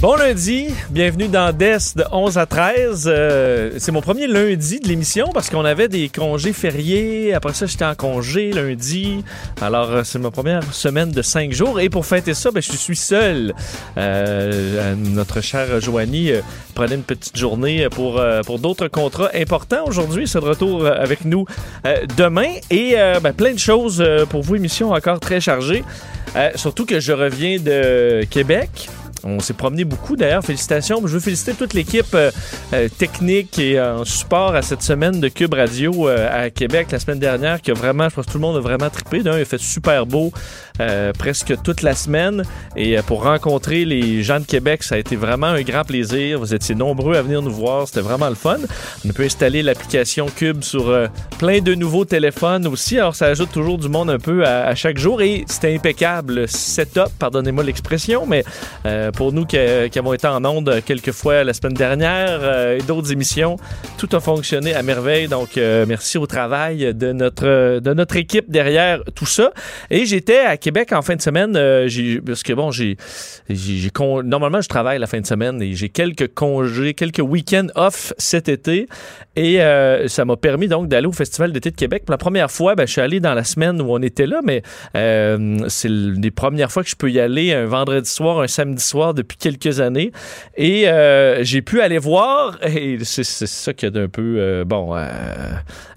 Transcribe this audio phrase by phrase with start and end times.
[0.00, 3.04] Bon lundi, bienvenue dans DES de 11 à 13.
[3.06, 7.32] Euh, c'est mon premier lundi de l'émission parce qu'on avait des congés fériés.
[7.32, 9.22] Après ça, j'étais en congé lundi.
[9.60, 11.78] Alors, euh, c'est ma première semaine de cinq jours.
[11.80, 13.54] Et pour fêter ça, ben, je suis seul.
[13.96, 16.32] Euh, notre cher Joanie
[16.74, 20.26] prenait une petite journée pour, pour d'autres contrats importants aujourd'hui.
[20.26, 21.44] C'est de retour avec nous
[22.16, 22.52] demain.
[22.70, 25.84] Et ben, plein de choses pour vous, émission encore très chargée.
[26.56, 28.88] surtout que je reviens de Québec.
[29.24, 30.44] On s'est promené beaucoup d'ailleurs.
[30.44, 31.00] Félicitations.
[31.06, 32.30] Je veux féliciter toute l'équipe euh,
[32.74, 36.98] euh, technique et en support à cette semaine de Cube Radio euh, à Québec la
[36.98, 39.22] semaine dernière qui a vraiment, je pense que tout le monde a vraiment trippé.
[39.22, 40.32] D'un, il a fait super beau
[41.18, 42.42] presque toute la semaine.
[42.76, 46.40] Et pour rencontrer les gens de Québec, ça a été vraiment un grand plaisir.
[46.40, 47.86] Vous étiez nombreux à venir nous voir.
[47.86, 48.56] C'était vraiment le fun.
[49.06, 50.92] On peut installer l'application Cube sur
[51.38, 52.98] plein de nouveaux téléphones aussi.
[52.98, 55.22] Alors, ça ajoute toujours du monde un peu à, chaque jour.
[55.22, 56.34] Et c'était impeccable.
[56.34, 58.44] Le setup, pardonnez-moi l'expression, mais
[59.14, 63.12] pour nous qui, avons été en onde quelques fois la semaine dernière euh, et d'autres
[63.12, 63.56] émissions.
[63.96, 65.28] Tout a fonctionné à merveille.
[65.28, 69.52] Donc, euh, merci au travail de notre, de notre équipe derrière tout ça.
[69.90, 71.54] Et j'étais à Québec en fin de semaine.
[71.56, 71.88] Euh,
[72.26, 72.96] parce que bon, j'ai,
[74.24, 78.48] normalement, je travaille la fin de semaine et j'ai quelques congés, quelques week-ends off cet
[78.48, 78.88] été.
[79.36, 79.58] Et
[80.06, 82.04] ça m'a permis donc d'aller au Festival d'été de Québec.
[82.04, 84.40] Pour la première fois, ben, je suis allé dans la semaine où on était là,
[84.44, 84.62] mais
[85.68, 89.03] c'est les premières fois que je peux y aller un vendredi soir, un samedi soir
[89.12, 90.12] depuis quelques années.
[90.56, 94.96] Et euh, j'ai pu aller voir, et c'est ça qui est un peu, euh, bon,
[94.96, 95.08] euh,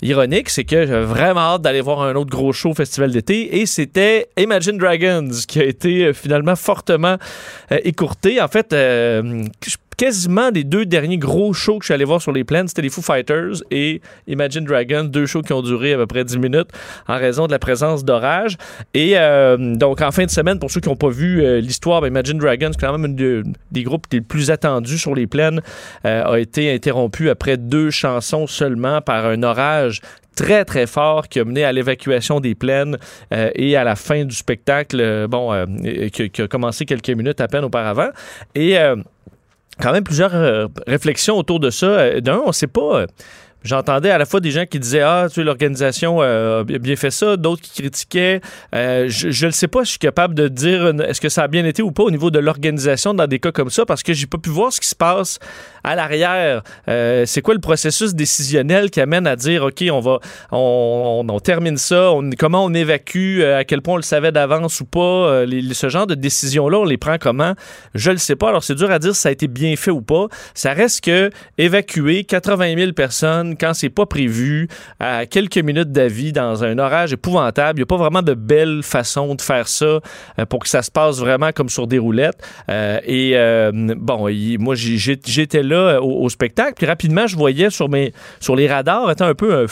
[0.02, 3.66] ironique, c'est que j'avais vraiment hâte d'aller voir un autre gros show festival d'été, et
[3.66, 7.17] c'était Imagine Dragons, qui a été finalement fortement
[7.83, 8.41] écourté.
[8.41, 12.31] En fait, je quasiment les deux derniers gros shows que je suis allé voir sur
[12.31, 15.97] les plaines, c'était les Foo Fighters et Imagine Dragons, deux shows qui ont duré à
[15.97, 16.69] peu près 10 minutes
[17.08, 18.58] en raison de la présence d'orage.
[18.94, 22.02] Et euh, donc, en fin de semaine, pour ceux qui n'ont pas vu euh, l'histoire,
[22.02, 25.62] ben, Imagine Dragons, quand même un des groupes les plus attendus sur les plaines,
[26.06, 30.02] euh, a été interrompu après deux chansons seulement par un orage
[30.35, 32.97] très, très fort qui a mené à l'évacuation des plaines
[33.31, 35.66] et à la fin du spectacle, bon,
[36.14, 38.09] qui, qui, a commencé quelques minutes à peine auparavant.
[38.53, 38.78] Et
[39.80, 41.86] quand même plusieurs euh, réflexions autour de ça.
[41.86, 43.02] Euh, d'un, on ne sait pas.
[43.02, 43.08] Euh,
[43.64, 47.12] j'entendais à la fois des gens qui disaient Ah, tu sais, l'organisation a bien fait
[47.12, 48.40] ça, d'autres qui critiquaient.
[48.74, 51.82] je ne sais pas je suis capable de dire est-ce que ça a bien été
[51.82, 54.38] ou pas au niveau de l'organisation dans des cas comme ça, parce que j'ai pas
[54.38, 55.40] pu voir ce qui se passe
[55.88, 56.64] à l'arrière.
[56.88, 60.20] c'est quoi le processus décisionnel qui amène à dire OK, on va
[60.52, 65.46] on, termine ça, comment on évacue, à quel point on le savait d'avance ou pas.
[65.46, 67.53] ce genre de décisions-là, on les prend comment?
[67.94, 68.50] Je le sais pas.
[68.50, 70.28] Alors, c'est dur à dire si ça a été bien fait ou pas.
[70.53, 74.68] Ça reste que évacuer 80 000 personnes quand c'est pas prévu,
[75.00, 78.81] à quelques minutes d'avis, dans un orage épouvantable, il n'y a pas vraiment de belle
[78.84, 82.38] façon de faire ça euh, pour que ça se passe vraiment comme sur des roulettes.
[82.70, 88.14] Euh, et euh, bon, moi, j'étais là au, spectacle, puis rapidement, je voyais sur, mes,
[88.40, 89.66] sur les radars, étant un peu un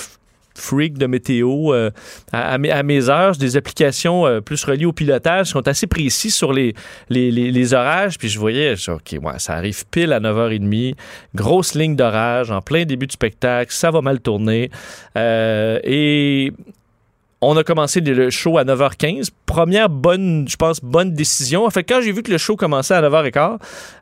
[0.56, 1.92] freak de météo euh,
[2.32, 6.54] à, mes, heures, des applications euh, plus reliées au pilotage qui sont assez précis sur
[6.54, 6.74] les,
[7.10, 8.18] les, orages.
[8.18, 10.96] Puis je voyais, OK, ça arrive pile à 9h30,
[11.36, 14.70] grosse ligne d'orage en plein début du spectacle, ça va mal tourner.
[15.18, 16.52] Euh, et
[17.48, 19.30] on a commencé le show à 9h15.
[19.46, 21.66] Première bonne, je pense, bonne décision.
[21.66, 23.58] En fait, quand j'ai vu que le show commençait à 9h15,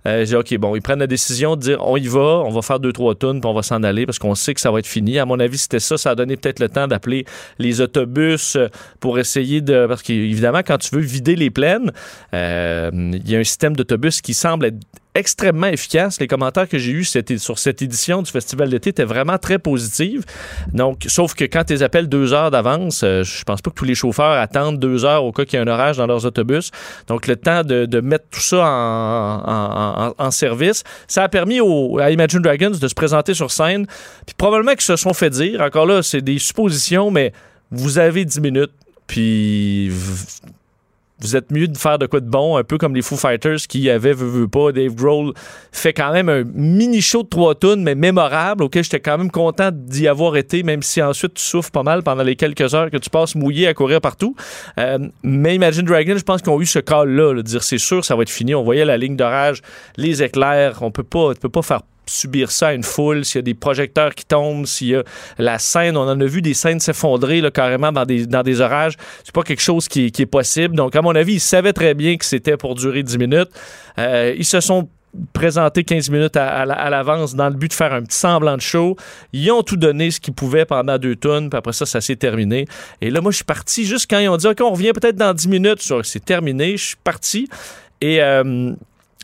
[0.05, 2.49] euh, j'ai dit, OK, bon, ils prennent la décision de dire, on y va, on
[2.49, 4.71] va faire deux, trois tonnes, puis on va s'en aller parce qu'on sait que ça
[4.71, 5.19] va être fini.
[5.19, 5.97] À mon avis, c'était ça.
[5.97, 7.25] Ça a donné peut-être le temps d'appeler
[7.59, 9.87] les autobus euh, pour essayer de...
[9.87, 11.91] Parce qu'évidemment, quand tu veux vider les plaines,
[12.33, 14.77] euh, il y a un système d'autobus qui semble être
[15.15, 16.19] extrêmement efficace.
[16.19, 17.05] Les commentaires que j'ai eus
[17.37, 20.23] sur cette édition du Festival d'été étaient vraiment très positifs.
[20.73, 23.85] Donc, sauf que quand tu appelles deux heures d'avance, euh, je pense pas que tous
[23.85, 26.71] les chauffeurs attendent deux heures au cas qu'il y ait un orage dans leurs autobus.
[27.07, 28.65] Donc, le temps de, mettre tout ça
[30.17, 31.59] en, service, ça a permis
[31.99, 33.85] à Imagine Dragons de se présenter sur scène.
[34.25, 37.33] Puis probablement qu'ils se sont fait dire, encore là, c'est des suppositions, mais
[37.71, 38.71] vous avez dix minutes,
[39.07, 39.91] puis
[41.23, 43.59] vous êtes mieux de faire de quoi de bon, un peu comme les Foo Fighters
[43.67, 45.33] qui avaient, veux, veux pas, Dave Grohl
[45.71, 49.31] fait quand même un mini show de trois tonnes, mais mémorable, auquel j'étais quand même
[49.31, 52.91] content d'y avoir été, même si ensuite tu souffres pas mal pendant les quelques heures
[52.91, 54.35] que tu passes mouillé à courir partout.
[54.77, 58.03] Euh, mais Imagine Dragons, je pense qu'ils ont eu ce call-là, de dire c'est sûr,
[58.03, 58.53] ça va être fini.
[58.53, 59.61] On voyait la ligne d'orage,
[59.95, 63.39] les éclairs, on peut pas, peut pas faire subir ça à une foule, s'il y
[63.39, 65.03] a des projecteurs qui tombent, s'il y a
[65.37, 68.95] la scène, on en a vu des scènes s'effondrer carrément dans des, dans des orages.
[69.23, 70.75] C'est pas quelque chose qui, qui, est possible.
[70.75, 73.49] Donc, à mon avis, ils savaient très bien que c'était pour durer 10 minutes.
[73.97, 74.87] Euh, ils se sont
[75.31, 78.61] présentés 15 minutes à, à, l'avance dans le but de faire un petit semblant de
[78.61, 78.95] show.
[79.31, 82.15] Ils ont tout donné ce qu'ils pouvaient pendant deux tonnes, puis après ça, ça s'est
[82.15, 82.65] terminé.
[82.99, 85.15] Et là, moi, je suis parti juste quand ils ont dit, OK, on revient peut-être
[85.15, 85.93] dans 10 minutes.
[86.03, 87.47] C'est terminé, je suis parti.
[88.01, 88.21] Et...
[88.21, 88.73] Euh,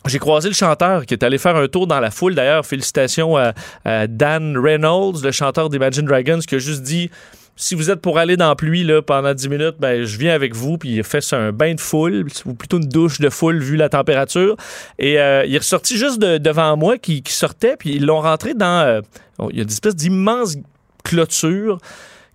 [0.07, 2.35] j'ai croisé le chanteur qui est allé faire un tour dans la foule.
[2.35, 7.09] D'ailleurs, félicitations à, Dan Reynolds, le chanteur d'Imagine Dragons, qui a juste dit
[7.55, 10.33] si vous êtes pour aller dans la pluie là, pendant 10 minutes, ben, je viens
[10.33, 10.77] avec vous.
[10.77, 13.75] Puis il a fait un bain de foule, ou plutôt une douche de foule vu
[13.75, 14.55] la température.
[14.97, 18.85] Et euh, il est ressorti juste devant moi qui, sortait, puis ils l'ont rentré dans.
[18.87, 19.01] Euh,
[19.49, 20.55] il y a une espèce d'immense
[21.03, 21.79] clôture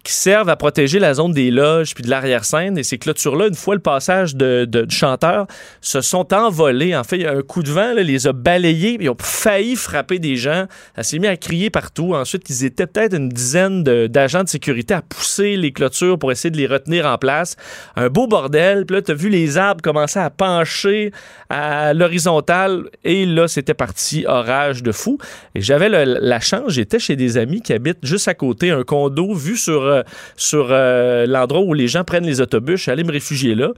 [0.05, 2.77] qui servent à protéger la zone des loges puis de l'arrière-scène.
[2.77, 5.47] Et ces clôtures-là, une fois le passage de, de, du chanteur,
[5.81, 6.95] se sont envolées.
[6.95, 8.99] En fait, il y a un coup de vent là, les a balayés.
[9.01, 10.67] Ils ont failli frapper des gens.
[10.95, 12.15] Ça s'est mis à crier partout.
[12.15, 16.51] Ensuite, ils étaient peut-être une dizaine d'agents de, sécurité à pousser les clôtures pour essayer
[16.51, 17.57] de les retenir en place.
[17.97, 18.85] Un beau bordel.
[18.85, 21.13] Puis là, tu as vu les arbres commencer à pencher
[21.49, 22.91] à l'horizontale.
[23.05, 25.17] Et là, c'était parti orage de fou.
[25.55, 29.33] Et j'avais la chance, j'étais chez des amis qui habitent juste à côté, un condo
[29.33, 29.94] vu sur euh,
[30.37, 32.77] sur euh, l'endroit où les gens prennent les autobus.
[32.77, 33.71] Je suis allé me réfugier là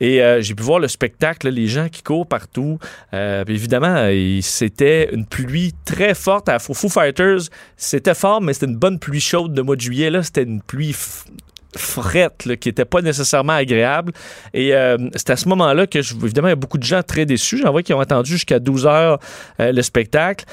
[0.00, 2.78] et euh, j'ai pu voir le spectacle, les gens qui courent partout.
[3.12, 4.08] évidemment,
[4.42, 7.48] c'était une pluie très forte à Foo Fighters.
[7.76, 10.10] C'était fort, mais c'était une bonne pluie chaude de mois de juillet.
[10.22, 10.94] C'était une pluie
[11.76, 14.12] frette qui n'était pas nécessairement agréable.
[14.52, 14.72] Et
[15.14, 17.58] c'est à ce moment-là que, évidemment, il y a beaucoup de gens très déçus.
[17.58, 19.18] J'en vois qui ont attendu jusqu'à 12 heures
[19.58, 20.44] le spectacle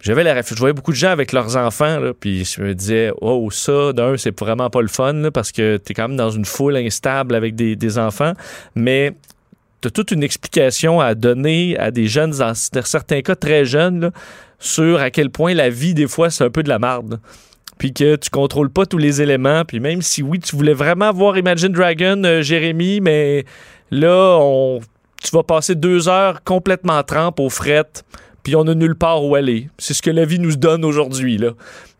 [0.00, 3.48] j'avais la je voyais beaucoup de gens avec leurs enfants puis je me disais oh
[3.50, 6.44] ça d'un c'est vraiment pas le fun parce que tu es quand même dans une
[6.44, 8.32] foule instable avec des, enfants.
[8.74, 9.12] Mais
[9.80, 14.10] tu as toute une explication à donner à des jeunes dans certains cas très jeunes
[14.58, 17.20] sur à quel point la vie des fois c'est un peu de la marde.
[17.78, 21.12] Puis que tu contrôles pas tous les éléments puis même si oui tu voulais vraiment
[21.12, 23.44] voir Imagine Dragon euh, Jérémy mais
[23.90, 24.80] là on
[25.22, 28.04] tu vas passer deux heures complètement trempe aux frettes
[28.46, 29.70] puis on a nulle part où aller.
[29.76, 31.36] C'est ce que la vie nous donne aujourd'hui.
[31.36, 31.50] Là.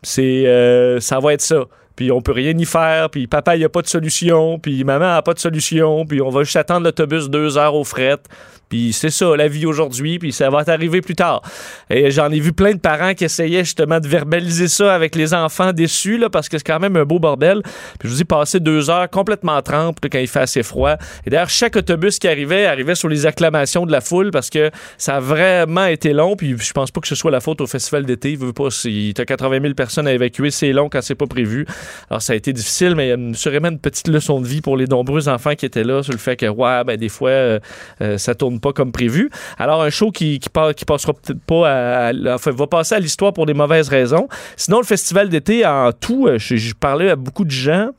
[0.01, 1.65] C'est, euh, ça va être ça.
[1.97, 5.17] Puis on peut rien y faire, puis papa, il a pas de solution, puis maman
[5.17, 8.27] a pas de solution, puis on va juste attendre l'autobus deux heures aux frettes.
[8.69, 11.41] Puis c'est ça, la vie aujourd'hui, puis ça va t'arriver plus tard.
[11.89, 15.33] Et j'en ai vu plein de parents qui essayaient justement de verbaliser ça avec les
[15.33, 17.61] enfants déçus, là, parce que c'est quand même un beau bordel.
[17.99, 20.95] Puis je vous ai passé deux heures complètement trempe quand il fait assez froid.
[21.25, 24.71] Et d'ailleurs, chaque autobus qui arrivait arrivait sur les acclamations de la foule parce que
[24.97, 26.35] ça a vraiment été long.
[26.35, 28.31] Puis je pense pas que ce soit la faute au festival d'été.
[28.31, 31.27] Il veut pas, si t'as 80 000 personnes à évacuer, c'est long quand c'est pas
[31.27, 31.65] prévu.
[32.09, 34.61] Alors ça a été difficile, mais il y a sûrement une petite leçon de vie
[34.61, 37.29] pour les nombreux enfants qui étaient là sur le fait que, ouais, ben des fois,
[37.29, 37.59] euh,
[38.01, 39.29] euh, ça tourne pas comme prévu.
[39.57, 43.33] Alors, un show qui, qui, qui passera peut-être pas à, enfin, va passer à l'histoire
[43.33, 44.27] pour des mauvaises raisons.
[44.55, 47.89] Sinon, le festival d'été, en tout, euh, j'ai parlé à beaucoup de gens.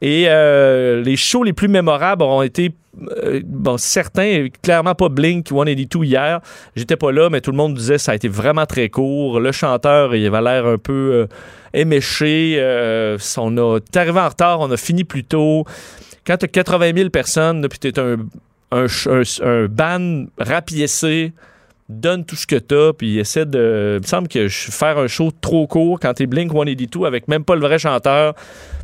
[0.00, 2.72] Et euh, les shows les plus mémorables auront été
[3.16, 6.40] euh, bon, certains, clairement pas Blink 182 hier.
[6.76, 9.40] J'étais pas là, mais tout le monde disait que ça a été vraiment très court.
[9.40, 11.26] Le chanteur, il avait l'air un peu
[11.74, 12.58] éméché.
[13.38, 15.64] on a, arrivé en retard, on a fini plus tôt.
[16.24, 18.18] Quand tu as 80 000 personnes, puis tu es un
[18.70, 21.32] un, un, un ban rapiécé
[21.88, 23.94] donne tout ce que t'as, puis essaie de.
[23.96, 27.28] Il me semble que je faire un show trop court quand t'es Blink 182 avec
[27.28, 28.34] même pas le vrai chanteur.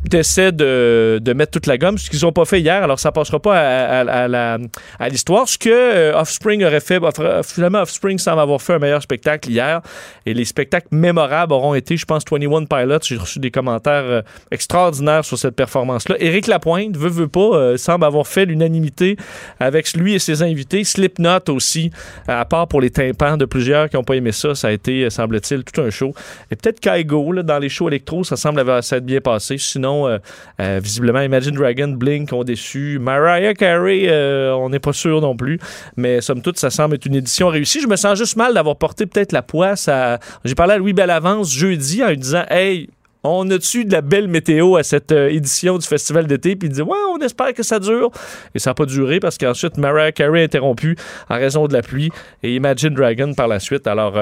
[0.09, 3.11] T'essaies de, de mettre toute la gomme, ce qu'ils ont pas fait hier, alors ça
[3.11, 4.57] passera pas à, à,
[4.99, 5.47] à, l'histoire.
[5.47, 6.99] Ce que euh, Offspring aurait fait,
[7.43, 9.81] finalement, Offspring semble avoir fait un meilleur spectacle hier.
[10.25, 12.99] Et les spectacles mémorables auront été, je pense, 21 Pilots.
[13.03, 14.21] J'ai reçu des commentaires euh,
[14.51, 16.15] extraordinaires sur cette performance-là.
[16.19, 19.17] Éric Lapointe, veut, veut pas, euh, semble avoir fait l'unanimité
[19.59, 20.83] avec lui et ses invités.
[20.83, 21.91] Slipknot aussi,
[22.27, 24.55] à part pour les tympan de plusieurs qui n'ont pas aimé ça.
[24.55, 26.13] Ça a été, semble-t-il, tout un show.
[26.51, 29.57] Et peut-être Kaigo, là, dans les shows électro, ça semble avoir s'être bien passé.
[29.57, 30.17] Sinon, euh,
[30.59, 32.99] euh, visiblement, Imagine Dragon, Blink ont déçu.
[32.99, 35.59] Mariah Carey, euh, on n'est pas sûr non plus.
[35.95, 37.81] Mais somme toute, ça semble être une édition réussie.
[37.81, 40.19] Je me sens juste mal d'avoir porté peut-être la poisse à.
[40.43, 42.89] J'ai parlé à Louis Bellavance jeudi en lui disant Hey,
[43.23, 46.55] on a-tu de la belle météo à cette édition du festival d'été?
[46.55, 48.11] Puis il dit, ouais, on espère que ça dure.
[48.53, 50.95] Et ça n'a pas duré parce qu'ensuite, Mariah Carey a interrompu
[51.27, 52.11] en raison de la pluie
[52.43, 53.87] et Imagine Dragon par la suite.
[53.87, 54.15] Alors,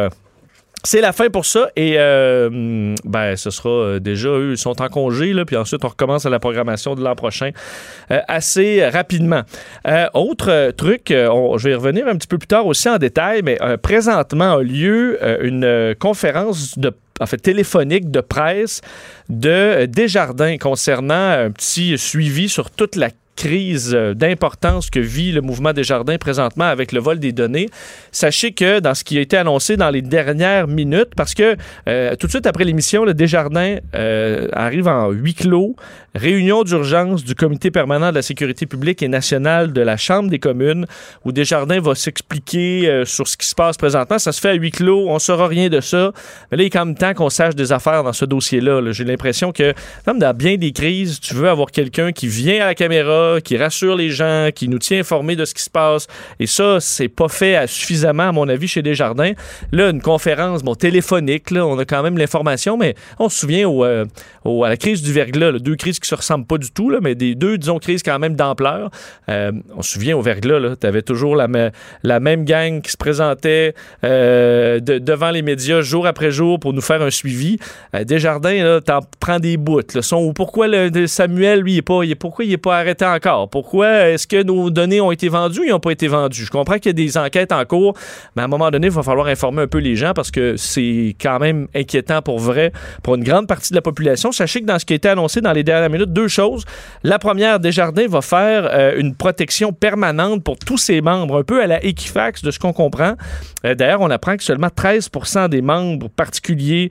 [0.84, 4.90] c'est la fin pour ça et euh, ben ce sera déjà eux ils sont en
[4.90, 7.52] congé là puis ensuite on recommence à la programmation de l'an prochain
[8.10, 9.44] assez rapidement.
[10.14, 14.58] autre truc, je vais revenir un petit peu plus tard aussi en détail, mais présentement
[14.58, 18.82] a lieu une conférence de en fait, téléphonique de presse
[19.30, 25.42] de Desjardins concernant un petit suivi sur toute la crise euh, d'importance que vit le
[25.42, 27.70] mouvement des jardins présentement avec le vol des données.
[28.12, 31.56] Sachez que dans ce qui a été annoncé dans les dernières minutes, parce que
[31.88, 35.76] euh, tout de suite après l'émission, le Desjardins euh, arrive en huis clos,
[36.16, 40.40] réunion d'urgence du comité permanent de la sécurité publique et nationale de la Chambre des
[40.40, 40.86] communes,
[41.26, 44.20] où Desjardins va s'expliquer sur ce qui se passe présentement.
[44.20, 46.12] Ça se fait à huis clos, on ne saura rien de ça.
[46.52, 48.82] Mais là, il est quand même temps qu'on sache des affaires dans ce dossier-là.
[48.82, 49.74] -là, J'ai l'impression que,
[50.06, 53.58] comme dans bien des crises, tu veux avoir quelqu'un qui vient à la caméra, qui
[53.58, 56.08] rassure les gens, qui nous tient informés de ce qui se passe.
[56.40, 59.34] Et ça, c'est pas fait suffisamment, à mon avis, chez Desjardins.
[59.72, 63.70] Là, une conférence, bon, téléphonique, là, on a quand même l'information, mais on se souvient
[63.70, 64.06] euh,
[64.46, 67.16] à la crise du verglas, deux crises qui se ressemblent pas du tout, là, mais
[67.16, 68.90] des deux, disons, crises quand même d'ampleur.
[69.30, 71.48] Euh, on se souvient au verglas, tu avais toujours la,
[72.20, 77.02] même gang qui se présentait euh, devant les médias jour après jour pour nous faire
[77.02, 77.58] un suivi.
[78.06, 79.82] Desjardins, là, t'en prends des bouts.
[79.94, 83.06] Là, son, pourquoi le, Samuel, lui, il est pas, il pourquoi il est pas arrêté
[83.52, 86.46] Pourquoi est-ce que nos données ont été vendues ou n'ont pas été vendues?
[86.46, 87.94] Je comprends qu'il y a des enquêtes en cours,
[88.36, 90.58] mais à un moment donné, il va falloir informer un peu les gens parce que
[90.58, 94.32] c'est quand même inquiétant pour vrai pour une grande partie de la population.
[94.32, 96.66] Sachez que dans ce qui a été annoncé dans les dernières minutes, deux choses.
[97.04, 101.62] La première, Desjardins va faire euh, une protection permanente pour tous ses membres, un peu
[101.62, 103.14] à la Equifax de ce qu'on comprend.
[103.66, 106.90] Euh, d'ailleurs, on apprend que seulement 13% des membres particuliers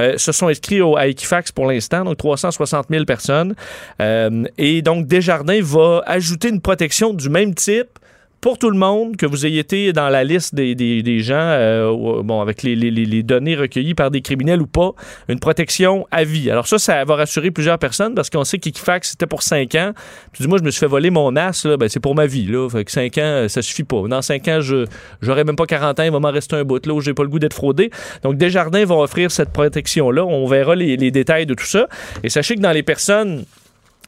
[0.00, 3.54] euh, se sont inscrits au, à Equifax pour l'instant, donc 360 000 personnes.
[4.00, 7.98] Euh, et donc, Desjardins va ajouter une protection du même type
[8.44, 12.22] pour tout le monde, que vous ayez été dans la liste des, des, gens, euh,
[12.22, 14.90] bon, avec les, les, les, données recueillies par des criminels ou pas,
[15.30, 16.50] une protection à vie.
[16.50, 19.92] Alors ça, ça va rassurer plusieurs personnes parce qu'on sait qu'Equifax, c'était pour 5 ans.
[20.34, 22.26] Tu dis, moi, je me suis fait voler mon as, là, ben, c'est pour ma
[22.26, 22.44] vie.
[22.44, 22.68] Là.
[22.68, 24.06] Fait que 5 ans, ça suffit pas.
[24.08, 24.84] Dans 5 ans, je
[25.22, 27.22] j'aurai même pas 40 ans, il va m'en rester un bout là où j'ai pas
[27.22, 27.88] le goût d'être fraudé.
[28.24, 30.22] Donc, Desjardins vont offrir cette protection-là.
[30.22, 31.88] On verra les, les détails de tout ça.
[32.22, 33.46] Et sachez que dans les personnes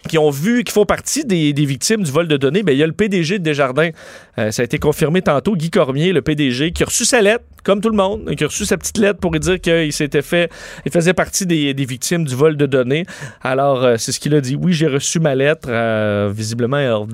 [0.07, 2.83] qui ont vu, qui font partie des, victimes du vol de données, bien, il y
[2.83, 3.91] a le PDG de Desjardins.
[4.39, 7.45] Euh, ça a été confirmé tantôt, Guy Cormier, le PDG, qui a reçu sa lettre,
[7.65, 10.51] comme tout le monde, qui a reçu sa petite lettre pour dire qu'il s'était fait,
[10.85, 13.05] il faisait partie des, victimes du vol de données.
[13.43, 14.57] Alors, euh, c'est ce qu'il a dit.
[14.57, 15.69] Oui, j'ai reçu ma lettre.
[15.69, 17.07] Euh, visiblement,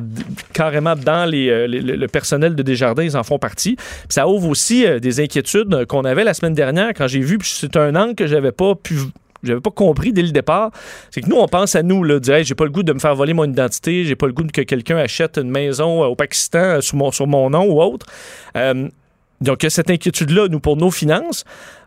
[0.53, 3.77] carrément dans les, le personnel de Desjardins, ils en font partie.
[4.09, 7.77] ça ouvre aussi des inquiétudes qu'on avait la semaine dernière quand j'ai vu, puis c'est
[7.77, 8.97] un angle que j'avais pas pu
[9.43, 10.71] j'avais pas compris dès le départ,
[11.11, 12.99] c'est que nous, on pense à nous, là, dire, j'ai pas le goût de me
[12.99, 16.15] faire voler mon identité, j'ai pas le goût que quelqu'un achète une maison euh, au
[16.15, 18.07] Pakistan euh, sur mon, mon nom ou autre.
[18.57, 18.89] Euh,
[19.41, 21.45] donc, il y a cette inquiétude-là, nous, pour nos finances.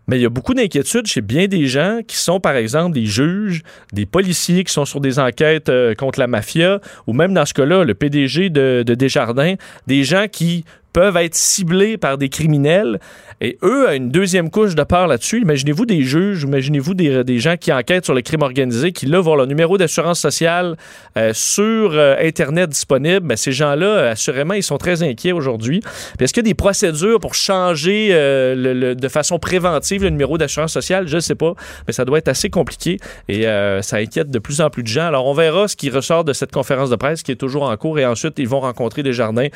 [0.08, 3.08] Mais il y a beaucoup d'inquiétudes chez bien des gens qui sont, par exemple, des
[3.08, 7.56] juges, des policiers qui sont sur des enquêtes contre la mafia, ou même dans ce
[7.56, 9.56] cas-là, le PDG de, de Desjardins,
[9.88, 10.64] des gens qui
[10.96, 13.02] peuvent être ciblés par des criminels.
[13.42, 17.39] Et eux, à une deuxième couche de peur là-dessus, imaginez-vous des juges, imaginez-vous des, des,
[17.39, 20.77] gens qui enquêtent sur le crime organisé, qui là vont leur numéro d'assurance sociale
[21.18, 23.27] euh, sur euh, Internet disponible.
[23.27, 25.82] Ben, ces gens-là, assurément, ils sont très inquiets aujourd'hui.
[26.18, 30.38] Est-ce qu'il y a des procédures pour changer euh, le, de façon préventive le numéro
[30.38, 31.08] d'assurance sociale?
[31.10, 31.56] Je ne sais pas,
[31.88, 33.44] mais ça doit être assez compliqué et
[33.82, 35.08] ça inquiète de plus en plus de gens.
[35.08, 37.75] Alors, on verra ce qui ressort de cette conférence de presse qui est toujours en
[37.75, 39.48] cours et ensuite, ils vont rencontrer des jardins.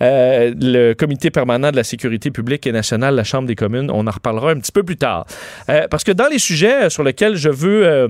[0.00, 3.90] le comité permanent de la sécurité publique et nationale, la Chambre des communes.
[3.92, 5.26] On en reparlera un petit peu plus tard.
[5.68, 7.86] Euh, parce que dans les sujets sur lesquels je veux...
[7.86, 8.08] Euh,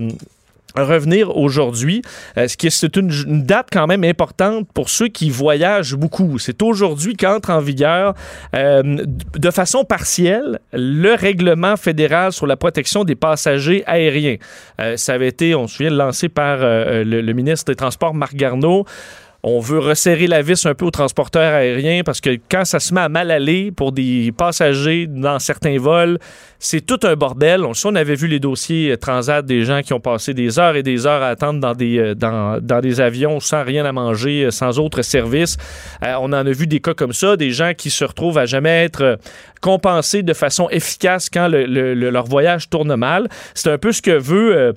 [0.76, 2.02] revenir aujourd'hui,
[2.36, 3.10] euh, ce qui c'est une,
[3.42, 6.38] date quand même importante pour ceux qui voyagent beaucoup.
[6.38, 8.14] C'est aujourd'hui qu'entre en vigueur
[8.52, 14.36] de façon partielle le règlement fédéral sur la protection des passagers aériens.
[14.96, 18.84] ça avait été, on se souvient, lancé par le, le, ministre des Transports, Marc Garneau.
[19.44, 22.92] On veut resserrer la vis un peu aux transporteurs aériens parce que quand ça se
[22.92, 26.18] met à mal aller pour des passagers dans certains vols,
[26.58, 27.64] c'est tout un bordel.
[27.64, 30.74] On, on avait vu les dossiers euh, Transat des gens qui ont passé des heures
[30.74, 34.80] et des heures à attendre dans des, euh, avions sans rien à manger, euh, sans
[34.80, 35.56] autre service.
[36.02, 38.84] on en a vu des cas comme ça, des gens qui se retrouvent à jamais
[38.84, 39.18] être
[39.60, 43.28] compensés de façon efficace quand leur voyage tourne mal.
[43.54, 44.74] C'est un peu ce que veut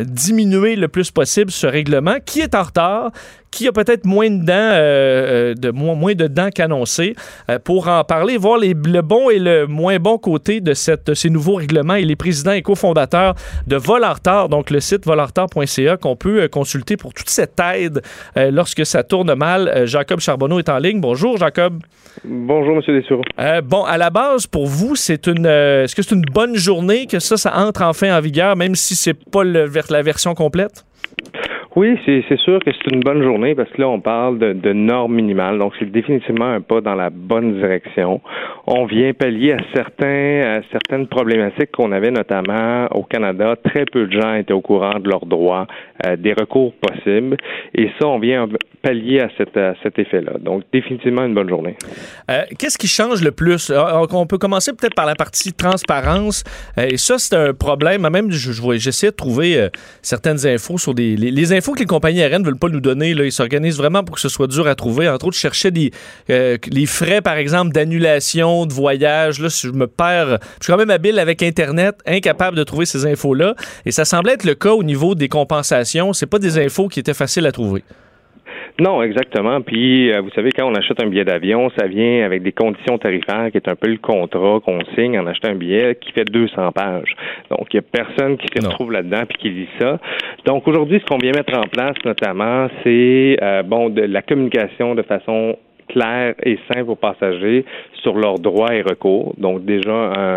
[0.00, 3.10] diminuer le plus possible ce règlement qui est en retard,
[3.56, 7.14] qui a peut-être moins de dents, euh, euh, de moins, moins de dents qu'annoncé,
[7.48, 11.14] euh, pour en parler, voir les, le bon et le moins bon côté de, cette,
[11.14, 11.94] ces nouveaux règlements.
[11.94, 13.34] Il est président et cofondateur
[13.66, 18.02] de Volartar, donc le site volartar.ca qu'on peut consulter pour toute cette aide
[18.36, 19.86] lorsque ça tourne mal.
[19.86, 21.00] Jacob Charbonneau est en ligne.
[21.00, 21.80] Bonjour, Jacob.
[22.24, 22.82] Bonjour, M.
[22.88, 23.22] Dessureau.
[23.64, 27.20] bon, à la base, pour vous, c'est une, est-ce que c'est une bonne journée que
[27.20, 30.84] ça, ça entre enfin en vigueur, même si c'est pas le, la version complète?
[31.76, 34.72] Oui, c'est sûr que c'est une bonne journée parce que là, on parle de, de
[34.72, 35.58] normes minimales.
[35.58, 38.22] Donc, c'est définitivement un pas dans la bonne direction.
[38.66, 39.58] On vient pallier à
[40.72, 43.56] certaines problématiques qu'on avait notamment au Canada.
[43.62, 45.66] Très peu de gens étaient au courant de leurs droits,
[46.06, 47.36] euh, des recours possibles.
[47.74, 48.48] Et ça, on vient
[48.82, 50.38] pallier à, cet effet-là.
[50.40, 51.76] Donc, définitivement une bonne journée.
[52.30, 53.70] Euh, Qu'est-ce qui change le plus?
[54.12, 56.44] On peut commencer peut-être par la partie transparence.
[56.78, 58.08] Euh, et ça, c'est un problème.
[58.08, 59.68] Même, j'essaie de trouver euh,
[60.02, 63.14] certaines infos sur les, les infos que les compagnies aériennes ne veulent pas nous donner.
[63.14, 65.08] Là, ils s'organisent vraiment pour que ce soit dur à trouver.
[65.08, 65.90] Entre autres, je cherchais des,
[66.30, 69.40] euh, les frais, par exemple, d'annulation de voyage.
[69.40, 73.06] Là, je me perds, je suis quand même habile avec Internet, incapable de trouver ces
[73.06, 73.54] infos-là.
[73.84, 76.12] Et ça semblait être le cas au niveau des compensations.
[76.12, 77.82] C'est pas des infos qui étaient faciles à trouver.
[78.78, 79.62] Non, exactement.
[79.62, 82.98] Puis, euh, vous savez, quand on achète un billet d'avion, ça vient avec des conditions
[82.98, 86.24] tarifaires qui est un peu le contrat qu'on signe en achetant un billet qui fait
[86.24, 87.16] 200 pages.
[87.50, 89.98] Donc, il n'y a personne qui se retrouve là-dedans puis qui lit ça.
[90.44, 94.94] Donc, aujourd'hui, ce qu'on vient mettre en place, notamment, c'est, euh, bon, de la communication
[94.94, 95.56] de façon
[95.88, 97.64] clair et simple aux passagers
[98.06, 99.90] sur leurs droits et recours, donc déjà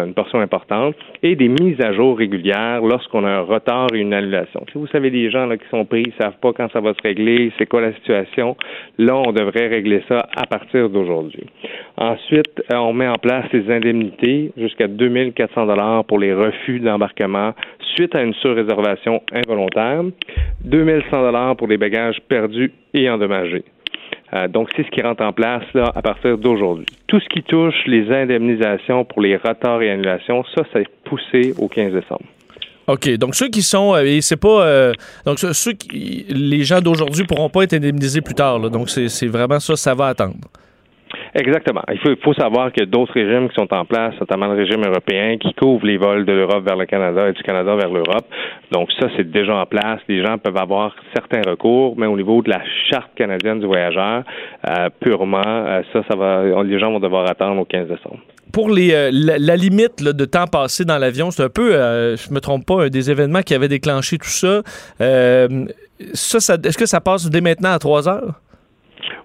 [0.03, 4.11] une portion importante, et des mises à jour régulières lorsqu'on a un retard et une
[4.11, 4.65] annulation.
[4.71, 6.95] Si vous savez des gens là, qui sont pris, ils savent pas quand ça va
[6.95, 8.57] se régler, c'est quoi la situation,
[8.97, 11.45] là, on devrait régler ça à partir d'aujourd'hui.
[11.97, 17.53] Ensuite, euh, on met en place les indemnités jusqu'à 2400 dollars pour les refus d'embarquement
[17.93, 20.01] suite à une surréservation involontaire,
[20.63, 23.63] 2100 dollars pour les bagages perdus et endommagés.
[24.33, 26.85] Euh, donc, c'est ce qui rentre en place à partir d'aujourd'hui.
[27.07, 31.67] Tout ce qui touche les indemnisations pour les retards et annulations, ça, c'est poussé au
[31.67, 32.25] 15 décembre.
[32.87, 33.09] OK.
[33.17, 33.95] Donc, ceux qui sont.
[33.95, 34.65] Euh, c'est pas.
[34.65, 34.93] Euh,
[35.25, 35.73] donc, ceux.
[35.91, 38.59] Les gens d'aujourd'hui pourront pas être indemnisés plus tard.
[38.69, 40.35] Donc, c'est vraiment ça, ça va attendre.
[41.35, 41.81] Exactement.
[41.91, 44.81] Il faut, savoir qu'il y a d'autres régimes qui sont en place, notamment le régime
[44.83, 48.25] européen, qui couvre les vols de l'Europe vers le Canada et du Canada vers l'Europe.
[48.71, 49.99] Donc ça, c'est déjà en place.
[50.07, 54.23] Les gens peuvent avoir certains recours, mais au niveau de la charte canadienne du voyageur,
[54.69, 58.19] euh, purement, euh, ça, ça va, les gens vont devoir attendre au 15 décembre
[58.51, 62.33] pour les, euh, la, limite de temps passé dans l'avion, c'est un peu, euh, je
[62.33, 64.61] me trompe pas, un des événements qui avait déclenché tout ça.
[66.13, 68.41] Ça, ça est-ce que ça passe dès maintenant à 3 heures?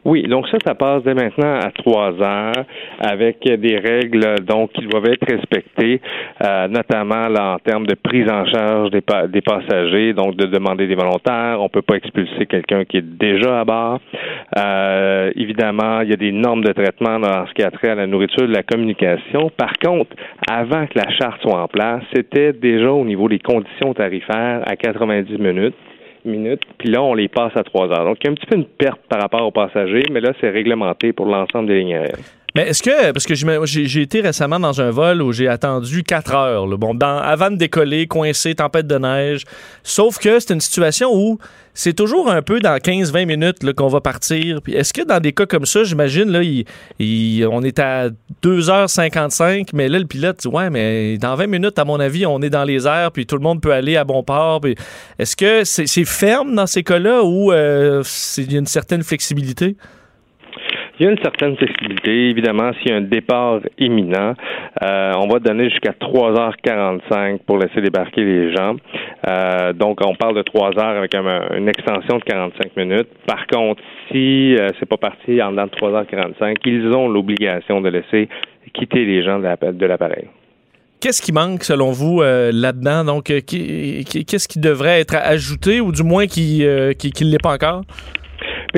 [0.05, 2.65] Oui, donc ça, ça passe dès maintenant à trois heures
[3.01, 6.01] avec des règles donc qui doivent être respectées,
[6.45, 10.87] euh, notamment là, en termes de prise en charge des, des passagers, donc de demander
[10.87, 11.59] des volontaires.
[11.61, 14.01] On peut pas expulser quelqu'un qui est déjà à bord.
[14.59, 17.95] Euh, évidemment, il y a des normes de traitement dans ce qui a trait à
[17.95, 19.51] la nourriture, de la communication.
[19.57, 20.11] Par contre,
[20.49, 24.77] avant que la charte soit en place, c'était déjà au niveau des conditions tarifaires à
[24.77, 25.75] 90 minutes
[26.25, 28.05] minutes, puis là, on les passe à trois heures.
[28.05, 30.33] Donc, il y a un petit peu une perte par rapport aux passagers, mais là,
[30.41, 32.25] c'est réglementé pour l'ensemble des lignes aériennes.
[32.57, 36.33] Mais est-ce que, parce que j'ai été récemment dans un vol où j'ai attendu quatre
[36.35, 39.43] heures, bon, dans, avant de décoller, coincé, tempête de neige,
[39.83, 41.39] sauf que c'est une situation où
[41.75, 44.61] c'est toujours un peu dans 15-20 minutes qu'on va partir.
[44.69, 46.39] Est-ce que dans des cas comme ça, j'imagine, là,
[47.51, 48.11] on est à
[48.45, 52.41] 2h55, mais là, le pilote dit Ouais, mais dans 20 minutes, à mon avis, on
[52.41, 54.61] est dans les airs, puis tout le monde peut aller à bon port.
[55.19, 59.77] Est-ce que c'est ferme dans ces cas-là ou euh, a une certaine flexibilité?
[60.99, 62.31] Il y a une certaine flexibilité.
[62.31, 64.35] Évidemment, s'il y a un départ imminent,
[64.83, 68.77] euh, on va donner jusqu'à 3h45 pour laisser débarquer les gens.
[69.27, 73.09] Euh, donc, on parle de 3 heures avec une extension de 45 minutes.
[73.27, 77.89] Par contre, si euh, c'est pas parti en dedans de 3h45, ils ont l'obligation de
[77.89, 78.29] laisser
[78.73, 80.29] quitter les gens de l'appareil.
[81.01, 83.05] Qu'est-ce qui manque selon vous là-dedans?
[83.05, 87.83] Donc, qu'est-ce qui devrait être ajouté ou du moins qui ne l'est pas encore?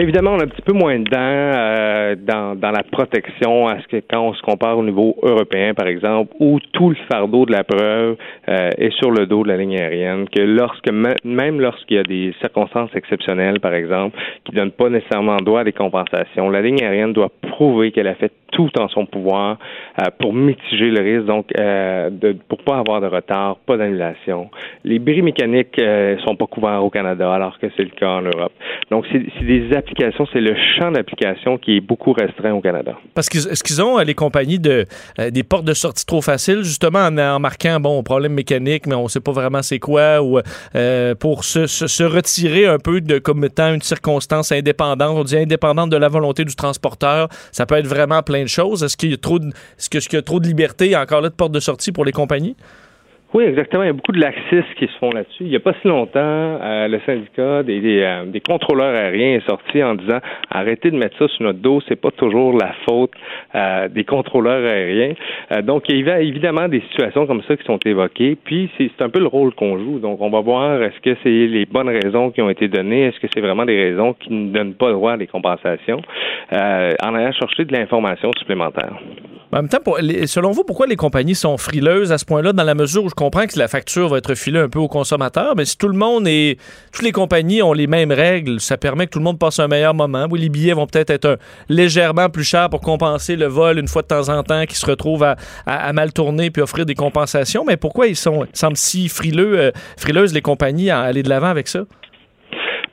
[0.03, 3.87] Évidemment, on a un petit peu moins de euh, dans, dans la protection à ce
[3.89, 7.53] que quand on se compare au niveau européen, par exemple, où tout le fardeau de
[7.53, 8.17] la preuve
[8.49, 12.03] euh, est sur le dos de la ligne aérienne, que lorsque même lorsqu'il y a
[12.03, 16.83] des circonstances exceptionnelles, par exemple, qui donnent pas nécessairement droit à des compensations, la ligne
[16.83, 19.59] aérienne doit prouver qu'elle a fait tout en son pouvoir
[20.01, 24.51] euh, pour mitiger le risque, donc euh, de, pour pas avoir de retard, pas d'annulation.
[24.85, 28.23] Les bris mécaniques euh, sont pas couverts au Canada, alors que c'est le cas en
[28.23, 28.53] Europe.
[28.91, 29.77] Donc c'est des
[30.33, 32.97] c'est le champ d'application qui est beaucoup restreint au Canada.
[33.15, 34.85] Parce que est-ce qu'ils ont les compagnies de
[35.31, 39.21] des portes de sortie trop faciles, justement en, marquant bon problème mécanique, mais on sait
[39.21, 40.41] pas vraiment c'est quoi, ou
[41.19, 45.97] pour se, retirer un peu de comme étant une circonstance indépendante, on dit indépendante de
[45.97, 48.83] la volonté du transporteur, ça peut être vraiment plein de choses.
[48.83, 51.29] Est-ce qu'il y a trop de, est-ce qu'il y a trop de liberté encore là
[51.29, 52.57] de porte de sortie pour les compagnies?
[53.37, 53.83] Oui, exactement.
[53.83, 55.43] Il y a beaucoup de laxistes qui se font là-dessus.
[55.45, 59.47] Il n'y a pas si longtemps, euh, le syndicat des, euh, des, contrôleurs aériens est
[59.47, 60.21] sorti en disant
[60.51, 63.11] arrêtez de mettre ça sur notre dos, c'est pas toujours la faute
[63.55, 65.13] euh, des contrôleurs aériens.
[65.65, 68.39] donc, il y a évidemment des situations comme ça qui sont évoquées.
[68.43, 69.99] Puis, c'est un peu le rôle qu'on joue.
[69.99, 73.21] Donc, on va voir est-ce que c'est les bonnes raisons qui ont été données, est-ce
[73.21, 76.01] que c'est vraiment des raisons qui ne donnent pas droit à des compensations,
[76.53, 78.95] en allant chercher de l'information supplémentaire.
[79.53, 79.79] En même temps,
[80.27, 83.15] selon vous, pourquoi les compagnies sont frileuses à ce point-là, dans la mesure où je
[83.15, 85.97] comprends que la facture va être filée un peu aux consommateurs, mais si tout le
[85.97, 86.59] monde et
[86.93, 89.69] toutes les compagnies ont les mêmes règles, ça permet que tout le monde passe un
[89.69, 90.27] meilleur moment.
[90.31, 94.03] Oui, les billets vont peut-être être, légèrement plus chers pour compenser le vol une fois
[94.03, 97.77] de temps en temps qui se retrouve à, mal tourner puis offrir des compensations, mais
[97.77, 101.69] pourquoi ils sont semblent si frileux, euh, frileuses les compagnies à aller de l'avant avec
[101.69, 101.81] ça?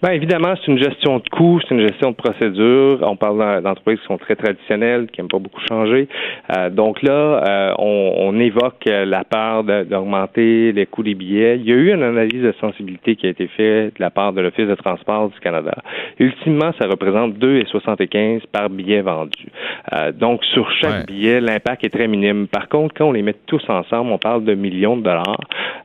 [0.03, 2.99] Bien, évidemment, c'est une gestion de coûts, c'est une gestion de procédure.
[3.03, 6.09] On parle d'entreprises qui sont très traditionnelles, qui n'aiment pas beaucoup changer.
[6.53, 11.55] Euh, donc là, euh, on, on, évoque la part d'augmenter les coûts des billets.
[11.57, 14.33] Il y a eu une analyse de sensibilité qui a été faite de la part
[14.33, 15.73] de l'Office de transport du Canada.
[16.19, 19.47] Ultimement, ça représente 2,75 par billet vendu.
[19.93, 22.47] Euh, donc, sur chaque billet, l'impact est très minime.
[22.47, 25.39] Par contre, quand on les met tous ensemble, on parle de millions de dollars.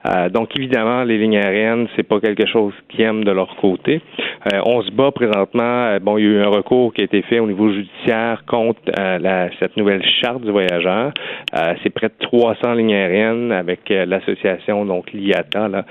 [0.07, 4.01] Euh, donc, évidemment, les lignes aériennes, c'est pas quelque chose qu'ils aiment de leur côté.
[4.53, 5.87] Euh, on se bat présentement.
[5.87, 8.43] Euh, bon, il y a eu un recours qui a été fait au niveau judiciaire
[8.47, 11.13] contre euh, cette nouvelle charte du voyageur.
[11.83, 15.85] c'est près de 300 lignes aériennes avec l'association donc l'IATA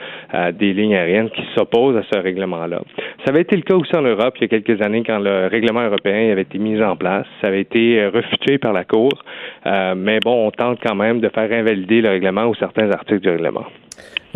[0.54, 2.82] des lignes aériennes qui s'opposent à ce règlement-là.
[3.26, 5.48] Ça avait été le cas aussi en Europe il y a quelques années quand le
[5.48, 7.26] règlement européen avait été mis en place.
[7.42, 9.12] Ça avait été refuté par la Cour,
[9.66, 13.30] mais bon, on tente quand même de faire invalider le règlement ou certains articles du
[13.30, 13.66] règlement.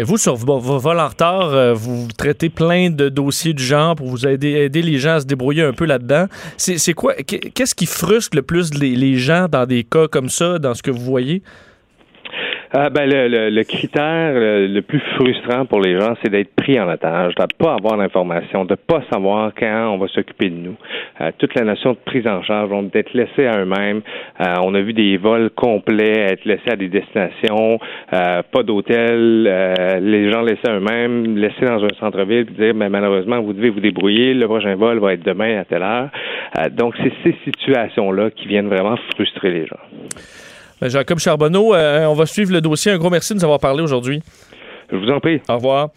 [0.01, 3.93] Et vous, sur vos, vols en retard, euh, vous traitez plein de dossiers du genre
[3.93, 6.25] pour vous aider, aider les gens à se débrouiller un peu là-dedans.
[6.57, 7.13] C'est quoi?
[7.13, 10.89] Qu'est-ce qui frustre le plus les gens dans des cas comme ça, dans ce que
[10.89, 11.43] vous voyez?
[12.73, 16.89] Ah, ben, le, le, critère le, plus frustrant pour les gens, c'est d'être pris en
[16.89, 20.55] otage, de ne pas avoir l'information, de ne pas savoir quand on va s'occuper de
[20.55, 20.75] nous.
[21.19, 24.01] Euh, toute la notion de prise en charge, d'être laissé à eux-mêmes.
[24.39, 27.77] Euh, on a vu des vols complets, être laissés à des destinations,
[28.13, 29.43] euh, pas d'hôtel,
[30.01, 33.81] les gens laissés à eux-mêmes, laissés dans un centre-ville, dire, ben, malheureusement, vous devez vous
[33.81, 36.07] débrouiller, le prochain vol va être demain à telle heure.
[36.71, 40.50] donc, c'est ces situations-là qui viennent vraiment frustrer les gens.
[40.81, 42.91] Ben, Jacob Charbonneau, euh, on va suivre le dossier.
[42.91, 44.23] Un gros merci de nous avoir parlé aujourd'hui.
[44.91, 45.39] Je vous en prie.
[45.47, 45.89] Au revoir.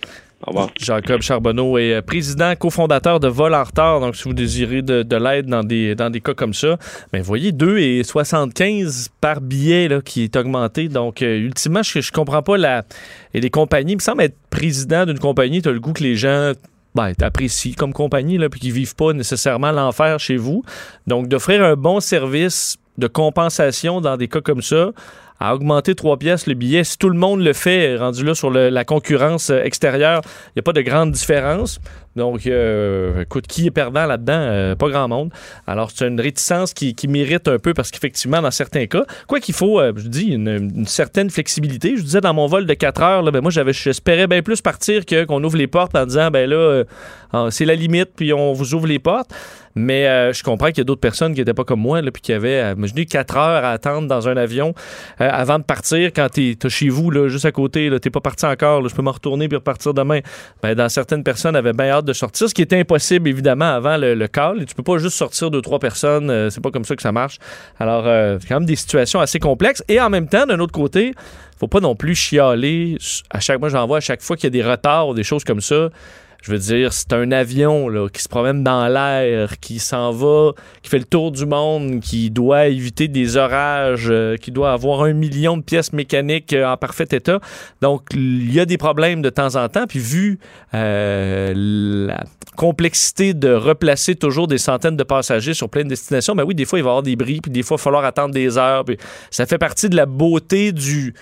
[0.47, 0.68] Au revoir.
[0.79, 4.01] Jacob Charbonneau est euh, président, cofondateur de Vol en retard.
[4.01, 6.77] Donc, si vous désirez de, l'aide dans des, dans des cas comme ça,
[7.14, 10.88] ben, voyez, 2,75 par billet là, qui est augmenté.
[10.88, 12.85] Donc, euh, ultimement, je, je comprends pas la.
[13.33, 16.03] Et les compagnies, il me semble être président d'une compagnie, tu as le goût que
[16.03, 16.53] les gens
[16.94, 20.62] ben, t'apprécies comme compagnie, là, puis qu'ils vivent pas nécessairement l'enfer chez vous.
[21.07, 24.90] Donc, d'offrir un bon service de compensation dans des cas comme ça
[25.40, 26.85] à augmenter trois pièces le billet.
[26.85, 30.62] Si tout le monde le fait, rendu là sur la concurrence extérieure, il n'y a
[30.62, 31.80] pas de grande différence.
[32.16, 34.38] Donc, euh, écoute, qui est perdant là-dedans?
[34.38, 35.31] Euh, pas grand monde.
[35.66, 39.55] Alors, c'est une réticence qui, mérite un peu parce qu'effectivement, dans certains cas, quoi qu'il
[39.55, 41.96] faut, euh, je dis, une, certaine flexibilité.
[41.96, 45.05] Je disais dans mon vol de 4 heures, ben, moi, j'avais, j'espérais bien plus partir
[45.05, 46.85] que qu'on ouvre les portes en disant, ben là,
[47.33, 49.35] ah, c'est la limite, puis on vous ouvre les portes.
[49.77, 52.22] Mais je comprends qu'il y a d'autres personnes qui n'étaient pas comme moi, là, puis
[52.22, 54.72] qui avaient, je dis, 4 heures à attendre dans un avion
[55.18, 58.20] avant de partir quand tu es, chez vous, là, juste à côté, tu n'es pas
[58.20, 60.20] parti encore, je peux me retourner puis repartir demain.
[60.62, 63.96] Ben, dans certaines personnes avaient bien hâte de sortir, ce qui était impossible évidemment avant
[63.96, 64.64] le, le call.
[64.66, 67.12] Tu peux pas juste sortir de trois personnes, euh, c'est pas comme ça que ça
[67.12, 67.38] marche.
[67.78, 69.82] Alors, euh, c'est quand même des situations assez complexes.
[69.88, 71.14] Et en même temps, d'un autre côté,
[71.58, 72.98] faut pas non plus chialer.
[73.30, 75.22] À chaque mois, j'en vois à chaque fois qu'il y a des retards ou des
[75.22, 75.88] choses comme ça.
[76.44, 80.52] Je veux dire, c'est un avion là, qui se promène dans l'air, qui s'en va,
[80.83, 85.04] qui fait le tour du monde, qui doit éviter des orages, euh, qui doit avoir
[85.04, 87.40] un million de pièces mécaniques euh, en parfait état.
[87.80, 89.87] Donc, il y a des problèmes de temps en temps.
[89.87, 90.38] Puis, vu
[90.74, 91.54] euh,
[92.09, 92.24] la
[92.57, 96.66] complexité de replacer toujours des centaines de passagers sur plein de destinations, ben oui, des
[96.66, 98.59] fois, il va y avoir des bris, puis des fois, il va falloir attendre des
[98.59, 98.85] heures.
[99.30, 101.14] Ça fait partie de la beauté du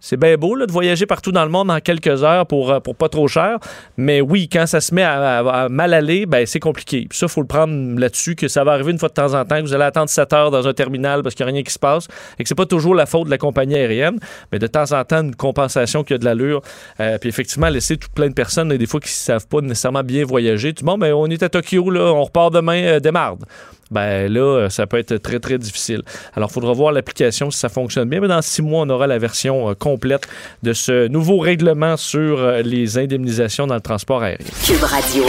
[0.00, 3.08] c'est bien beau de voyager partout dans le monde en quelques heures pour, euh, pas
[3.08, 3.58] trop cher.
[3.96, 7.06] Mais oui, quand ça se met à, mal aller, ben, c'est compliqué.
[7.08, 9.34] Puis ça, il faut le prendre là-dessus, que ça va arriver une fois de temps
[9.34, 11.54] en temps, que vous allez attendre 7 heures dans un terminal parce qu'il n'y a
[11.54, 12.08] rien qui se passe
[12.38, 14.18] et que c'est pas toujours la faute de la compagnie aérienne.
[14.52, 16.62] Mais de temps en temps, une compensation qui a de l'allure.
[17.00, 20.02] Euh, puis effectivement, laisser tout plein de personnes, des fois, qui ne savent pas nécessairement
[20.02, 20.72] bien voyager.
[20.72, 23.44] Tout le monde, ben, on est à Tokyo, là, on repart demain, euh, démarde
[23.90, 26.02] ben là, euh, ça peut être très, très difficile.
[26.34, 28.20] Alors, il faudra voir l'application si ça fonctionne bien.
[28.20, 30.28] Mais dans six mois, on aura la version euh, complète
[30.62, 34.46] de ce nouveau règlement sur euh, les indemnisations dans le transport aérien.
[34.64, 35.24] Cube Radio.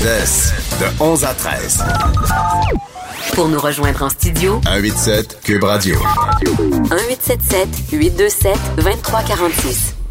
[0.00, 1.84] de 11 à 13.
[3.34, 5.96] Pour nous rejoindre en studio, 187 Cube Radio.
[6.42, 10.01] 1877 827 2346.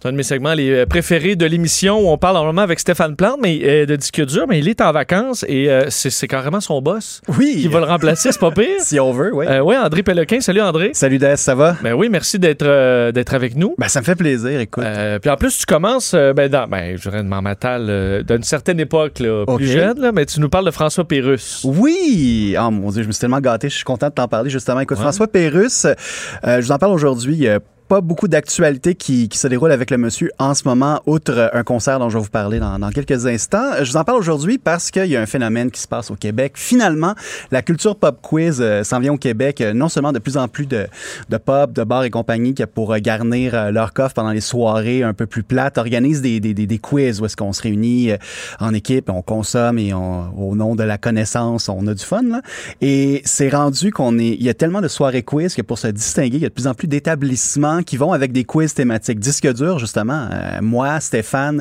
[0.00, 2.80] C'est un de mes segments les euh, préférés de l'émission où on parle normalement avec
[2.80, 6.28] Stéphane Plante mais, euh, de disque dur, mais il est en vacances et euh, c'est
[6.28, 7.58] carrément son boss Oui.
[7.62, 8.66] qui va le remplacer, c'est pas pire.
[8.80, 9.46] Si on veut, oui.
[9.48, 10.40] Euh, oui, André Pellequin.
[10.40, 10.90] Salut André.
[10.92, 11.76] Salut Des, ça va?
[11.82, 12.66] Ben oui, merci d'être
[13.10, 13.74] d'être avec nous.
[13.78, 14.84] Ben, ça me fait plaisir, écoute.
[15.20, 17.28] Puis en plus, tu commences, ben, dans, ben, je dirais de
[17.64, 21.62] euh, d'une certaine époque, là, plus jeune, là, mais tu nous parles de François Pérus.
[21.64, 22.56] Oui!
[22.58, 23.68] Oh mon Dieu, je me suis tellement gâté.
[23.68, 24.80] Je suis content de t'en parler, justement.
[24.80, 25.02] Écoute, Ouais.
[25.02, 27.46] François Pérusse, euh, je vous en parle aujourd'hui.
[27.88, 31.62] Pas beaucoup d'actualités qui, qui se déroulent avec le monsieur en ce moment, outre un
[31.62, 33.74] concert dont je vais vous parler dans, dans quelques instants.
[33.80, 36.16] Je vous en parle aujourd'hui parce qu'il y a un phénomène qui se passe au
[36.16, 36.54] Québec.
[36.56, 37.14] Finalement,
[37.52, 39.60] la culture pop quiz euh, s'en vient au Québec.
[39.60, 40.88] Euh, non seulement de plus en plus de,
[41.28, 44.40] de pubs, de bars et compagnie qui, pour euh, garnir euh, leur coffre pendant les
[44.40, 47.62] soirées un peu plus plates, organisent des, des, des, des quiz où est-ce qu'on se
[47.62, 48.10] réunit
[48.58, 52.22] en équipe, on consomme et on, au nom de la connaissance, on a du fun.
[52.22, 52.42] Là.
[52.80, 54.30] Et c'est rendu qu'on est...
[54.30, 56.54] Il y a tellement de soirées quiz que pour se distinguer, il y a de
[56.54, 59.18] plus en plus d'établissements qui vont avec des quiz thématiques.
[59.18, 60.28] Disque dur, justement.
[60.32, 61.60] Euh, moi, Stéphane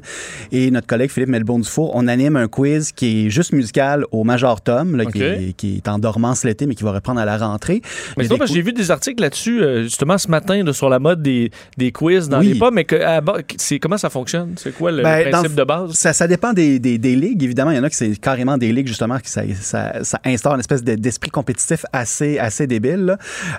[0.51, 4.61] et notre collègue Philippe Melbourne-Dufour, on anime un quiz qui est juste musical au Major
[4.61, 7.37] Tom, là, qui, est, qui est en dormance l'été, mais qui va reprendre à la
[7.37, 7.81] rentrée.
[8.17, 11.91] Mais j'ai vu des articles là-dessus, euh, justement, ce matin, sur la mode des, des
[11.91, 12.53] quiz dans Oui.
[12.53, 14.53] les pubs, mais que, à bas- c'est, comment ça fonctionne?
[14.57, 15.91] C'est quoi le Ben, principe de base?
[15.93, 17.43] Ça, ça dépend des, des, des ligues.
[17.43, 20.19] Évidemment, il y en a qui c'est carrément des ligues, justement, qui ça, ça, ça
[20.25, 23.05] instaure une espèce de- d'esprit compétitif assez, assez débile.
[23.05, 23.17] là.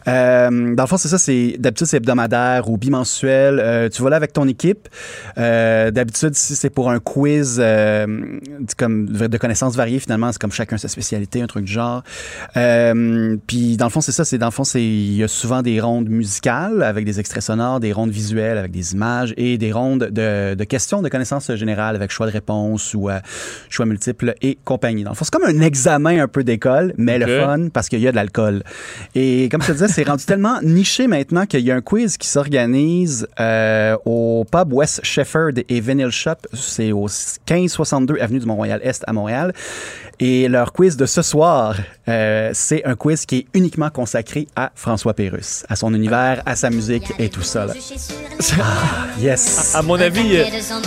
[0.09, 1.19] Euh, dans le fond, c'est ça.
[1.19, 2.27] C'est, d'habitude, c'est hebdomadaire
[2.67, 3.61] ou bimensuel.
[3.61, 4.89] Euh, tu vas là avec ton équipe.
[5.39, 8.07] Euh, d'habitude, si c'est pour un quiz euh,
[8.77, 12.03] comme de connaissances variées, finalement, c'est comme chacun sa spécialité, un truc du genre.
[12.55, 14.25] Puis, dans le fond, c'est ça.
[14.25, 17.43] C'est, dans le fond, c'est, il y a souvent des rondes musicales avec des extraits
[17.43, 21.55] sonores, des rondes visuelles avec des images et des rondes de, de questions de connaissances
[21.55, 23.09] générales avec choix de réponse ou
[23.69, 25.05] choix multiples et compagnie.
[25.05, 28.01] Dans le fond, c'est comme un examen un peu d'école, mais le fun parce qu'il
[28.01, 28.63] y a de l'alcool.
[29.15, 32.17] Et comme je te disais, c'est rendu tellement niché maintenant qu'il y a un quiz
[32.17, 36.35] qui s'organise euh, au pub West Shefford et Vinyl Shop.
[36.53, 39.55] C'est au 1562 Avenue du Mont-Royal-Est à Montréal.
[40.19, 41.75] Et leur quiz de ce soir,
[42.09, 46.57] euh, c'est un quiz qui est uniquement consacré à François Pérusse, à son univers, à
[46.57, 47.67] sa musique et tout ça.
[47.67, 47.75] là.
[49.21, 49.75] Yes!
[49.75, 50.45] À mon avis, euh,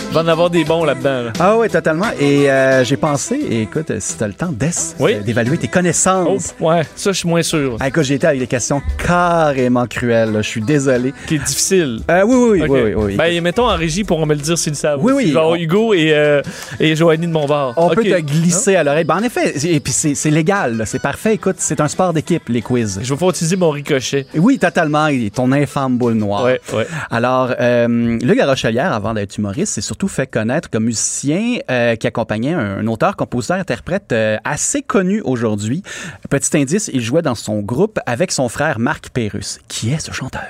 [0.08, 1.22] il va en avoir des bons là-dedans.
[1.24, 1.32] là.
[1.40, 2.06] Ah oui, totalement.
[2.20, 4.54] Et euh, j'ai pensé, et écoute, si tu as le temps,
[5.00, 5.14] Oui.
[5.14, 6.54] euh, d'évaluer tes Oh, connaissances.
[6.60, 7.76] ouais, ça, je suis moins sûr.
[7.80, 10.32] Ah, écoute, j'ai été avec des questions carrément cruelles.
[10.36, 11.12] Je suis désolé.
[11.26, 12.00] Qui est difficile.
[12.08, 13.16] Oui, oui, oui, oui, oui, oui.
[13.16, 15.00] Ben, mettons en régie pour me le dire s'ils le savent.
[15.02, 16.40] Oui, oui, Genre Hugo et,
[16.78, 17.74] et Joanie de Montbard.
[17.76, 19.04] on peut te glisser à l'oreille.
[19.04, 21.34] Ben, en effet, et puis c'est légal, c'est parfait.
[21.34, 23.00] Écoute, c'est un sport d'équipe, les quiz.
[23.02, 24.26] Je vais pas utiliser mon ricochet.
[24.34, 25.08] Oui, totalement.
[25.08, 26.44] Il est Ton infâme boule noire.
[26.44, 26.86] Ouais, ouais.
[27.10, 32.06] Alors, euh, Luc Larochelière, avant d'être humoriste, s'est surtout fait connaître comme musicien euh, qui
[32.06, 35.82] accompagnait un, un auteur, compositeur, interprète euh, assez connu aujourd'hui.
[36.30, 39.60] Petit indice, il jouait dans son groupe avec son frère Marc Pérusse.
[39.68, 40.40] Qui est ce chanteur?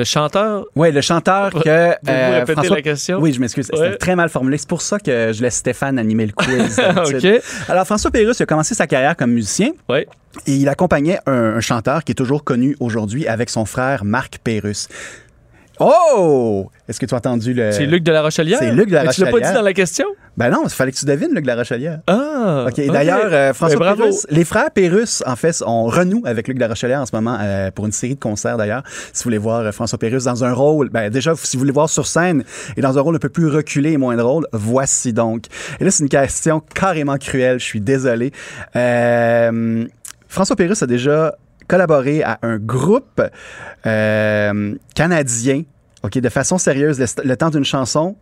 [0.00, 0.64] Le chanteur?
[0.76, 1.58] Oui, le chanteur que...
[1.58, 3.18] Pouvez-vous euh, François- la question?
[3.20, 3.68] Oui, je m'excuse.
[3.70, 3.78] Ouais.
[3.78, 4.56] C'était très mal formulé.
[4.56, 6.76] C'est pour ça que je laisse Stéphane animer le quiz.
[6.94, 7.34] d'habitude.
[7.36, 7.42] OK.
[7.68, 9.72] Alors, François Pérusse a commencé sa carrière comme musicien.
[9.90, 10.08] Ouais.
[10.46, 14.38] Et il accompagnait un, un chanteur qui est toujours connu aujourd'hui avec son frère Marc
[14.42, 14.88] Pérusse.
[15.78, 16.70] Oh!
[16.88, 17.72] Est-ce que tu as entendu le.
[17.72, 18.58] C'est Luc de la Rochelière?
[18.58, 19.50] C'est Luc de la Mais Tu l'as pas Rochelière.
[19.52, 20.06] dit dans la question?
[20.40, 22.00] Ben non, il fallait que tu devines Luc de la Rochelière.
[22.06, 22.64] Ah.
[22.66, 22.86] OK.
[22.86, 24.04] D'ailleurs, euh, François Ben, bravo.
[24.04, 27.14] Pérusse, les frères Pérusse, en fait, on renoue avec Luc de la Rochelière en ce
[27.14, 28.82] moment euh, pour une série de concerts d'ailleurs.
[29.12, 31.74] Si vous voulez voir euh, François Pérusse dans un rôle, ben déjà, si vous voulez
[31.74, 32.42] voir sur scène
[32.78, 35.44] et dans un rôle un peu plus reculé et moins drôle, voici donc.
[35.78, 38.32] Et là, c'est une question carrément cruelle, je suis désolé.
[38.76, 39.84] Euh,
[40.26, 41.34] François Pérusse a déjà
[41.68, 43.20] collaboré à un groupe
[43.84, 45.64] euh, canadien,
[46.02, 48.16] OK, de façon sérieuse, le, le temps d'une chanson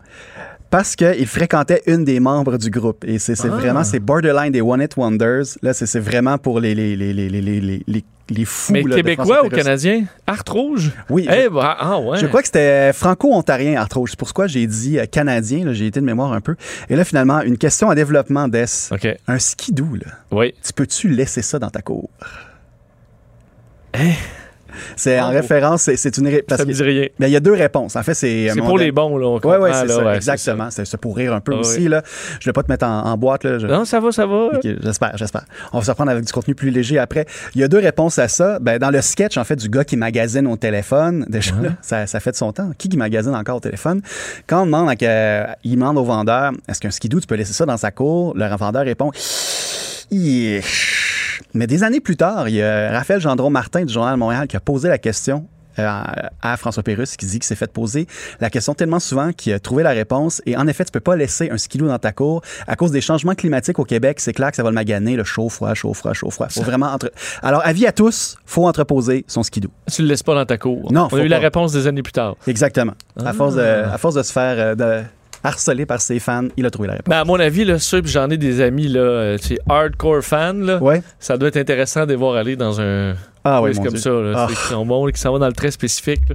[0.71, 3.05] parce qu'il fréquentait une des membres du groupe.
[3.07, 3.49] Et c'est Ah.
[3.49, 5.45] vraiment, c'est borderline des One It Wonders.
[5.63, 8.73] Là, c'est vraiment pour les, les, les, les, les, les, fous.
[8.75, 10.05] Mais là, québécois ou canadien?
[10.27, 10.91] Art rouge?
[11.09, 11.27] Oui.
[11.31, 12.19] Eh, je, bah, ah, ouais.
[12.19, 14.11] je crois que c'était franco-ontarien, Art Rouge.
[14.11, 15.73] C'est pourquoi j'ai dit euh, canadien.
[15.73, 16.55] J'ai été de mémoire un peu.
[16.91, 18.91] Et là, finalement, une question à développement d'Es.
[18.93, 19.09] OK.
[19.27, 20.13] Un skidoo, là.
[20.31, 20.53] Oui.
[20.63, 22.11] Tu peux-tu laisser ça dans ta cour?
[23.95, 24.13] Hein?
[24.97, 25.33] C'est en Oh.
[25.33, 26.27] référence, c'est- une...
[26.29, 27.07] ré- parce Ça me dit rien.
[27.21, 27.97] Il y a deux réponses.
[27.97, 28.49] En fait, c'est...
[28.53, 29.39] C'est pour les bons, là.
[29.41, 30.69] Comprend, ouais, c'est ça, ouais, exactement.
[30.71, 31.79] C'est pour rire un peu Ah, aussi.
[31.81, 31.89] oui.
[31.89, 32.03] Là.
[32.41, 33.45] Je vais pas te mettre en, en boîte.
[33.45, 33.59] Là.
[33.59, 34.49] Je- Non, ça va, ça va.
[34.63, 35.45] J'espère, j'espère.
[35.73, 37.27] On va se reprendre avec du contenu plus léger après.
[37.55, 38.59] Il y a deux réponses à ça.
[38.61, 42.07] Ben, dans le sketch, en fait, du gars qui magasine au téléphone, déjà, là, ça,
[42.07, 42.71] ça fait de son temps.
[42.79, 44.01] Qui qui magasine encore au téléphone?
[44.47, 47.67] Quand on demande, à il demande au vendeur, est-ce qu'un skidoo, tu peux laisser ça
[47.67, 48.35] dans sa cour?
[48.37, 49.11] Le vendeur répond,
[50.11, 50.98] Yeesh.
[51.55, 54.57] Mais des années plus tard, il y a Raphaël Gendron-Martin du Journal de Montréal qui
[54.57, 55.47] a posé la question
[55.79, 56.03] euh,
[56.43, 58.09] à François Pérusse qui dit qu'il s'est fait poser
[58.41, 60.43] la question tellement souvent qu'il a trouvé la réponse.
[60.45, 63.01] Et en effet, tu peux pas laisser un skidoo dans ta cour à cause des
[63.01, 64.19] changements climatiques au Québec.
[64.19, 66.49] C'est clair que ça va le maganer, le chaud, froid, chaud, froid, chaud, froid.
[66.49, 67.13] Faut vraiment entre...
[67.43, 69.71] Alors, avis à tous, faut entreposer son skidoo.
[69.93, 70.93] Tu le laisses pas dans ta cour.
[70.93, 72.35] Non, On faut a eu la réponse des années plus tard.
[72.49, 72.95] Exactement.
[73.25, 73.95] À, force de, Ah.
[73.95, 75.05] à force de se faire euh, de
[75.45, 77.09] harceler par ses fans, il a trouvé la réponse.
[77.11, 80.23] Ben, à mon avis, là, ceux, j'en ai des amis, là, euh, tu sais, hardcore
[80.23, 81.03] fans, là, Ouais.
[81.21, 83.99] ça doit être intéressant de les voir aller dans un Ah oui, comme Dieu.
[83.99, 84.11] ça.
[84.11, 84.47] Là, Ah.
[84.49, 86.21] C'est- qui sont bons, qui s'en vont dans le très spécifique.
[86.29, 86.35] là.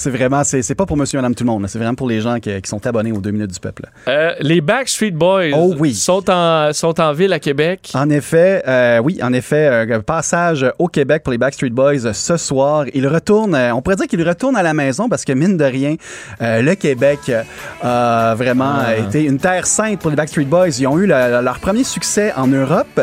[0.00, 1.66] C'est vraiment, c'est pas pour monsieur et madame tout le monde.
[1.68, 3.82] C'est vraiment pour les gens qui, qui sont abonnés aux deux minutes du peuple.
[4.08, 5.92] Euh, les Backstreet Boys Oh oui.
[5.94, 7.90] sont, en, sont en ville à Québec.
[7.92, 12.14] En effet, euh, oui, en effet, un passage au Québec pour les Backstreet Boys euh,
[12.14, 12.86] ce soir.
[12.94, 15.64] Ils retournent, euh, on pourrait dire qu'ils retournent à la maison parce que mine de
[15.64, 15.96] rien,
[16.40, 17.42] euh, le Québec euh,
[17.82, 18.90] a vraiment Ah.
[18.92, 20.68] euh, été une terre sainte pour les Backstreet Boys.
[20.78, 23.00] Ils ont eu le- leur premier succès en Europe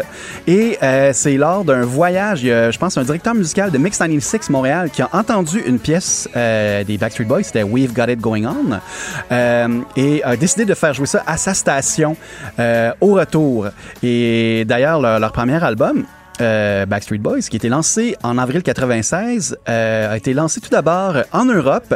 [0.48, 3.78] et euh, c'est lors d'un voyage, il y a, je pense, un directeur musical de
[3.78, 8.06] Mix 96 Montréal qui a entendu une pièce euh, des Backstreet Boys, c'était We've Got
[8.10, 8.80] It Going On,
[9.32, 12.16] euh, et a décidé de faire jouer ça à sa station
[12.60, 13.68] euh, au retour.
[14.02, 16.06] Et d'ailleurs, leur, premier album,
[16.42, 20.70] euh, Backstreet Boys, qui a été lancé en avril 96, euh, a été lancé tout
[20.70, 21.96] d'abord en Europe.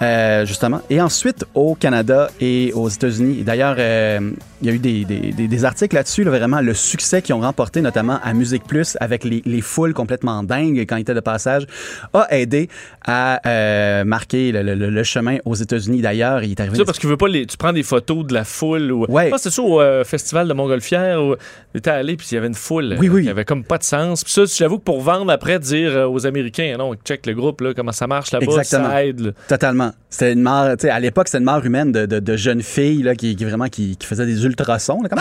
[0.00, 3.42] Euh, justement, et ensuite au Canada et aux États-Unis.
[3.42, 4.30] D'ailleurs, euh,
[4.62, 7.80] il y a eu des, des, articles là-dessus, là, vraiment le succès qu'ils ont remporté,
[7.80, 11.64] notamment à Musique Plus, avec les, les foules complètement dingues quand ils étaient de passage,
[12.12, 12.68] a aidé
[13.04, 16.00] à euh, marquer le, le- chemin aux États-Unis.
[16.00, 16.76] D'ailleurs, il est arrivé.
[16.76, 18.92] Ça, parce que tu veux pas les, tu prends des photos de la foule.
[18.92, 19.26] Ou, Ouais.
[19.26, 21.34] Je pense que c'était ça au festival de Montgolfière où
[21.72, 23.22] t'étais allé puis il y avait une foule Oui, oui.
[23.24, 24.22] qui avait comme pas de sens.
[24.22, 27.72] Puis ça, j'avoue que pour vendre après, dire aux Américains, non, check le groupe, là,
[27.74, 29.20] comment ça marche là-bas, ça aide.
[29.20, 29.30] là.
[29.48, 29.87] Totalement.
[30.10, 32.62] C'était une mort, tu sais, à l'époque, c'était une mort humaine de, de, de jeunes
[32.62, 35.02] filles là, qui, qui vraiment qui, qui faisaient des ultrasons.
[35.02, 35.20] Là, comme!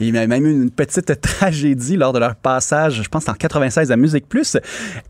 [0.00, 3.34] Il y a même eu une petite tragédie lors de leur passage, je pense en
[3.34, 4.56] 96 à Musique Plus.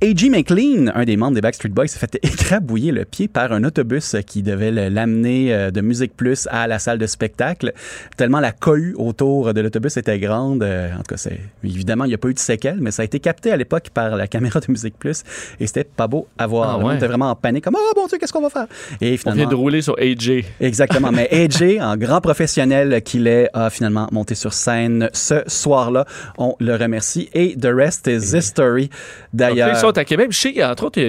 [0.02, 0.28] A.G.
[0.30, 4.16] McLean, un des membres des Backstreet Boys, s'est fait écrabouiller le pied par un autobus
[4.26, 7.72] qui devait l'amener euh, de Musique Plus à la salle de spectacle.
[8.16, 10.62] Tellement la cohue autour de l'autobus était grande.
[10.62, 13.02] Euh, En tout cas, c'est évidemment, il n'y a pas eu de séquelles, mais ça
[13.02, 15.22] a été capté à l'époque par la caméra de Musique Plus
[15.60, 16.78] et c'était pas beau à voir.
[16.80, 16.96] Ah ouais.
[16.96, 18.66] était vraiment en panique, comme oh mon Dieu, qu'est-ce qu'on va faire?
[19.00, 20.44] Et On finalement, vient de rouler sur AJ.
[20.60, 21.10] Exactement.
[21.10, 26.04] Mais AJ, en grand professionnel qu'il est, a finalement monté sur scène ce soir-là.
[26.38, 27.28] On le remercie.
[27.34, 28.90] Et The Rest is History.
[29.32, 29.70] D'ailleurs.
[29.70, 30.28] ils sont à Québec.
[30.30, 31.00] Je sais, entre autres,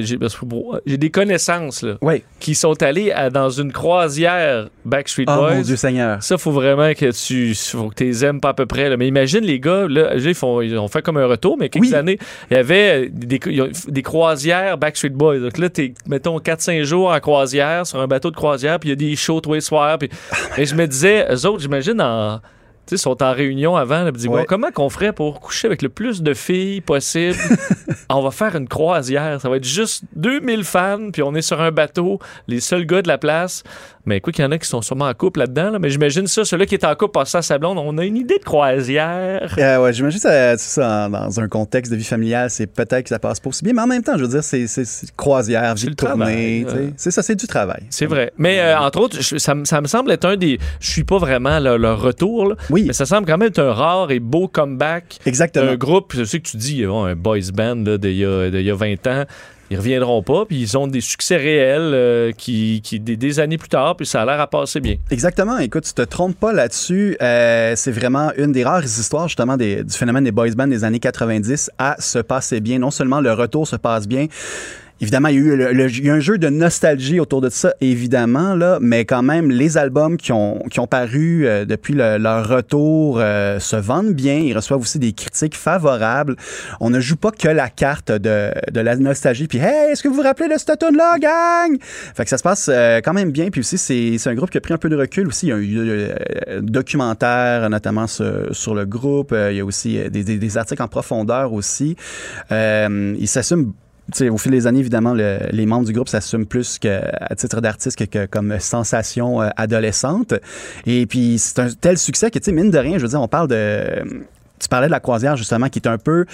[0.85, 2.23] j'ai des connaissances là, Oui.
[2.39, 5.53] qui sont allés à- dans une croisière Backstreet Oh Boys.
[5.55, 6.21] mon Dieu Seigneur.
[6.23, 8.89] Ça, faut vraiment que tu faut que les aimes pas à peu près.
[8.89, 8.97] là.
[8.97, 11.85] Mais imagine les gars, là, ils, font, ils ont fait comme un retour, mais quelques
[11.85, 11.93] Oui.
[11.93, 12.17] années,
[12.49, 13.39] il y avait des,
[13.87, 15.39] des croisières Backstreet Boys.
[15.39, 18.91] Donc là, t'es, mettons, 4-5 jours en croisière, sur un bateau de croisière, puis il
[18.91, 19.97] y a des shows tous les soirs.
[19.97, 20.09] Puis,
[20.57, 22.39] et je me disais, eux autres, j'imagine, en,
[22.85, 24.03] sais, sont en réunion avant.
[24.03, 24.41] Là, ils disent, Ouais.
[24.41, 27.37] bon, comment qu'on ferait pour coucher avec le plus de filles possible?
[28.09, 29.39] on va faire une croisière.
[29.41, 33.01] Ça va être juste 2000 fans, puis on est sur un bateau, les seuls gars
[33.01, 33.63] de la place.
[34.05, 35.71] Mais écoute, il y en a qui sont sûrement en couple là-dedans.
[35.71, 35.79] là.
[35.79, 37.77] mais j'imagine ça, celui qui est en couple passe ça à sa blonde.
[37.77, 39.55] On a une idée de croisière.
[39.57, 43.19] Euh, ouais, j'imagine ça, ça, dans un contexte de vie familiale, c'est peut-être que ça
[43.19, 44.65] passe pas aussi bien, mais en même temps, je veux dire, c'est
[45.15, 46.65] croisière, vie de tournée,
[46.97, 47.83] c'est ça, c'est du travail.
[47.89, 48.31] C'est vrai.
[48.37, 50.59] Mais euh, entre autres, je- ça, me- ça me semble être un des.
[50.79, 53.59] Je suis pas vraiment le- leur retour, là, Oui, mais ça semble quand même être
[53.59, 55.65] un rare et beau comeback exactement.
[55.65, 56.13] d'un groupe.
[56.15, 59.23] Je sais que tu dis, un boys band d'il y, y a 20 ans.
[59.73, 63.57] Ils reviendront pas, puis ils ont des succès réels euh, qui, qui des, des années
[63.57, 64.97] plus tard, puis ça a l'air à passer bien.
[65.09, 65.57] Exactement.
[65.57, 67.17] Écoute, tu te trompes pas là-dessus.
[67.23, 70.99] Euh, c'est vraiment une des rares histoires, justement, du phénomène des boys bands des années
[70.99, 72.77] 90 à se passer bien.
[72.77, 74.27] Non seulement le retour se passe bien,
[75.01, 79.05] Évidemment, il y a eu un jeu de nostalgie autour de ça, évidemment, là, mais
[79.05, 83.59] quand même, les albums qui ont, qui ont paru euh, depuis le- leur retour euh,
[83.59, 84.35] se vendent bien.
[84.35, 86.35] Ils reçoivent aussi des critiques favorables.
[86.79, 89.47] On ne joue pas que la carte de, de la nostalgie.
[89.47, 91.77] Puis, hey, est-ce que vous vous rappelez de cette tune-là, gang?
[91.81, 93.49] Fait que ça se passe euh, quand même bien.
[93.49, 95.47] Puis aussi, c'est un groupe qui a pris un peu de recul aussi.
[95.47, 96.07] Il y a eu
[96.47, 99.35] un documentaire, notamment sur, le groupe.
[99.49, 101.97] Il y a aussi des, articles en profondeur aussi.
[102.51, 103.73] Ils s'assument
[104.29, 107.61] au fil des années, évidemment, le- les membres du groupe s'assument plus que, à titre
[107.61, 110.33] d'artiste que, que comme sensation euh, adolescente.
[110.85, 113.21] Et puis, c'est un tel succès que, tu sais, mine de rien, je veux dire,
[113.21, 114.03] on parle de...
[114.59, 116.25] Tu parlais de la croisière, justement, qui est un peu,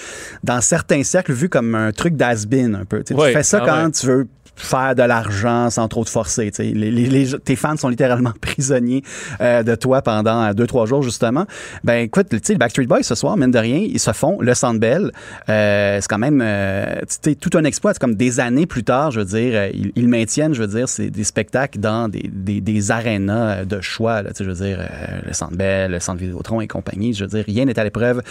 [0.44, 3.04] dans certains cercles, vu comme un truc d'as-been, un peu.
[3.04, 3.92] Tu fais ça ah quand ouais.
[3.92, 4.28] tu veux
[4.62, 6.52] faire de l'argent sans trop te forcer.
[6.60, 9.04] Les, les- les- tes fans sont littéralement prisonniers
[9.42, 11.46] euh, de toi pendant euh, deux, trois jours, justement.
[11.84, 14.38] Ben écoute, tu sais, le Backstreet Boys, ce soir, mine de rien, ils se font
[14.42, 15.12] le Sandbell.
[15.50, 16.96] Euh, c'est quand même euh,
[17.40, 17.94] tout un exploit.
[17.94, 20.88] C'est comme des années plus tard, je veux dire, ils, ils maintiennent, je veux dire,
[20.90, 24.22] c'est des spectacles dans des, des, des arénas de choix.
[24.22, 24.80] Là, je veux dire,
[25.26, 27.14] le Sandbell, le Centre Vidéotron et compagnie.
[27.14, 28.22] Je veux dire, rien n'est à l'épreuve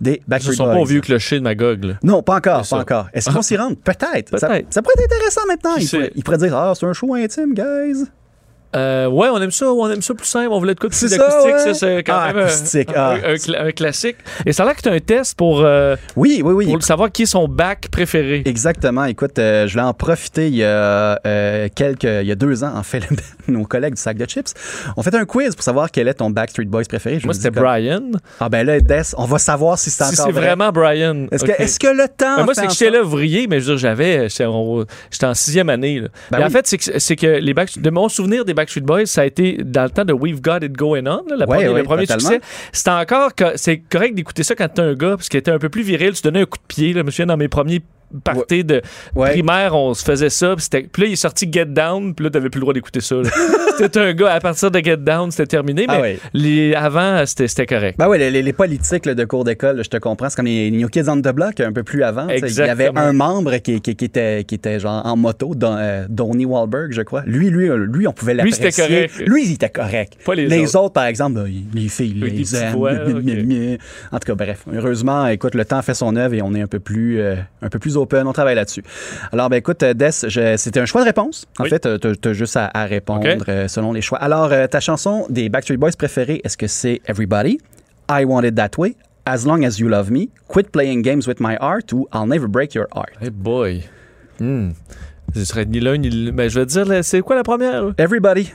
[0.00, 0.74] des Ils ne Backstreet sont Boys.
[0.74, 1.84] pas au vieux clocher de Magog.
[1.84, 1.94] Là.
[2.02, 3.08] Non, pas encore, pas encore.
[3.12, 3.56] Est-ce vont s'y?
[3.56, 4.38] Peut-être.
[4.38, 4.66] Ça, Peut-être.
[4.72, 5.77] ça pourrait être intéressant maintenant.
[6.14, 8.04] Ils pourraient dire, ah, c'est un show intime, guys.
[8.76, 10.48] Euh, ouais, on aime ça, on aime ça plus simple.
[10.50, 11.58] On voulait de quoi de plus acoustique, ouais.
[11.58, 13.12] ça, c'est quand Ah, même un- acoustique, un, ah.
[13.24, 14.16] un cla- un classique.
[14.44, 16.72] Et ça a l'air que tu as un test pour, euh, Oui, oui, oui.
[16.72, 18.42] pour savoir qui est son bac préféré.
[18.44, 19.04] Exactement.
[19.06, 22.62] Écoute, euh, je voulais en profiter il y a euh, quelques, il y a deux
[22.62, 23.02] ans, en fait,
[23.48, 24.52] nos collègues du sac de chips
[24.96, 27.18] ont fait un quiz pour savoir quel est ton Backstreet Boys préféré.
[27.20, 28.02] Je Moi, c'était Brian.
[28.40, 30.46] Ah ben là, Des, on va savoir si c'est Si encore c'est vrai.
[30.48, 31.26] vraiment Brian.
[31.32, 33.46] Est-ce que, est-ce que le temps Ben, moi, fait c'est que j'étais sorte- là ouvrier,
[33.48, 34.28] mais je veux dire, j'avais.
[34.28, 36.00] J'étais en, sixième année.
[36.00, 36.08] là.
[36.30, 38.80] Ben Puis En fait, c'est que, c'est que les Backstreet- de mon souvenir des Backstreet
[38.82, 41.36] Boys, ça a été dans le temps de We've Got It Going On, là, la
[41.38, 42.30] Ouais, première- ouais, le premier totalement.
[42.30, 42.40] succès.
[42.72, 43.30] C'était encore.
[43.56, 46.12] C'est correct d'écouter ça quand t'es un gars, parce qu'il était un peu plus viril.
[46.12, 46.92] Tu donnais un coup de pied.
[46.92, 47.82] Là, je me souviens, dans mes premiers
[48.24, 48.80] parties de
[49.14, 49.30] Ouais.
[49.30, 50.54] primaire, on se faisait ça.
[50.70, 53.16] Puis, là, il est sorti Get Down, puis là, t'avais plus le droit d'écouter ça.
[53.78, 55.84] c'était un gars, à partir de Get Down, c'était terminé.
[55.88, 56.18] Ah Mais ouais.
[56.32, 57.98] les, avant, c'était correct.
[57.98, 60.28] Ben oui, les, les- les politiques là, de cours d'école, je te comprends.
[60.28, 62.28] C'est comme les New Kids on the Block, un peu plus avant.
[62.28, 65.76] Il y avait un membre qui, qui- qui était, qui était genre en moto, Don,
[65.78, 67.22] euh, Donnie Wahlberg, je crois.
[67.26, 68.70] Lui, lui, lui, on pouvait Lui, l'apprécier.
[68.70, 69.22] c'était correct.
[69.26, 70.14] Lui, il était correct.
[70.24, 70.92] Pas les autres.
[70.92, 71.40] par exemple,
[71.74, 72.72] les filles, les aiment.
[72.74, 73.78] voix, mie.
[74.12, 74.64] En tout cas, bref.
[74.72, 77.68] Heureusement, écoute, le temps fait son œuvre et on est un peu plus, euh, un
[77.68, 78.26] peu plus open.
[78.26, 78.82] On travaille là-dessus.
[79.32, 81.46] Alors, ben écoute, euh, Des, je- c'était un choix de réponse.
[81.58, 81.70] En Oui.
[81.70, 84.18] fait, tu as, juste à, à répondre euh, selon les choix.
[84.18, 87.58] Alors, euh, ta chanson des Backstreet Boys préférée, est-ce que c'est Everybody,
[88.10, 88.96] I Want It That Way,
[89.26, 92.46] As Long As You Love Me, Quit Playing Games With My Heart ou I'll Never
[92.48, 93.10] Break Your Heart?
[93.20, 93.82] Hey boy.
[94.40, 94.70] Hmm.
[95.34, 96.36] Ce serait ni l'un ni l'autre.
[96.36, 97.92] Ben, je vais te dire, c'est quoi la première?
[97.98, 98.52] Everybody.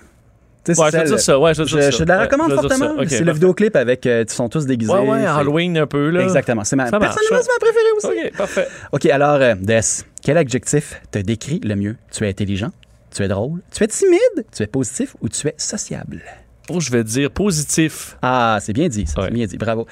[0.67, 1.39] Ouais, c'est je ça.
[1.39, 2.95] Ouais, je te la recommande fortement.
[3.07, 4.91] c'est le vidéoclip avec, euh, ils sont tous déguisés.
[4.91, 6.21] Ouais, ouais, Halloween un peu, là.
[6.21, 6.63] Exactement.
[6.63, 8.07] C'est ma, personnellement, c'est ma préférée aussi.
[8.07, 8.67] OK, parfait.
[8.91, 9.81] OK, alors, euh, Des,
[10.21, 11.95] quel adjectif te décrit le mieux?
[12.11, 12.71] Tu es intelligent?
[13.13, 13.59] Tu es drôle?
[13.71, 14.45] Tu es timide?
[14.55, 16.21] Tu es positif ou tu es sociable?
[16.69, 18.17] Oh, je vais dire positif.
[18.21, 19.19] Ah, c'est bien dit, ça.
[19.21, 19.27] Ouais.
[19.27, 19.57] C'est bien dit.
[19.57, 19.85] Bravo.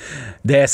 [0.46, 0.66] Des,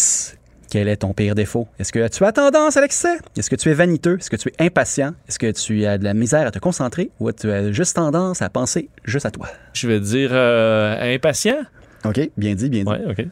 [0.69, 1.67] quel est ton pire défaut?
[1.79, 3.17] Est-ce que tu as tendance à l'excès?
[3.37, 4.17] Est-ce que tu es vaniteux?
[4.19, 5.13] Est-ce que tu es impatient?
[5.27, 7.09] Est-ce que tu as de la misère à te concentrer?
[7.19, 9.47] Ou tu as juste tendance à penser juste à toi?
[9.73, 11.59] Je vais dire euh, impatient.
[12.05, 12.89] OK, bien dit, bien dit.
[12.89, 13.25] Ouais, OK.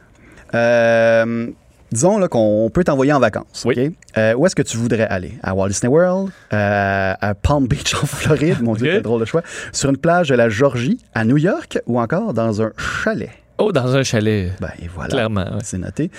[0.53, 1.47] Euh,
[1.91, 3.63] disons là, qu'on peut t'envoyer en vacances.
[3.65, 3.95] Oui.
[4.17, 5.33] Euh, où est-ce que tu voudrais aller?
[5.43, 6.31] À Walt Disney World?
[6.53, 8.61] Euh, à Palm Beach en Floride?
[8.61, 9.43] Mon Dieu, quel drôle de choix.
[9.73, 13.31] Sur une plage de la Georgie, à New York ou encore dans un chalet?
[13.57, 14.51] Oh, dans un chalet.
[14.59, 15.09] Ben, et voilà.
[15.09, 15.41] Clairement.
[15.43, 15.61] ouais.
[15.63, 16.11] C'est noté.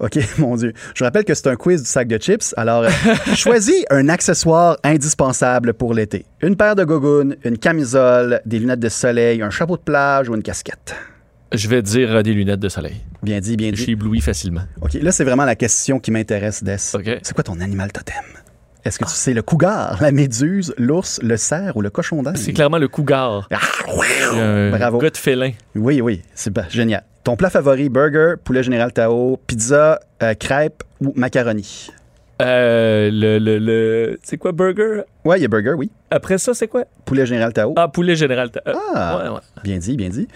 [0.00, 0.72] OK, mon Dieu.
[0.94, 2.54] Je rappelle que c'est un quiz du sac de chips.
[2.56, 2.88] Alors, euh,
[3.34, 6.24] choisis un accessoire indispensable pour l'été.
[6.42, 10.34] Une paire de gougounes, une camisole, des lunettes de soleil, un chapeau de plage ou
[10.34, 10.94] une casquette.
[11.52, 12.96] Je vais dire euh, des lunettes de soleil.
[13.22, 13.82] Bien dit, bien Je dit.
[13.82, 14.62] suis ébloui facilement.
[14.80, 16.76] OK, là, c'est vraiment la question qui m'intéresse, Des.
[16.94, 17.18] OK.
[17.22, 18.14] C'est quoi ton animal totem?
[18.88, 22.38] Est-ce que tu sais le cougar, la méduse, l'ours, le cerf ou le cochon d'Inde?
[22.38, 23.46] C'est clairement le cougar.
[23.52, 23.58] Ah,
[24.34, 24.96] Un Bravo.
[24.98, 25.50] gars de félin.
[25.74, 27.04] Oui, oui, c'est pas génial.
[27.22, 31.90] Ton plat favori, burger, poulet général Tao, pizza, euh, crêpe ou macaroni?
[32.40, 34.18] Euh, le, le, le...
[34.22, 35.02] C'est quoi, burger?
[35.26, 35.90] Ouais, il y a burger, oui.
[36.10, 36.84] Après ça, c'est quoi?
[37.04, 37.74] Poulet général Tao.
[37.76, 38.48] Ah, poulet général.
[38.66, 39.18] Euh, Ah.
[39.22, 39.40] Ouais, ouais.
[39.64, 40.28] Bien dit, bien dit.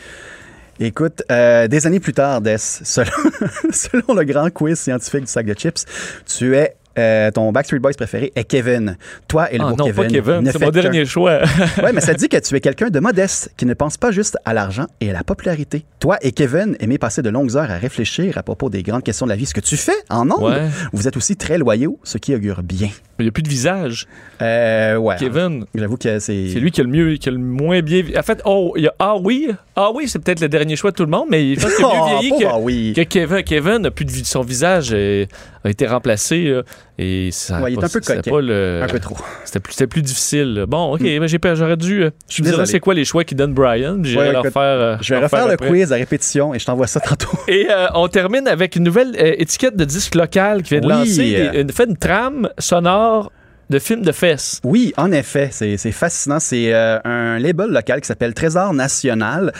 [0.78, 3.10] Écoute, euh, des années plus tard, Des, selon,
[3.70, 5.86] selon le grand quiz scientifique du sac de chips,
[6.26, 8.96] tu es euh, ton Backstreet Boys préféré est Kevin.
[9.28, 10.02] Toi et le Ah beau non, Kevin.
[10.04, 10.50] pas Kevin.
[10.52, 11.40] C'est mon dernier choix.
[11.82, 14.36] Ouais, mais ça dit que tu es quelqu'un de modeste, qui ne pense pas juste
[14.44, 15.84] à l'argent et à la popularité.
[16.00, 19.26] Toi et Kevin aimez passer de longues heures à réfléchir à propos des grandes questions
[19.26, 19.46] de la vie.
[19.46, 20.68] Ce que tu fais en Ouais.
[20.92, 22.88] vous êtes aussi très loyaux, ce qui augure bien.
[23.22, 24.06] Il n'y a plus de visage.
[24.40, 25.16] Euh, ouais.
[25.18, 25.64] Kevin.
[25.74, 26.48] J'avoue que c'est.
[26.48, 28.02] C'est lui qui a le mieux, qui a le moins bien.
[28.16, 29.48] En fait, oh, il y a Ah oui.
[29.76, 31.84] Ah oui, c'est peut-être le dernier choix de tout le monde, mais je pense qu'il
[31.84, 32.92] a mieux vieilli pauvre que, ah oui.
[32.94, 33.42] que Kevin.
[33.42, 34.12] Kevin a plus de.
[34.24, 35.26] Son visage euh,
[35.64, 36.62] a été remplacé.
[37.02, 37.60] Et ça.
[37.60, 38.30] Ouais, il est un peu c'était coquet.
[38.30, 39.16] pas le- Un peu trop.
[39.44, 40.54] C'était plus, difficile.
[40.54, 40.66] là.
[40.66, 42.04] Bon, ok, ben, j'ai peur, j'aurais dû.
[42.04, 43.98] euh, je me dirais c'est quoi les choix qu'il donne Brian?
[44.02, 44.52] puis Ouais, leur faire.
[44.62, 45.68] euh, Je vais leur refaire faire le après.
[45.68, 47.28] quiz à répétition et je t'envoie ça tantôt.
[47.48, 50.86] Et euh, on termine avec une nouvelle euh, étiquette de disque local qui vient de
[50.86, 50.92] Oui.
[50.92, 53.30] lancer des- une, fait une trame sonore
[53.72, 54.60] de film de fesses.
[54.64, 56.38] Oui, en effet, c'est fascinant.
[56.40, 59.50] C'est euh, un label local qui s'appelle Trésor National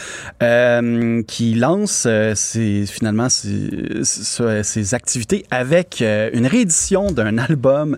[0.42, 7.96] euh, qui lance euh, ses- finalement ses, activités avec une réédition d'un album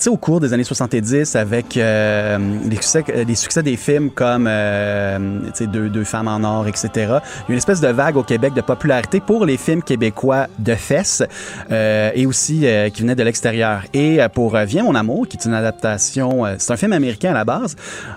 [0.00, 2.38] tu au cours des années 70 avec les,
[2.76, 6.88] succès, les succès des films comme deux, deux femmes en or, etc.
[6.94, 10.46] Il y a une espèce de vague au Québec de popularité pour les films québécois
[10.58, 11.22] de fesses
[11.70, 13.82] et aussi qui venaient de l'extérieur.
[13.92, 17.34] Et pour Viens mon amour, qui c'est une adaptation, euh, c'est un film américain à
[17.34, 17.76] la base.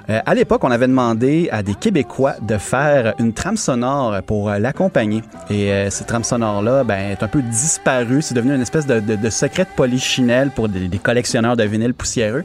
[0.09, 4.49] Euh, à l'époque, on avait demandé à des Québécois de faire une trame sonore pour
[4.49, 5.23] euh, l'accompagner.
[5.49, 8.21] Et euh, cette trame sonore-là ben, est un peu disparue.
[8.21, 11.63] C'est devenu une espèce de, de, de secret de polichinelle pour des, des collectionneurs de
[11.63, 12.43] vinyles poussiéreux.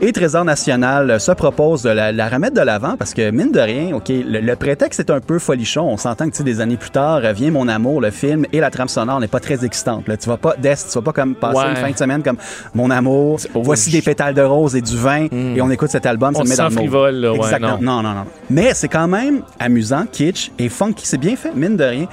[0.00, 3.60] Et Trésor National se propose de la, la remettre de l'avant parce que, mine de
[3.60, 5.82] rien, OK, le, le prétexte est un peu folichon.
[5.82, 8.60] On s'entend que, tu sais, des années plus tard, vient Mon Amour, le film, et
[8.60, 10.08] la trame sonore n'est pas très excitante.
[10.08, 10.16] Là.
[10.16, 11.70] Tu vas pas, Des, tu vas pas comme passer Ouais.
[11.70, 12.38] une fin de semaine comme
[12.74, 16.34] Mon Amour, voici des pétales de rose et du vin, et on écoute cet album.
[16.36, 17.78] On ça se met dans le frivole, là, ouais, Exactement.
[17.80, 18.24] non, non, non.
[18.50, 21.06] Mais c'est quand même amusant, kitsch et funky.
[21.06, 22.06] C'est bien fait, mine de rien.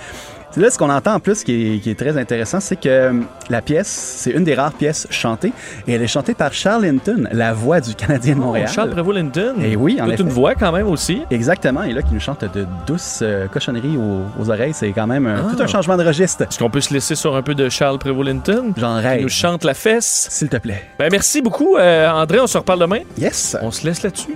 [0.52, 2.90] C'est Là, ce qu'on entend en plus qui est, qui est très intéressant, c'est que
[2.90, 3.14] euh,
[3.52, 5.54] la pièce, c'est une des rares pièces chantées,
[5.88, 8.68] et elle est chantée par Charles Linton, la voix du Canadien de Montréal.
[8.70, 9.56] Oh, Charles Prévost-Linton.
[9.64, 10.24] Eh oui, en effet.
[10.24, 11.22] une voix quand même aussi.
[11.30, 15.08] Exactement, et là, qui nous chante de douces euh, cochonneries aux, aux oreilles, c'est quand
[15.08, 15.54] même Ah.
[15.56, 16.42] tout un changement de registre.
[16.44, 18.74] Est-ce qu'on peut se laisser sur un peu de Charles Prévost-Linton?
[18.76, 19.22] J'en Qui rêve.
[19.22, 20.28] nous chante la fesse?
[20.32, 20.84] S'il te plaît.
[20.98, 22.40] Ben, merci beaucoup, euh, André.
[22.40, 23.00] On se reparle demain.
[23.18, 23.56] Yes!
[23.62, 24.36] On se laisse là-dessus.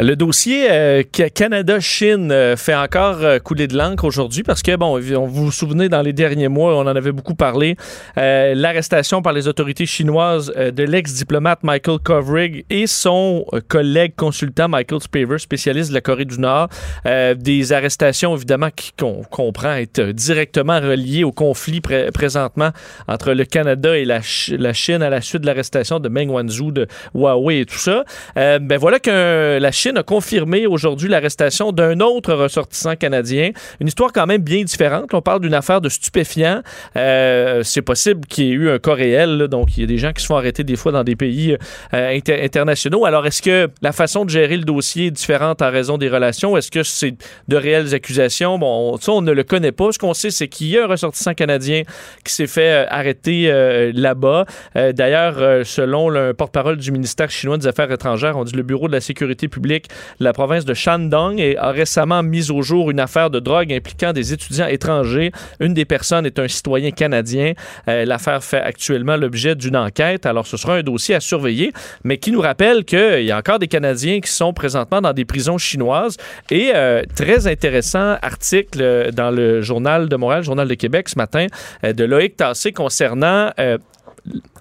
[0.00, 4.74] Le dossier euh, Ca- Canada-Chine euh, fait encore euh, couler de l'encre aujourd'hui parce que,
[4.74, 7.76] bon, on vous vous souvenez, dans les derniers mois, on en avait beaucoup parlé,
[8.16, 15.38] l'arrestation par les autorités chinoises de l'ex-diplomate Michael Kovrig et son collègue consultant Michael Spaver,
[15.38, 16.68] spécialiste de la Corée du Nord.
[17.04, 18.68] Des arrestations, évidemment,
[18.98, 22.70] qu'on comprend être directement reliées au conflit pré- présentement
[23.06, 26.30] entre le Canada et la, Ch- la Chine à la suite de l'arrestation de Meng
[26.30, 28.04] Wanzhou de Huawei et tout ça.
[28.34, 33.50] Ben voilà que la a confirmé aujourd'hui l'arrestation d'un autre ressortissant canadien.
[33.80, 35.12] Une histoire quand même bien différente.
[35.12, 36.62] On parle d'une affaire de stupéfiants.
[36.96, 39.48] Euh, c'est possible qu'il y ait eu un cas réel.
[39.48, 41.56] donc, il y a des gens qui se font arrêter des fois dans des pays
[41.92, 43.04] euh, inter- internationaux.
[43.04, 46.56] Alors, est-ce que la façon de gérer le dossier est différente en raison des relations?
[46.56, 47.14] Est-ce que c'est
[47.48, 48.58] de réelles accusations?
[48.58, 49.92] Bon, ça, on ne le connaît pas.
[49.92, 51.82] Ce qu'on sait, c'est qu'il y a un ressortissant canadien
[52.24, 53.52] qui s'est fait euh, arrêter
[53.94, 54.46] là-bas.
[54.74, 58.92] D'ailleurs, selon le porte-parole du ministère chinois des Affaires étrangères, on dit le Bureau de
[58.92, 59.73] la sécurité publique
[60.20, 64.32] la province de Shandong a récemment mis au jour une affaire de drogue impliquant des
[64.32, 65.32] étudiants étrangers.
[65.60, 67.52] Une des personnes est un citoyen canadien.
[67.88, 70.26] Euh, L'affaire fait actuellement l'objet d'une enquête.
[70.26, 71.72] Alors, ce sera un dossier à surveiller,
[72.04, 75.24] mais qui nous rappelle qu'il y a encore des Canadiens qui sont présentement dans des
[75.24, 76.16] prisons chinoises.
[76.50, 81.18] Et euh, très intéressant article euh, dans le Journal de Montréal, Journal de Québec ce
[81.18, 81.46] matin,
[81.82, 83.50] de Loïc Tassé concernant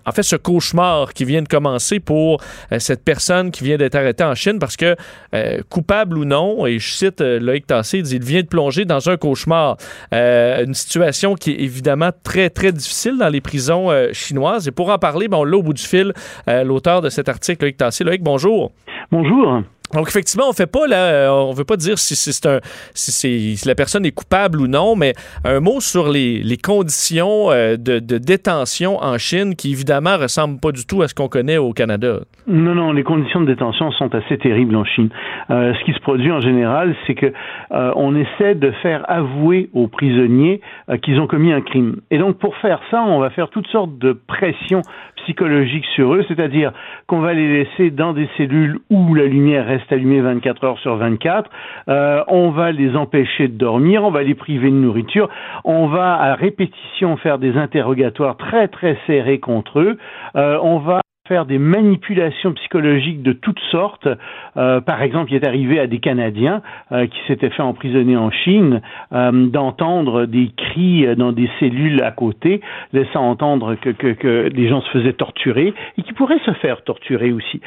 [0.06, 2.42] en fait, ce cauchemar qui vient de commencer pour
[2.72, 4.96] euh, cette personne qui vient d'être arrêtée en Chine parce que,
[5.34, 8.86] euh, coupable ou non, et je cite euh, Loïc Tassé, il il vient de plonger
[8.86, 9.78] dans un cauchemar.
[10.12, 14.68] Une situation qui est évidemment très, très difficile dans les prisons chinoises.
[14.68, 16.14] Et pour en parler, bon, là, au bout du fil,
[16.48, 18.04] l'auteur de cet article, Loïc Tassé.
[18.04, 18.72] Loïc, bonjour.
[19.12, 19.64] Bonjour.
[19.94, 22.60] Donc effectivement, on fait pas là, euh, on veut pas dire si, c'est un,
[22.94, 25.14] si, si la personne est coupable ou non, mais
[25.46, 30.60] un mot sur les, les conditions euh, de, de détention en Chine qui évidemment ressemblent
[30.60, 32.20] pas du tout à ce qu'on connaît au Canada.
[32.48, 35.10] Non, non, les conditions de détention sont assez terribles en Chine.
[35.50, 37.28] Euh, ce qui se produit en général, c'est que
[37.72, 42.02] euh, on essaie de faire avouer aux prisonniers euh, qu'ils ont commis un crime.
[42.12, 44.82] Et donc, pour faire ça, on va faire toutes sortes de pressions
[45.24, 46.72] psychologiques sur eux, c'est-à-dire
[47.08, 50.96] qu'on va les laisser dans des cellules où la lumière reste allumée 24 heures sur
[50.96, 51.50] 24.
[51.90, 55.30] Euh, on va les empêcher de dormir, on va les priver de nourriture,
[55.64, 59.98] on va à répétition faire des interrogatoires très très serrés contre eux.
[60.36, 61.03] Euh, on va
[61.34, 64.08] faire des manipulations psychologiques de toutes sortes.
[64.56, 66.62] Euh, par exemple, il est arrivé à des Canadiens
[66.92, 68.82] euh, qui s'étaient fait emprisonner en Chine
[69.14, 72.62] euh, d'entendre des cris dans des cellules à côté,
[72.92, 76.84] laissant entendre que, que, que les gens se faisaient torturer et qui pourraient se faire
[76.84, 77.62] torturer aussi.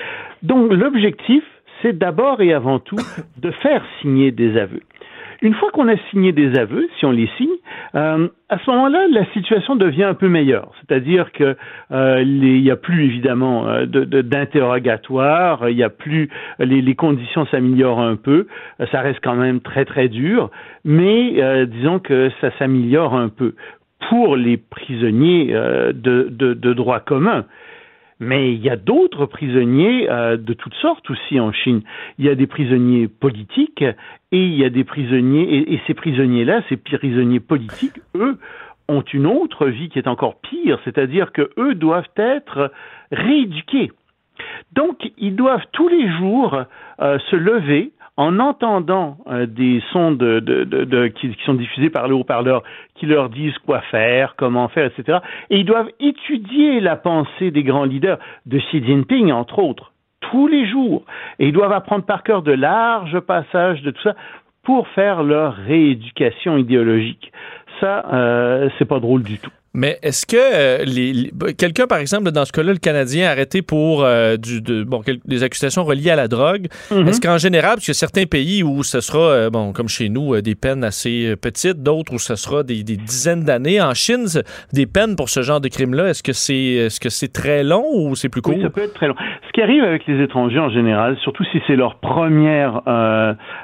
[0.45, 1.43] Donc l'objectif,
[1.83, 3.03] c'est d'abord et avant tout
[3.43, 4.83] de faire signer des aveux.
[5.43, 7.49] Une fois qu'on a signé des aveux, si on les signe,
[7.95, 10.71] euh, à ce moment-là, la situation devient un peu meilleure.
[10.81, 11.57] C'est-à-dire que
[11.93, 18.17] euh, n'y a plus évidemment euh, d'interrogatoire, il n'y a plus les, conditions s'améliorent un
[18.17, 18.47] peu.
[18.81, 20.51] Euh, Ça reste quand même très très dur,
[20.85, 23.55] mais euh, disons que ça s'améliore un peu
[24.09, 27.45] pour les prisonniers euh, de droit commun.
[28.19, 31.83] Mais il y a d'autres prisonniers euh, de toutes sortes aussi en Chine.
[32.19, 33.95] Il y a des prisonniers politiques et
[34.33, 38.39] il y a des prisonniers et, ces prisonniers-là, ces prisonniers politiques, eux,
[38.89, 42.71] ont une autre vie qui est encore pire, c'est-à-dire que eux doivent être
[43.11, 43.91] rééduqués.
[44.73, 46.65] Donc, ils doivent tous les jours
[47.01, 52.09] euh, se lever en entendant euh, des sons de, de, de, qui, sont diffusés par
[52.09, 52.63] le haut-parleur
[52.95, 55.19] qui leur disent quoi faire, comment faire, etc.
[55.51, 60.47] Et ils doivent étudier la pensée des grands leaders, de Xi Jinping entre autres, tous
[60.47, 61.05] les jours.
[61.39, 64.15] Et ils doivent apprendre par cœur de larges passages de tout ça
[64.63, 67.33] pour faire leur rééducation idéologique.
[67.81, 69.51] Ça, euh, c'est pas drôle du tout.
[69.77, 74.05] Mais est-ce que euh, les, quelqu'un, par exemple, dans ce cas-là, le Canadien arrêté pour
[74.05, 77.07] euh, du, de, bon, des accusations reliées à la drogue, mhm.
[77.07, 79.89] est-ce qu'en général, parce qu'il y a certains pays où ce sera, euh, bon, comme
[79.89, 83.83] chez nous, des peines assez petites, d'autres où ce sera des, des dizaines d'années.
[83.83, 84.25] En Chine,
[84.73, 87.85] des peines pour ce genre de crime-là, est-ce que c'est est-ce que c'est très long
[87.93, 88.55] ou c'est plus court?
[88.57, 89.15] Oui, ça peut être très long.
[89.47, 92.81] Ce qui arrive avec les étrangers en général, surtout si c'est leur première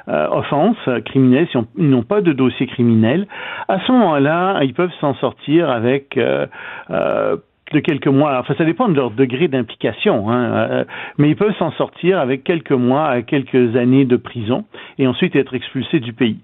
[0.06, 3.26] offense criminelle, si ils n'ont pas de dossier criminel,
[3.68, 6.46] à ce moment-là, ils peuvent s'en sortir avec euh,
[6.90, 7.36] euh,
[7.72, 8.38] de quelques mois.
[8.38, 10.84] Enfin, ça dépend de leur degré d'implication, hein, euh,
[11.16, 14.64] mais ils peuvent s'en sortir avec quelques mois à quelques années de prison
[14.98, 16.40] et ensuite être expulsés du pays.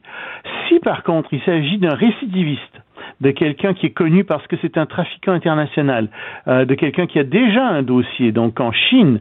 [0.68, 2.80] Si par contre il s'agit d'un récidiviste,
[3.20, 6.09] de quelqu'un qui est connu parce que c'est un trafiquant international,
[6.46, 9.20] de quelqu'un qui a déjà un dossier, donc en Chine,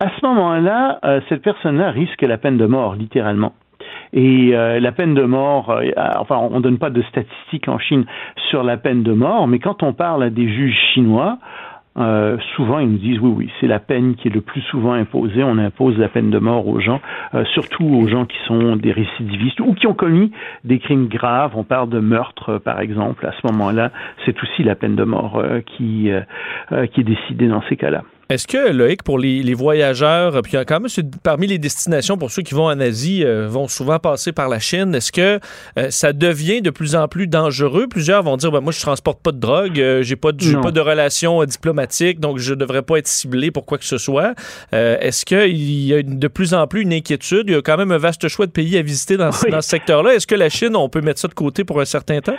[0.00, 3.52] à ce moment-là, cette personne-là risque la peine de mort, littéralement.
[4.14, 7.80] Et euh, la peine de mort, euh, enfin, on ne donne pas de statistiques en
[7.80, 8.06] Chine
[8.48, 11.38] sur la peine de mort, mais quand on parle à des juges chinois,
[11.96, 14.92] euh, souvent ils nous disent oui, oui, c'est la peine qui est le plus souvent
[14.92, 15.42] imposée.
[15.42, 17.00] On impose la peine de mort aux gens,
[17.54, 20.30] surtout aux gens qui sont des récidivistes ou qui ont commis
[20.62, 21.52] des crimes graves.
[21.56, 23.26] On parle de meurtre, par exemple.
[23.26, 23.90] À ce moment-là,
[24.24, 26.10] c'est aussi la peine de mort qui,
[26.92, 28.02] qui est décidée dans ces cas-là.
[28.30, 30.88] Est-ce que, Loïc, pour les, voyageurs, puis quand même,
[31.22, 34.58] parmi les destinations, pour ceux qui vont en Asie, euh, vont souvent passer par la
[34.58, 35.38] Chine, est-ce que
[35.78, 37.86] euh, ça devient de plus en plus dangereux?
[37.86, 40.70] Plusieurs vont dire, ben, moi, je transporte pas de drogue, euh, j'ai pas, de, pas
[40.70, 44.34] de relations diplomatiques, donc je devrais pas être ciblé pour quoi que ce soit.
[44.72, 47.44] est-ce qu'il y a de plus en plus une inquiétude?
[47.46, 49.68] Il y a quand même un vaste choix de pays à visiter dans, dans ce
[49.68, 50.14] secteur-là.
[50.14, 52.36] Est-ce que la Chine, on peut mettre ça de côté pour un certain temps?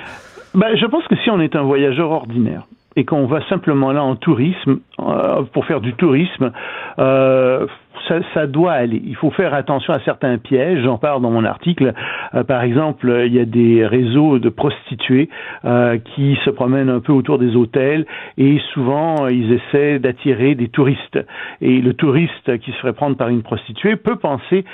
[0.55, 2.65] Ben, je pense que si on est un voyageur ordinaire,
[2.95, 6.51] et qu'on va simplement là en tourisme, euh, pour faire du tourisme,
[6.99, 7.67] euh,
[8.07, 9.01] ça, ça, doit aller.
[9.05, 10.83] Il faut faire attention à certains pièges.
[10.83, 11.93] J'en parle dans mon article.
[12.33, 15.29] Euh, par exemple, il y a des réseaux de prostituées
[15.65, 18.05] euh, qui se promènent un peu autour des hôtels
[18.37, 21.19] et souvent ils essaient d'attirer des touristes.
[21.61, 24.65] Et le touriste qui se ferait prendre par une prostituée peut penser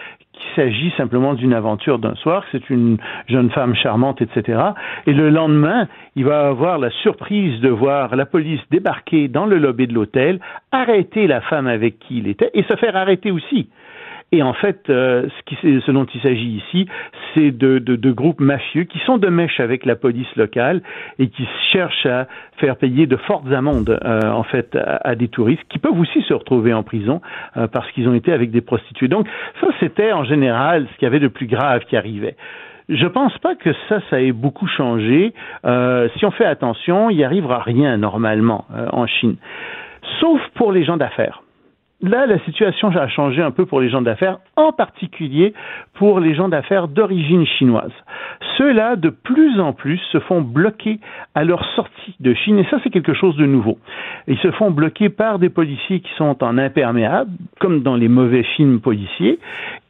[0.41, 4.61] qu'il s'agit simplement d'une aventure d'un soir, c'est une jeune femme charmante, etc.
[5.07, 9.57] Et le lendemain, il va avoir la surprise de voir la police débarquer dans le
[9.57, 10.39] lobby de l'hôtel,
[10.71, 13.69] arrêter la femme avec qui il était et se faire arrêter aussi.
[14.33, 16.87] Et en fait, euh, ce, qui, dont il s'agit ici,
[17.33, 20.81] c'est de, groupes mafieux qui sont de mèche avec la police locale
[21.19, 22.27] et qui cherchent à
[22.57, 26.33] faire payer de fortes amendes, euh, en fait, à, des touristes qui peuvent aussi se
[26.33, 27.21] retrouver en prison
[27.57, 29.09] euh, parce qu'ils ont été avec des prostituées.
[29.09, 29.27] Donc,
[29.59, 32.37] ça, c'était en général ce qu'il y avait de plus grave qui arrivait.
[32.87, 35.33] Je pense pas que ça, ça ait beaucoup changé.
[35.63, 39.35] si on fait attention, il n'y arrivera rien normalement en Chine,
[40.19, 41.41] sauf pour les gens d'affaires.
[42.01, 45.53] Là, la situation a changé un peu pour les gens d'affaires, en particulier
[45.93, 47.91] pour les gens d'affaires d'origine chinoise.
[48.57, 50.99] Ceux-là, de plus en plus, se font bloquer
[51.35, 53.77] à leur sortie de Chine, et ça, c'est quelque chose de nouveau.
[54.27, 57.29] Ils se font bloquer par des policiers qui sont en imperméable,
[57.59, 59.39] comme dans les mauvais films policiers,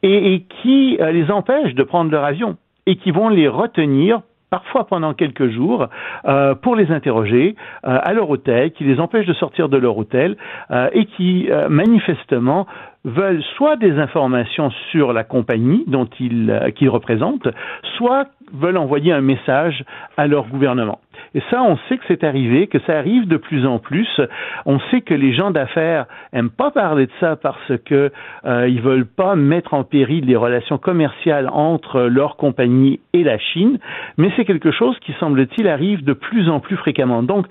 [0.02, 2.56] et, qui euh, les empêchent de prendre leur avion
[2.86, 4.20] et qui vont les retenir
[4.52, 5.88] parfois pendant quelques jours,
[6.26, 9.96] euh, pour les interroger euh, à leur hôtel, qui les empêche de sortir de leur
[9.96, 10.36] hôtel
[10.70, 12.66] euh, et qui manifestement
[13.04, 17.48] veulent soit des informations sur la compagnie dont ils, qu'ils représentent,
[17.96, 19.84] soit veulent envoyer un message
[20.18, 21.00] à leur gouvernement.
[21.34, 24.20] Et ça, on sait que c'est arrivé, que ça arrive de plus en plus.
[24.66, 28.10] On sait que les gens d'affaires aiment pas parler de ça parce que
[28.44, 33.38] euh, ils veulent pas mettre en péril les relations commerciales entre leur compagnie et la
[33.38, 33.78] Chine,
[34.16, 37.22] mais c'est quelque chose qui semble-t-il arrive de plus en plus fréquemment.
[37.22, 37.46] Donc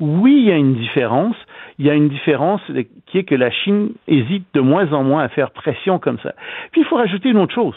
[0.00, 1.36] oui, il y a une différence.
[1.78, 2.60] Il y a une différence
[3.06, 6.34] qui est que la Chine hésite de moins en moins à faire pression comme ça.
[6.72, 7.74] Puis il faut rajouter une autre chose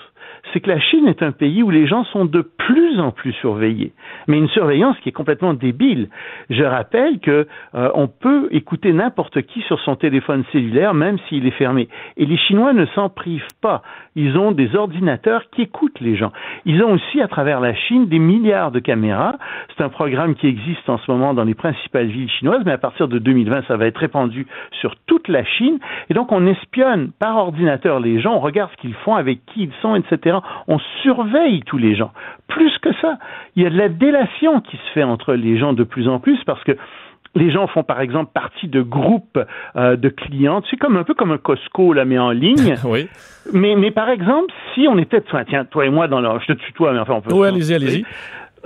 [0.51, 3.31] c'est que la Chine est un pays où les gens sont de plus en plus
[3.33, 3.93] surveillés,
[4.27, 6.09] mais une surveillance qui est complètement débile.
[6.49, 11.47] Je rappelle que euh, on peut écouter n'importe qui sur son téléphone cellulaire, même s'il
[11.47, 11.87] est fermé.
[12.17, 13.81] Et les Chinois ne s'en privent pas.
[14.15, 16.31] Ils ont des ordinateurs qui écoutent les gens.
[16.65, 19.37] Ils ont aussi, à travers la Chine, des milliards de caméras.
[19.75, 22.77] C'est un programme qui existe en ce moment dans les principales villes chinoises, mais à
[22.77, 24.45] partir de 2020, ça va être répandu
[24.81, 25.79] sur toute la Chine.
[26.09, 29.63] Et donc, on espionne par ordinateur les gens, on regarde ce qu'ils font, avec qui
[29.63, 30.32] ils sont, etc.
[30.67, 32.11] On surveille tous les gens.
[32.47, 33.17] Plus que ça,
[33.55, 36.19] il y a de la délation qui se fait entre les gens de plus en
[36.19, 36.77] plus parce que
[37.35, 39.39] les gens font par exemple partie de groupes
[39.75, 42.75] euh, de clients, c'est comme un peu comme un Costco là, mais en ligne.
[42.85, 43.07] oui.
[43.51, 46.59] Mais, mais par exemple, si on était, tiens, toi et moi dans le, je te
[46.59, 47.33] tutoie, mais enfin on peut.
[47.33, 48.05] Oui, allez-y, allez-y.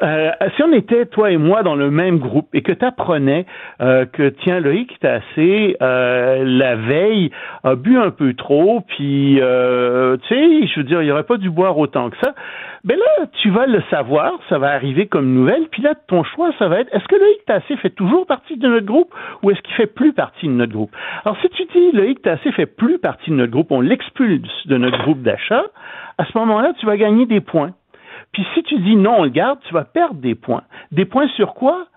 [0.04, 3.46] Euh, si on était, toi et moi, dans le même groupe et que tu apprenais
[3.82, 7.32] euh, que, tiens, Loïc assez euh, la veille,
[7.64, 11.38] a bu un peu trop, puis, euh, tu sais, je veux dire, il aurait pas
[11.38, 12.34] dû boire autant que ça,
[12.84, 16.52] ben là, tu vas le savoir, ça va arriver comme nouvelle, puis là, ton choix,
[16.60, 19.62] ça va être, est-ce que Loïc Tassé fait toujours partie de notre groupe ou est-ce
[19.62, 20.96] qu'il fait plus partie de notre groupe?
[21.26, 24.78] Alors, si tu dis Loïc Tassé fait plus partie de notre groupe, on l'expulse de
[24.78, 25.64] notre groupe d'achat,
[26.18, 27.74] à ce moment-là, tu vas gagner des points.
[28.38, 30.62] Puis si tu dis non, on le garde, tu vas perdre des points.
[30.92, 31.88] Des points sur quoi?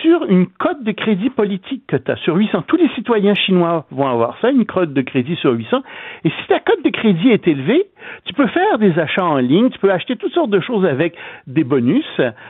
[0.00, 2.62] Sur une cote de crédit politique que tu as sur 800.
[2.66, 5.82] Tous les citoyens chinois vont avoir ça, une cote de crédit sur 800.
[6.24, 7.88] Et si ta cote de crédit est élevée,
[8.24, 11.14] tu peux faire des achats en ligne, tu peux acheter toutes sortes de choses avec
[11.46, 12.06] des bonus,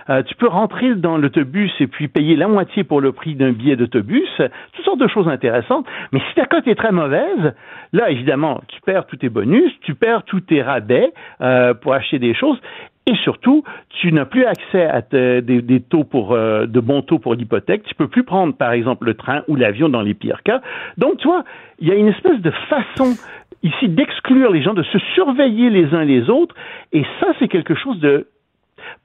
[0.08, 3.50] euh, tu peux rentrer dans l'autobus et puis payer la moitié pour le prix d'un
[3.50, 4.30] billet d'autobus,
[4.72, 5.86] toutes sortes de choses intéressantes.
[6.12, 7.54] Mais si ta cote est très mauvaise,
[7.92, 12.20] là, évidemment, tu perds tous tes bonus, tu perds tous tes rabais euh, pour acheter
[12.20, 12.60] des choses
[13.08, 17.34] et surtout, tu n'as plus accès à des, taux pour euh, de bons taux pour
[17.34, 17.84] l'hypothèque.
[17.84, 20.60] Tu peux plus prendre, par exemple, le train ou l'avion dans les pires cas.
[20.98, 21.44] Donc, tu vois,
[21.78, 23.16] il y a une espèce de façon
[23.62, 26.56] ici d'exclure les gens, de se surveiller les uns les autres.
[26.92, 28.26] Et ça, c'est quelque chose de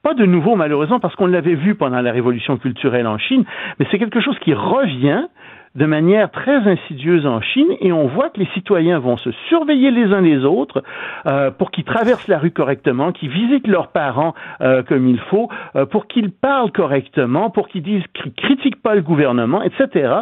[0.02, 3.44] pas de nouveau malheureusement parce qu'on l'avait vu pendant la révolution culturelle en Chine,
[3.78, 5.26] mais c'est quelque chose qui revient
[5.74, 9.90] de manière très insidieuse en Chine et on voit que les citoyens vont se surveiller
[9.90, 10.82] les uns les autres
[11.26, 15.48] euh, pour qu'ils traversent la rue correctement, qu'ils visitent leurs parents euh, comme il faut,
[15.76, 20.14] euh, pour qu'ils parlent correctement, pour qu'ils disent qu'ils critiquent pas le gouvernement, etc.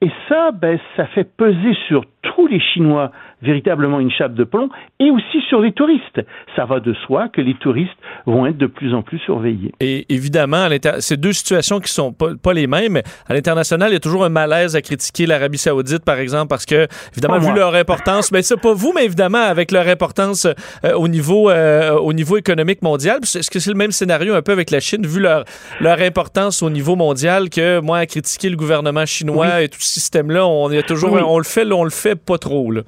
[0.00, 3.10] Et ça, ben, ça fait peser sur tous les Chinois
[3.42, 4.68] véritablement une chape de plomb
[5.00, 6.20] et aussi sur les touristes.
[6.56, 7.90] Ça va de soi que les touristes
[8.26, 9.72] vont être de plus en plus surveillés.
[9.80, 10.68] Et évidemment,
[11.00, 13.00] c'est deux situations qui sont pas, pas, les mêmes.
[13.28, 16.66] À l'international, il y a toujours un malaise à critiquer l'Arabie Saoudite, par exemple, parce
[16.66, 20.46] que, évidemment, vu leur importance, mais c'est pas vous, mais évidemment, avec leur importance
[20.84, 23.18] euh, au niveau euh, au niveau économique mondial.
[23.22, 25.44] Est-ce que c'est le même scénario un peu avec la Chine, vu leur,
[25.80, 29.94] leur importance au niveau mondial, que moi, à critiquer le gouvernement chinois et tout ce
[29.94, 32.82] système-là, on, est toujours, on le fait, on le fait pas trop, là.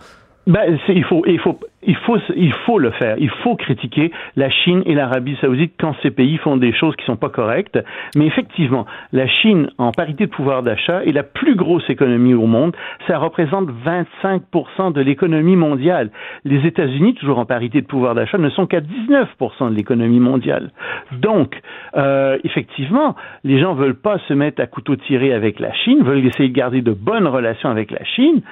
[0.46, 3.16] Ben, il faut, il faut, il faut, il faut le faire.
[3.18, 7.04] Il faut critiquer la Chine et l'Arabie Saoudite quand ces pays font des choses qui
[7.06, 7.78] sont pas correctes.
[8.14, 12.46] Mais effectivement, la Chine, en parité de pouvoir d'achat, est la plus grosse économie au
[12.46, 12.76] monde.
[13.06, 16.10] Ça représente 25% de l'économie mondiale.
[16.44, 20.72] Les États-Unis, toujours en parité de pouvoir d'achat, ne sont qu'à 19% de l'économie mondiale.
[21.12, 21.58] Donc,
[21.96, 26.26] euh, effectivement, les gens veulent pas se mettre à couteau tiré avec la Chine, veulent
[26.26, 28.42] essayer de garder de bonnes relations avec la Chine.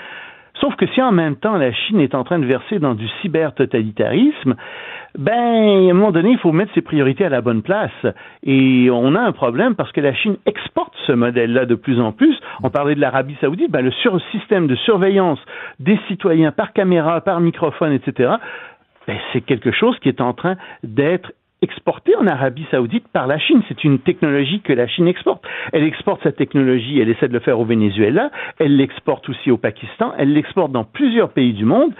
[0.60, 3.08] Sauf que si en même temps la Chine est en train de verser dans du
[3.20, 4.54] cyber-totalitarisme,
[5.18, 7.90] ben, à un moment donné, il faut mettre ses priorités à la bonne place.
[8.42, 12.12] Et on a un problème parce que la Chine exporte ce modèle-là de plus en
[12.12, 12.38] plus.
[12.62, 13.92] On parlait de l'Arabie saoudite, ben, le
[14.30, 15.38] système de surveillance
[15.80, 18.34] des citoyens par caméra, par microphone, etc.,
[19.06, 21.32] ben, c'est quelque chose qui est en train d'être
[21.62, 23.62] exportée en Arabie saoudite par la Chine.
[23.68, 25.42] C'est une technologie que la Chine exporte.
[25.72, 29.56] Elle exporte cette technologie, elle essaie de le faire au Venezuela, elle l'exporte aussi au
[29.56, 31.92] Pakistan, elle l'exporte dans plusieurs pays du monde.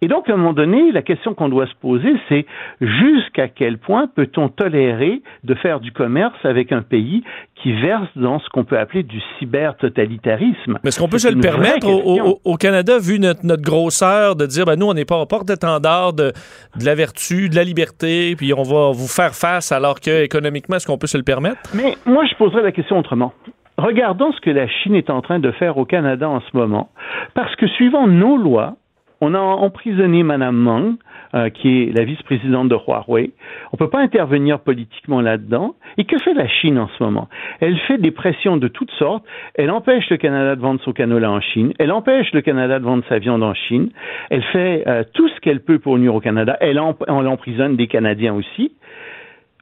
[0.00, 2.46] Et donc, à un moment donné, la question qu'on doit se poser, c'est
[2.80, 7.24] jusqu'à quel point peut-on tolérer de faire du commerce avec un pays
[7.56, 10.78] qui verse dans ce qu'on peut appeler du cyber-totalitarisme?
[10.84, 11.88] Mais est-ce qu'on peut se le permettre?
[11.88, 16.32] Au, Canada, vu notre, grosseur, de dire, ben, nous, on n'est pas en porte-étendard de,
[16.78, 20.76] de la vertu, de la liberté, puis on va vous faire face, alors que économiquement,
[20.76, 21.58] est-ce qu'on peut se le permettre?
[21.74, 23.32] Mais moi, je poserais la question autrement.
[23.78, 26.90] Regardons ce que la Chine est en train de faire au Canada en ce moment,
[27.34, 28.76] parce que suivant nos lois,
[29.20, 30.96] on a emprisonné Mme Meng,
[31.34, 33.32] euh, qui est la vice-présidente de Huawei.
[33.72, 35.74] On ne peut pas intervenir politiquement là-dedans.
[35.96, 37.28] Et que fait la Chine en ce moment?
[37.60, 39.24] Elle fait des pressions de toutes sortes.
[39.54, 41.74] Elle empêche le Canada de vendre son canola en Chine.
[41.78, 43.90] Elle empêche le Canada de vendre sa viande en Chine.
[44.30, 46.56] Elle fait euh, tout ce qu'elle peut pour nuire au Canada.
[46.60, 48.72] Elle, emprisonne des Canadiens aussi.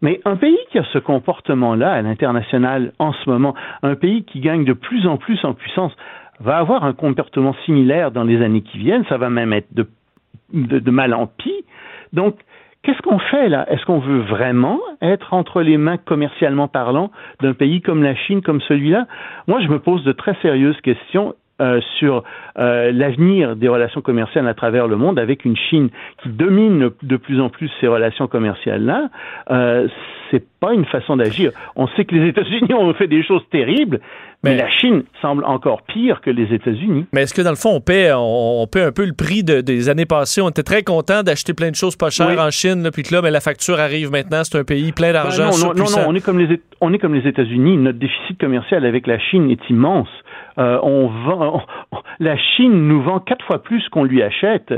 [0.03, 4.41] Mais un pays qui a ce comportement-là à l'international en ce moment, un pays qui
[4.41, 5.93] gagne de plus en plus en puissance,
[6.41, 10.91] va avoir un comportement similaire dans les années qui viennent, ça va même être de,
[10.91, 11.65] mal en pis.
[12.13, 12.37] Donc,
[12.83, 13.71] qu'est-ce qu'on fait là?
[13.71, 17.11] Est-ce qu'on veut vraiment être entre les mains commercialement parlant
[17.41, 19.07] d'un pays comme la Chine, comme celui-là?
[19.47, 22.23] Moi, je me pose de très sérieuses questions euh, sur
[22.59, 25.89] euh, l'avenir des relations commerciales à travers le monde avec une Chine
[26.23, 29.09] qui domine de plus en plus ces relations commerciales-là,
[29.51, 29.89] euh,
[30.31, 31.53] c'est pas une façon d'agir.
[31.75, 34.01] On sait que les États-Unis ont fait des choses terribles,
[34.43, 37.07] mais, la Chine semble encore pire que les États-Unis.
[37.15, 39.63] Mais est-ce que dans le fond, on paie, on, paie un peu le prix de,
[39.63, 40.43] des années passées?
[40.43, 43.23] On était très content d'acheter plein de choses pas chères en Chine, puis que là,
[43.23, 44.45] mais la facture arrive maintenant.
[44.45, 45.51] C'est un pays plein ben d'argent.
[45.59, 47.79] non, non, non, on est comme les, on est comme les États-Unis.
[47.79, 50.09] Notre déficit commercial avec la Chine est immense.
[50.59, 51.63] Euh, on vend,
[52.19, 54.73] la Chine nous vend quatre fois plus qu'on lui achète.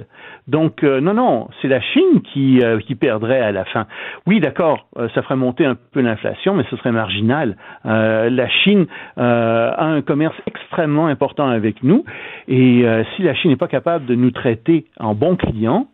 [0.48, 3.86] Donc euh, non, non, c'est la Chine qui, euh, qui perdrait à la fin.
[4.26, 7.56] Oui, d'accord, ça ferait monter un peu l'inflation, mais ce serait marginal.
[7.84, 12.04] la Chine a un commerce extrêmement important avec nous,
[12.48, 15.86] et si la Chine n'est pas capable de nous traiter en bons clients,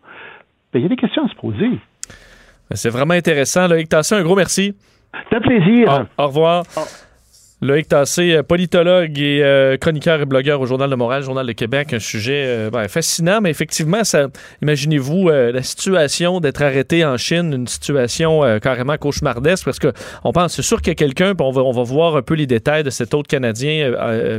[0.72, 1.70] ben, il y a des questions à se poser.
[2.70, 3.68] C'est vraiment intéressant.
[3.68, 4.74] Loïc Tassin, un gros merci.
[5.28, 6.06] C'est un plaisir.
[6.18, 6.64] Au, revoir.
[7.64, 11.52] Loïc Tassé, euh, politologue et euh, chroniqueur et blogueur au Journal de Montréal, Journal de
[11.52, 14.02] Québec, un sujet euh, ben, fascinant, mais effectivement,
[14.60, 19.92] imaginez-vous la situation d'être arrêté en Chine, une situation carrément cauchemardesque, parce que
[20.24, 22.34] on pense, c'est sûr qu'il y a quelqu'un, on va, on va voir un peu
[22.34, 23.92] les détails de cet autre Canadien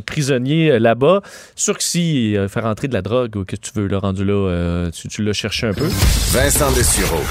[0.05, 1.21] prisonnier là-bas.
[1.55, 4.89] Sûr que si fait rentrer de la drogue ou que tu veux, le rendu là,
[4.91, 5.87] tu, tu l'as cherché un peu.
[6.31, 7.23] Vincent Dessureau,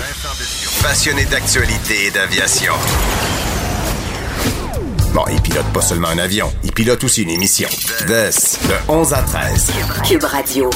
[0.83, 2.73] passionné d'actualité et d'aviation.
[5.15, 7.69] Bon, il pilote pas seulement un avion, il pilote aussi une émission.
[8.09, 9.71] de 11 à 13.
[10.03, 10.71] Cube Radio.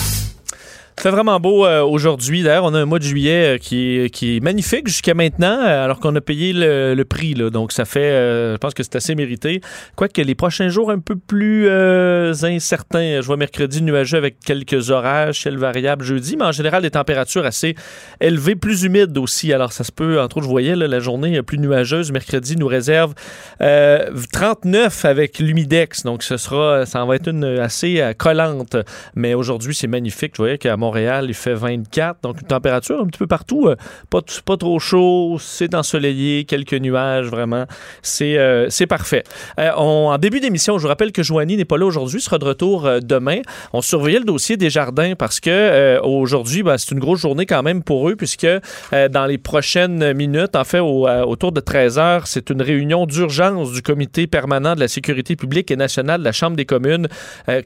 [1.00, 2.42] C'est vraiment beau euh, aujourd'hui.
[2.42, 5.60] D'ailleurs, on a un mois de juillet euh, qui, est, qui est magnifique jusqu'à maintenant,
[5.60, 7.34] euh, alors qu'on a payé le, prix.
[7.34, 7.50] Là.
[7.50, 9.60] Donc, ça fait, je pense que c'est assez mérité.
[9.94, 13.20] Quoique les prochains jours un peu plus incertains.
[13.20, 17.46] Je vois mercredi nuageux avec quelques orages, ciel variable jeudi, mais en général, des températures
[17.46, 17.76] assez
[18.20, 19.52] élevées, plus humides aussi.
[19.52, 22.10] Alors, ça se peut, entre autres, je voyais la journée plus nuageuse.
[22.10, 23.14] Mercredi nous réserve
[23.60, 26.02] 39 avec l'humidex.
[26.02, 28.76] Donc, ce sera, ça va être une assez collante.
[29.14, 30.32] Mais aujourd'hui, c'est magnifique.
[30.34, 33.76] Je voyais qu'à Montréal, il fait 24, donc une température un petit peu partout, euh,
[34.08, 37.66] pas, pas trop chaud, c'est ensoleillé, quelques nuages, vraiment,
[38.00, 39.22] c'est euh, parfait.
[39.60, 42.46] Euh, en début d'émission, je vous rappelle que Joanie n'est pas là aujourd'hui, sera de
[42.46, 43.40] retour demain.
[43.74, 47.62] On surveillait le dossier des jardins parce que aujourd'hui, ben, c'est une grosse journée quand
[47.62, 48.48] même pour eux, puisque
[48.92, 53.82] dans les prochaines minutes, en fait, autour de 13 heures, c'est une réunion d'urgence du
[53.82, 57.08] comité permanent de la sécurité publique et nationale de la Chambre des communes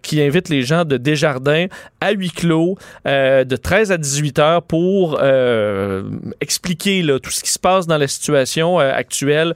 [0.02, 1.66] qui invite les gens de Desjardins
[2.00, 2.76] à huis clos
[3.12, 6.02] euh, de 13 à 18 heures pour euh,
[6.40, 9.54] expliquer tout ce qui se passe dans la situation euh, actuelle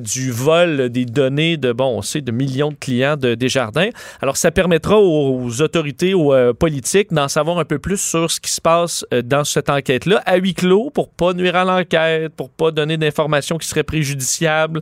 [0.00, 3.90] du vol des données de, bon, on de millions de clients de Desjardins.
[4.20, 8.50] Alors, ça permettra aux, autorités, aux politiques d'en savoir un peu plus sur ce qui
[8.50, 12.70] se passe dans cette enquête-là à huis clos pour pas nuire à l'enquête, pour pas
[12.70, 14.80] donner d'informations qui seraient préjudiciables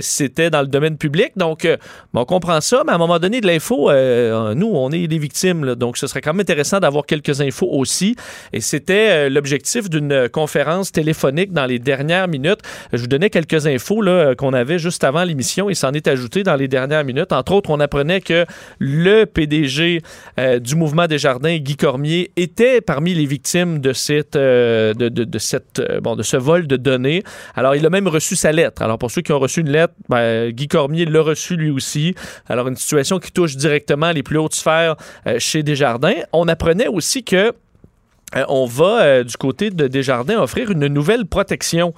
[0.00, 1.32] si c'était dans le domaine public.
[1.36, 1.68] Donc,
[2.14, 3.90] on comprend ça, mais à un moment donné, de l'info,
[4.54, 5.74] nous, on est des victimes.
[5.74, 8.16] donc, ce serait quand même intéressant d'avoir quelques infos aussi.
[8.52, 12.60] Et c'était euh, l'objectif d'une conférence téléphonique dans les dernières minutes.
[12.92, 16.42] Je vous donnais quelques infos là, qu'on avait juste avant l'émission et s'en est ajouté
[16.42, 17.32] dans les dernières minutes.
[17.32, 18.44] Entre autres, on apprenait que
[18.78, 20.02] le PDG
[20.38, 25.08] euh, du mouvement des jardins, Guy Cormier, était parmi les victimes de, cette, euh, de,
[25.08, 27.22] de, cette, bon, de ce vol de données.
[27.54, 28.82] Alors, il a même reçu sa lettre.
[28.82, 32.14] Alors, pour ceux qui ont reçu une lettre, ben, Guy Cormier l'a reçu lui aussi.
[32.48, 34.96] Alors, une situation qui touche directement les plus hautes sphères
[35.38, 36.14] chez Desjardins.
[36.32, 37.49] On apprenait aussi que
[38.36, 41.94] euh, on va euh, du côté de Desjardins offrir une nouvelle protection.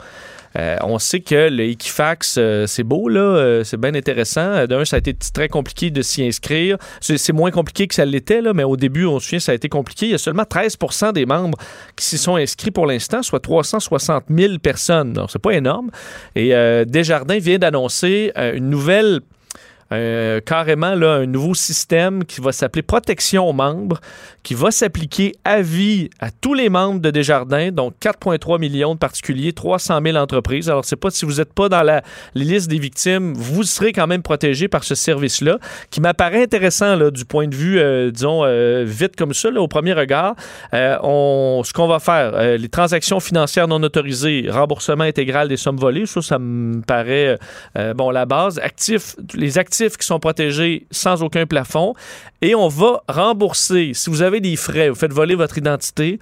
[0.59, 4.67] Euh, on sait que le Equifax, c'est beau, là, c'est bien intéressant.
[4.67, 6.77] D'un, ça a été très compliqué de s'y inscrire.
[7.01, 9.71] C'est moins compliqué que ça l'était, mais au début, on se souvient, ça a été
[9.71, 10.07] compliqué.
[10.07, 11.57] Il y a seulement 13% des membres
[11.97, 15.15] qui s'y sont inscrits pour l'instant, soit 360 000 personnes.
[15.15, 15.91] Donc, c'est pas énorme.
[16.37, 16.51] Et
[16.85, 19.21] Desjardins vient d'annoncer une nouvelle
[19.93, 24.01] euh, carrément là, un nouveau système qui va s'appeler protection aux membres,
[24.43, 28.99] qui va s'appliquer à vie à tous les membres de Desjardins, donc 4,3 millions de
[28.99, 30.71] particuliers, 300 000 entreprises.
[30.71, 32.03] Alors, c'est pas si vous n'êtes pas dans la
[32.35, 35.59] liste des victimes, vous serez quand même protégé par ce service-là,
[35.91, 39.69] qui m'apparaît intéressant là, du point de vue, euh, disons, euh, vite comme ça, au
[39.69, 40.35] premier regard.
[40.73, 46.23] ce qu'on va faire, les transactions financières non autorisées, remboursement intégral des sommes volées, ça,
[46.23, 47.39] ça me paraît,
[47.95, 48.59] bon, la base.
[48.59, 51.95] Actifs, les actifs qui sont protégés sans aucun plafond.
[52.41, 56.19] Et on va rembourser, si vous avez des frais, vous faites voler votre identité,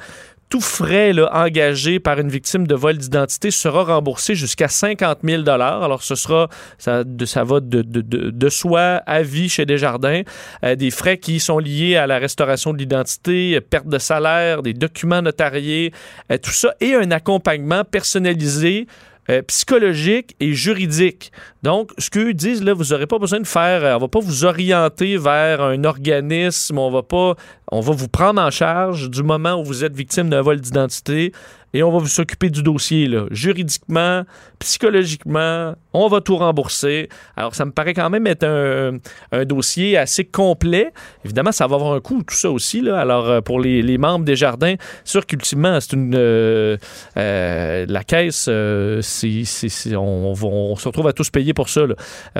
[0.50, 6.02] tout frais engagé par une victime de vol d'identité sera remboursé jusqu'à 50 000 Alors,
[6.02, 10.22] ce sera, ça, va de, soi à vie chez Desjardins,
[10.64, 14.74] euh, des frais qui sont liés à la restauration de l'identité, perte de salaire, des
[14.74, 15.92] documents notariés,
[16.32, 18.88] euh, tout ça, et un accompagnement personnalisé
[19.28, 21.30] euh, psychologique et juridique.
[21.62, 24.20] Donc, ce qu'eux disent, là, vous n'aurez pas besoin de faire, euh, on va pas
[24.20, 27.34] vous orienter vers un organisme, on va pas,
[27.70, 31.32] on va vous prendre en charge du moment où vous êtes victime d'un vol d'identité
[31.72, 34.24] et on va s'occuper du dossier, là, juridiquement,
[34.58, 37.08] psychologiquement, on va tout rembourser.
[37.36, 38.98] Alors, ça me paraît quand même être un,
[39.44, 40.92] dossier assez complet.
[41.24, 42.80] Évidemment, ça va avoir un coût, tout ça aussi.
[42.80, 42.98] Là.
[42.98, 46.14] Alors, euh, pour les, membres des jardins, sûr qu'ultimement, c'est une.
[46.14, 46.76] Euh,
[47.16, 51.82] euh, la caisse, on, se retrouve à tous payer pour ça,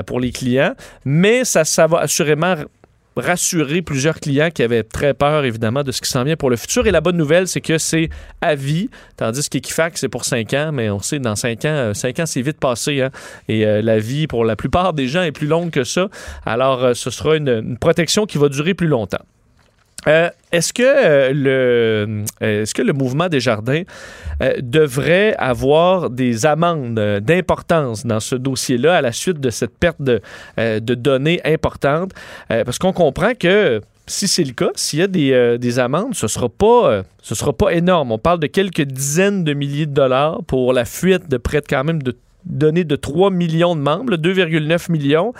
[0.05, 0.73] pour les clients.
[1.05, 2.55] Mais ça, ça va assurément
[3.17, 6.55] rassurer plusieurs clients qui avaient très peur, évidemment, de ce qui s'en vient pour le
[6.55, 6.87] futur.
[6.87, 8.09] Et la bonne nouvelle, c'est que c'est
[8.41, 12.19] à vie, tandis qu'Equifax, c'est pour 5 ans, mais on sait, dans 5 ans, 5
[12.19, 13.01] ans, c'est vite passé.
[13.01, 13.11] Hein?
[13.47, 16.07] Et euh, la vie, pour la plupart des gens, est plus longue que ça.
[16.45, 19.25] Alors, euh, ce sera une protection qui va durer plus longtemps.
[20.07, 23.83] Euh, est-ce que euh, le euh, est-ce que le mouvement des jardins
[24.59, 30.19] devrait avoir des amendes d'importance dans ce dossier-là à la suite de cette perte de,
[30.95, 32.11] données importantes?
[32.49, 36.27] Parce qu'on comprend que si c'est le cas, s'il y a des, des amendes, ce
[36.27, 38.11] sera pas sera pas énorme.
[38.11, 41.67] On parle de quelques dizaines de milliers de dollars pour la fuite de près de
[41.67, 45.33] quand même de données de 3 millions de membres, 2,9 millions,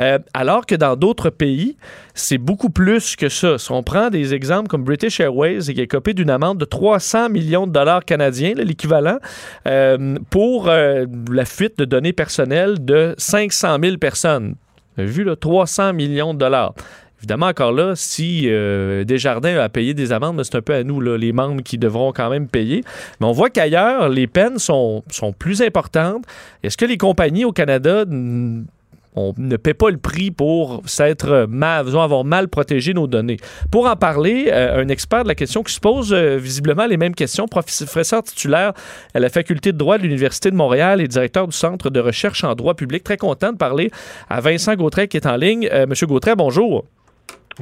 [0.00, 1.76] euh, alors que dans d'autres pays,
[2.14, 3.58] c'est beaucoup plus que ça.
[3.58, 7.28] Si on prend des exemples comme British Airways, qui est copé d'une amende de 300
[7.28, 9.18] millions de dollars canadiens, l'équivalent,
[9.66, 14.54] euh, pour euh, la fuite de données personnelles de 500 000 personnes.
[14.96, 16.72] Vu, là, 300 millions de dollars.
[17.18, 21.00] Évidemment, encore là, si euh, Desjardins a payé des amendes, c'est un peu à nous,
[21.00, 22.84] là, les membres, qui devront quand même payer.
[23.20, 26.24] Mais on voit qu'ailleurs, les peines sont, sont plus importantes.
[26.62, 32.48] Est-ce que les compagnies au Canada ne paie pas le prix pour s'être avoir mal
[32.48, 33.38] protégé nos données?
[33.70, 36.98] Pour en parler, euh, un expert de la question qui se pose euh, visiblement les
[36.98, 38.74] mêmes questions, professeur titulaire
[39.14, 42.44] à la faculté de droit de l'Université de Montréal et directeur du Centre de recherche
[42.44, 43.02] en droit public.
[43.04, 43.90] Très content de parler
[44.28, 45.66] à Vincent Gautret qui est en ligne.
[45.88, 46.84] Monsieur Gautret, bonjour.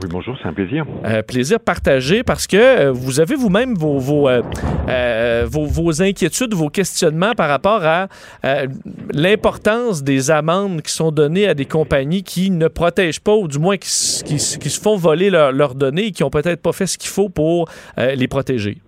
[0.02, 0.84] Oui, bonjour, c'est un plaisir.
[1.04, 4.42] Euh, plaisir partagé parce que euh, vous avez vous-même vos, vos, euh,
[4.88, 8.08] euh, vos, vos inquiétudes, vos questionnements par rapport à
[9.12, 13.60] l'importance des amendes qui sont données à des compagnies qui ne protègent pas ou du
[13.60, 13.88] moins qui,
[14.24, 17.10] qui se font voler leur- leurs données et qui ont peut-être pas fait ce qu'il
[17.10, 18.78] faut pour les protéger.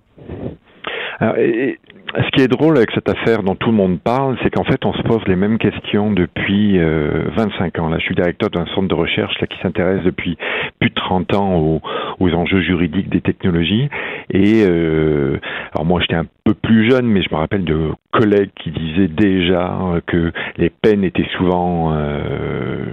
[1.20, 1.78] Alors, et
[2.22, 4.84] ce qui est drôle avec cette affaire dont tout le monde parle, c'est qu'en fait,
[4.84, 7.88] on se pose les mêmes questions depuis euh, 25 ans.
[7.88, 10.38] Là, je suis directeur d'un centre de recherche là, qui s'intéresse depuis
[10.78, 11.80] plus de 30 ans
[12.18, 13.88] aux, enjeux juridiques des technologies.
[14.30, 15.38] Et euh,
[15.74, 19.08] alors moi, j'étais un peu plus jeune, mais je me rappelle de collègues qui disaient
[19.08, 22.84] déjà que les peines étaient souvent euh,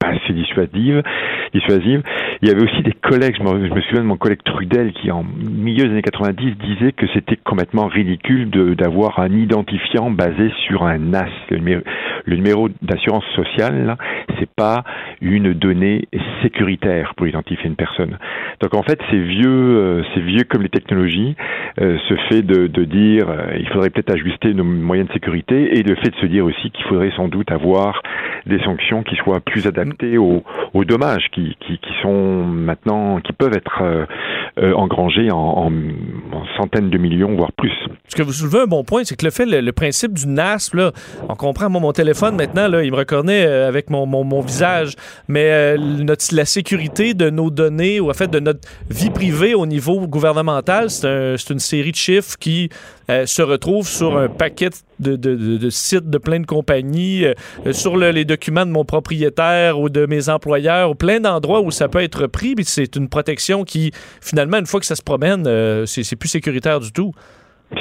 [0.00, 1.02] pas assez dissuasives.
[1.52, 2.02] dissuasives.
[2.40, 5.24] Il y avait aussi des collègues, je me, souviens de mon collègue Trudel qui en
[5.24, 10.98] milieu des années 90 disait que c'était complètement ridicule d'avoir un identifiant basé sur un
[10.98, 11.28] NAS.
[11.50, 13.96] Le numéro, d'assurance sociale,
[14.38, 14.84] c'est pas
[15.20, 16.08] une donnée
[16.42, 18.16] sécuritaire pour identifier une personne.
[18.60, 21.36] Donc en fait, c'est vieux, euh, vieux comme les technologies,
[21.80, 25.78] euh, ce fait de, de dire euh, il faudrait peut-être ajuster nos moyens de sécurité
[25.78, 28.02] et le fait de se dire aussi qu'il faudrait sans doute avoir
[28.46, 30.42] des sanctions qui soient plus adaptées aux,
[30.74, 34.04] aux dommages qui, qui, qui sont maintenant, qui peuvent être euh,
[34.58, 35.72] euh, engrangés en, en-
[36.32, 37.72] en centaines de millions, voire plus.
[38.08, 40.26] Ce que vous soulevez un bon point, c'est que le fait, le, le principe du
[40.26, 40.92] NASP, là,
[41.28, 44.40] on comprend, moi, mon téléphone, maintenant, là, il me reconnaît euh, avec mon, mon, mon
[44.40, 44.94] visage,
[45.28, 49.54] mais euh, notre, la sécurité de nos données, ou en fait, de notre vie privée
[49.54, 52.70] au niveau gouvernemental, c'est un- une série de chiffres qui
[53.10, 54.70] euh, se retrouvent sur un paquet
[55.00, 57.34] de, de- sites de plein de compagnies, euh,
[57.66, 61.60] euh, sur le- les documents de mon propriétaire ou de mes employeurs, ou plein d'endroits
[61.60, 63.90] où ça peut être pris, puis c'est une protection qui,
[64.20, 65.44] finalement, une fois que ça se promène,
[65.86, 67.12] c'est plus sécuritaire du tout.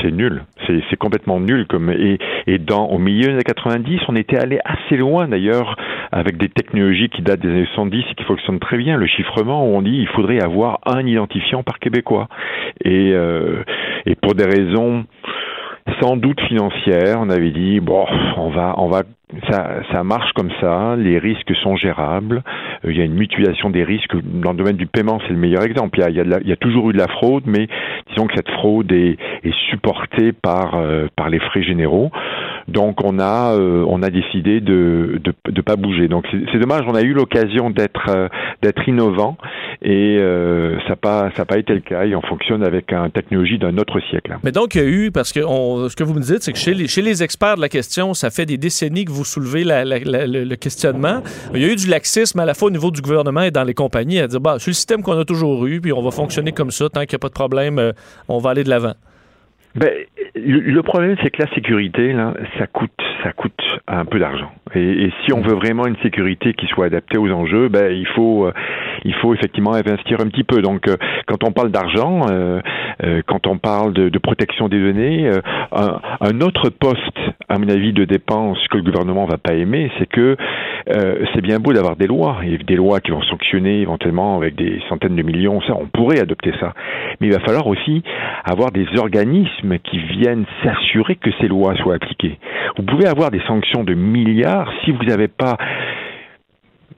[0.02, 1.68] C'est nul, c'est c'est complètement nul.
[1.68, 5.76] Comme et, et dans au milieu des années 90, on était allé assez loin d'ailleurs
[6.12, 8.98] avec des technologies qui datent des années 70 et qui fonctionnent très bien.
[8.98, 12.28] Le chiffrement, on dit il faudrait avoir un identifiant par Québécois.
[12.84, 13.64] Et euh,
[14.06, 15.06] et pour des raisons
[16.02, 18.06] sans doute financières, on avait dit bon,
[18.38, 19.04] on va on va
[19.50, 22.44] ça, marche comme ça, les risques sont gérables,
[22.86, 24.16] euh, il y a une mutualisation des risques.
[24.24, 26.00] Dans le domaine du paiement, c'est le meilleur exemple.
[26.08, 27.68] Il y a, toujours eu de la fraude, mais
[28.10, 29.18] disons que cette fraude est,
[29.70, 32.12] supportée par, euh, par les frais généraux.
[32.68, 36.08] Donc on a, euh, on a décidé de de, de pas bouger.
[36.08, 38.28] Donc c'est dommage, on a eu l'occasion d'être euh,
[38.62, 39.38] d'être innovant
[39.82, 42.06] et ça n'a pas, pas été le cas.
[42.06, 44.38] Et on fonctionne avec une technologie d'un autre siècle.
[44.44, 46.60] Mais donc, il y a eu, parce que ce que vous me dites, c'est que
[46.60, 49.64] chez les, chez les experts de la question, ça fait des décennies que vous soulevez
[49.64, 51.22] la- le, le questionnement.
[51.54, 53.64] Il y a eu du laxisme à la fois au niveau du gouvernement et dans
[53.64, 56.12] les compagnies à dire, bah, c'est le système qu'on a toujours eu, puis on va
[56.12, 57.92] fonctionner comme ça, tant qu'il n'y a pas de problème, euh,
[58.28, 58.94] on va aller de l'avant.
[59.76, 59.90] Ben,
[60.36, 62.92] le problème, c'est que la sécurité, là, ça coûte,
[63.24, 64.52] ça coûte un peu d'argent.
[64.76, 65.48] Et, si on mm.
[65.48, 68.54] veut vraiment une sécurité qui soit adaptée aux enjeux, ben, il faut, euh,
[69.06, 70.62] il faut effectivement investir un petit peu.
[70.62, 70.98] Donc, euh,
[71.28, 72.60] quand on parle d'argent, euh,
[73.28, 75.30] quand on parle de, de, protection des données,
[75.72, 77.20] un, un, autre poste,
[77.50, 80.38] à mon avis, de dépenses que le gouvernement va pas aimer, c'est que
[81.34, 84.82] c'est bien beau d'avoir des lois, et des lois qui vont sanctionner éventuellement avec des
[84.90, 85.62] centaines de millions.
[85.62, 86.74] Ça, on pourrait adopter ça,
[87.20, 88.04] mais il va falloir aussi
[88.44, 92.40] avoir des organismes qui viennent s'assurer que ces lois soient appliquées.
[92.78, 95.58] Vous pouvez avoir des sanctions de milliards si vous n'avez pas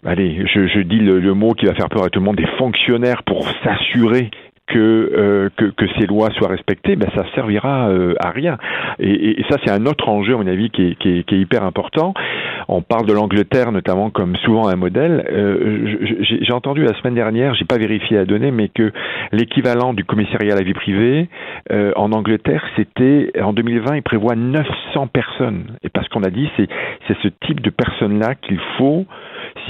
[0.06, 3.24] allez, je, dis le, mot qui va faire peur à tout le monde, des fonctionnaires
[3.24, 4.30] pour s'assurer
[4.68, 8.58] que, euh, que, que, ces lois soient respectées, ben ça servira euh, à rien.
[9.00, 11.36] Et, et ça, c'est un autre enjeu, à mon avis, qui est, qui est, qui
[11.36, 12.14] est hyper important.
[12.68, 15.26] On parle de l'Angleterre notamment comme souvent un modèle.
[15.32, 18.92] Euh, j'ai entendu la semaine dernière, j'ai pas vérifié la donnée, mais que
[19.32, 21.28] l'équivalent du commissariat à la vie privée
[21.72, 25.78] euh, en Angleterre, c'était en 2020, il prévoit 900 personnes.
[25.84, 26.68] Et parce qu'on a dit, c'est
[27.08, 29.06] c'est ce type de personnes-là qu'il faut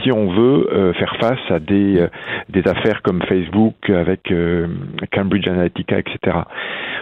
[0.02, 2.08] si on veut euh, faire face à des, euh,
[2.50, 4.68] des affaires comme Facebook avec euh,
[5.12, 6.38] Cambridge Analytica, etc.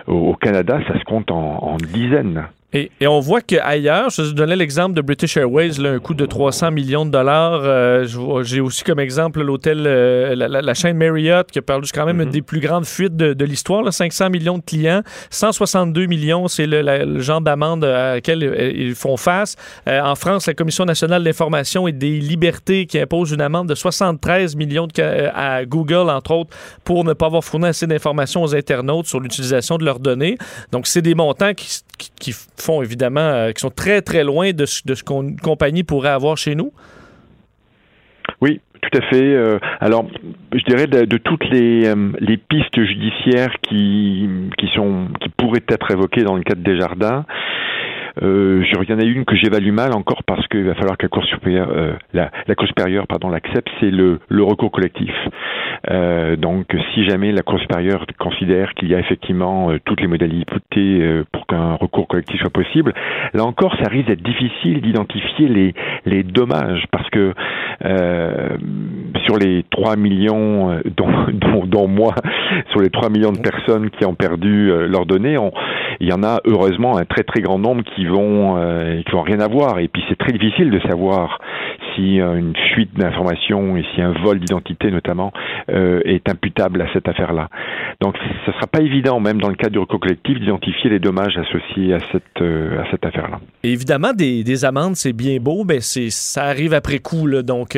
[0.07, 2.47] Au, Canada, ça se compte en dizaines.
[2.73, 6.25] Et, et, on voit qu'ailleurs, je donnais l'exemple de British Airways, là, un coût de
[6.25, 7.61] 300 millions de dollars.
[7.63, 8.05] Euh,
[8.43, 12.21] J'ai aussi comme exemple l'hôtel, euh, la, la, chaîne Marriott, qui a perdu quand même
[12.21, 12.31] une mm-hmm.
[12.31, 13.91] des plus grandes fuites de, de l'histoire.
[13.91, 15.01] 500 millions de clients,
[15.31, 19.57] 162 millions, c'est le, le, genre d'amende à laquelle euh, ils font face.
[19.89, 23.67] Euh, en France, la Commission nationale de l'information et des libertés qui impose une amende
[23.67, 26.55] de 73 millions de, à Google, entre autres,
[26.85, 30.37] pour ne pas avoir fourni assez d'informations aux internautes sur l'utilisation de leurs données.
[30.71, 31.67] Donc, c'est des montants qui,
[31.97, 35.83] qui, font évidemment, euh, qui sont très très loin de ce, de ce qu'une compagnie
[35.83, 36.71] pourrait avoir chez nous?
[38.41, 39.35] Oui, tout à fait.
[39.35, 40.05] Euh, alors,
[40.53, 44.27] je dirais de, de toutes les, euh, les pistes judiciaires qui,
[44.57, 47.25] qui, sont, qui pourraient être évoquées dans le cadre des jardins,
[48.21, 51.05] euh, il y en a une que j'évalue mal encore parce qu'il va falloir que
[51.05, 55.13] la Cour supérieure, euh, la, Cour supérieure, pardon, l'accepte, c'est le, le, recours collectif.
[55.89, 60.07] Euh, donc, si jamais la Cour supérieure considère qu'il y a effectivement euh, toutes les
[60.07, 60.45] modalités
[60.77, 62.93] euh, pour qu'un recours collectif soit possible,
[63.33, 65.73] là encore, ça risque d'être difficile d'identifier les,
[66.05, 67.33] les dommages parce que
[69.25, 72.13] sur les 3 millions, dont, dont, dont, moi,
[72.71, 75.51] sur les 3 millions de personnes qui ont perdu leurs données, on,
[75.99, 79.39] il y en a heureusement un très très grand nombre qui vont euh, qui rien
[79.39, 79.79] avoir.
[79.79, 81.39] Et puis c'est très difficile de savoir
[81.95, 85.31] si euh, une fuite d'informations et si un vol d'identité notamment
[85.69, 87.49] euh, est imputable à cette affaire-là.
[87.99, 91.37] Donc ce sera pas évident, même dans le cadre du recours collectif, d'identifier les dommages
[91.37, 93.39] associés à cette à cette affaire-là.
[93.63, 97.77] Évidemment, des, des amendes, c'est bien beau, mais c'est ça arrive après coup, donc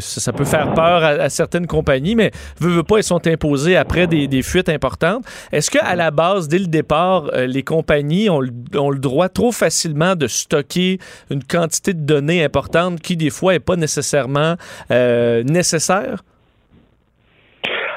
[0.00, 4.06] ça, peut faire peur à, certaines compagnies, mais veut, veut pas, elles sont imposées après
[4.06, 5.24] des, fuites importantes.
[5.52, 10.16] Est-ce que à la base, dès le départ, les compagnies ont, le droit trop facilement
[10.16, 10.98] de stocker
[11.30, 14.54] une quantité de données importante qui, des fois, n'est pas nécessairement
[14.90, 16.22] euh, nécessaire?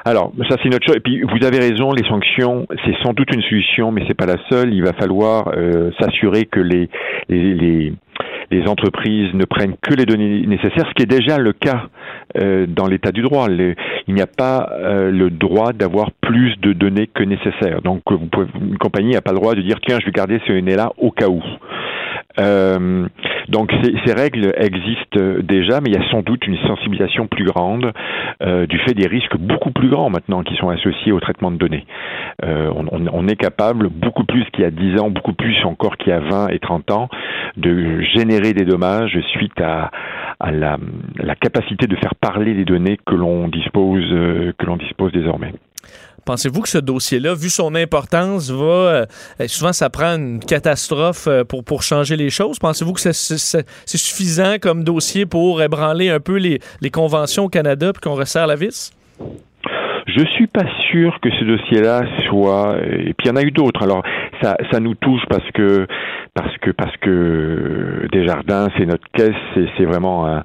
[0.05, 0.97] Alors, ça c'est une autre chose.
[0.97, 4.25] Et puis, vous avez raison, les sanctions, c'est sans doute une solution, mais c'est pas
[4.25, 4.73] la seule.
[4.73, 6.89] Il va falloir euh, s'assurer que les,
[8.67, 11.87] entreprises ne prennent que les données nécessaires, ce qui est déjà le cas
[12.37, 13.47] euh, dans l'état du droit.
[13.49, 17.81] il n'y a pas euh, le droit d'avoir plus de données que nécessaire.
[17.81, 20.39] Donc, vous pouvez, une compagnie n'a pas le droit de dire tiens, je vais garder
[20.47, 21.41] ces données-là au cas où.
[22.39, 23.07] Euh,
[23.49, 27.45] donc ces, ces, règles existent déjà, mais il y a sans doute une sensibilisation plus
[27.45, 27.91] grande
[28.41, 31.57] euh, du fait des risques beaucoup plus grands maintenant qui sont associés au traitement de
[31.57, 31.85] données.
[32.43, 36.09] Euh, on, est capable, beaucoup plus qu'il y a 10 ans, beaucoup plus encore qu'il
[36.09, 37.09] y a 20 et 30 ans,
[37.57, 39.91] de générer des dommages suite à,
[40.51, 40.77] la,
[41.17, 45.53] la, capacité de faire parler les données que l'on dispose, euh, que l'on dispose désormais.
[46.25, 49.05] Pensez-vous que ce dossier-là, vu son importance, va euh,
[49.47, 52.59] souvent ça prend une catastrophe euh, pour, pour changer les choses?
[52.59, 53.17] Pensez-vous que c'est
[53.85, 58.47] suffisant comme dossier pour ébranler un peu les, les conventions au Canada puis qu'on resserre
[58.47, 58.93] la vis?
[60.05, 62.77] Je suis pas sûr que ce dossier-là soit.
[62.83, 63.83] Et puis il y en a eu d'autres.
[63.83, 64.03] Alors
[64.41, 65.87] ça, ça nous touche parce que
[66.33, 69.33] parce que parce que Desjardins, c'est notre caisse,
[69.77, 70.41] c'est vraiment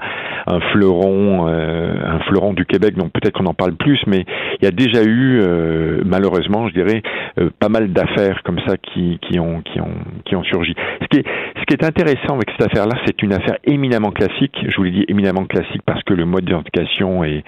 [0.49, 2.94] un fleuron, euh, un fleuron du Québec.
[2.94, 4.24] Donc peut-être qu'on en parle plus, mais
[4.61, 7.03] il y a déjà eu, euh, malheureusement, je dirais,
[7.38, 9.94] euh, pas mal d'affaires comme ça qui, qui ont qui ont
[10.24, 10.74] qui ont surgi.
[11.03, 11.24] Ce qui est
[11.59, 14.57] ce qui est intéressant avec cette affaire-là, c'est une affaire éminemment classique.
[14.66, 17.44] Je vous l'ai dit éminemment classique parce que le mode d'identification est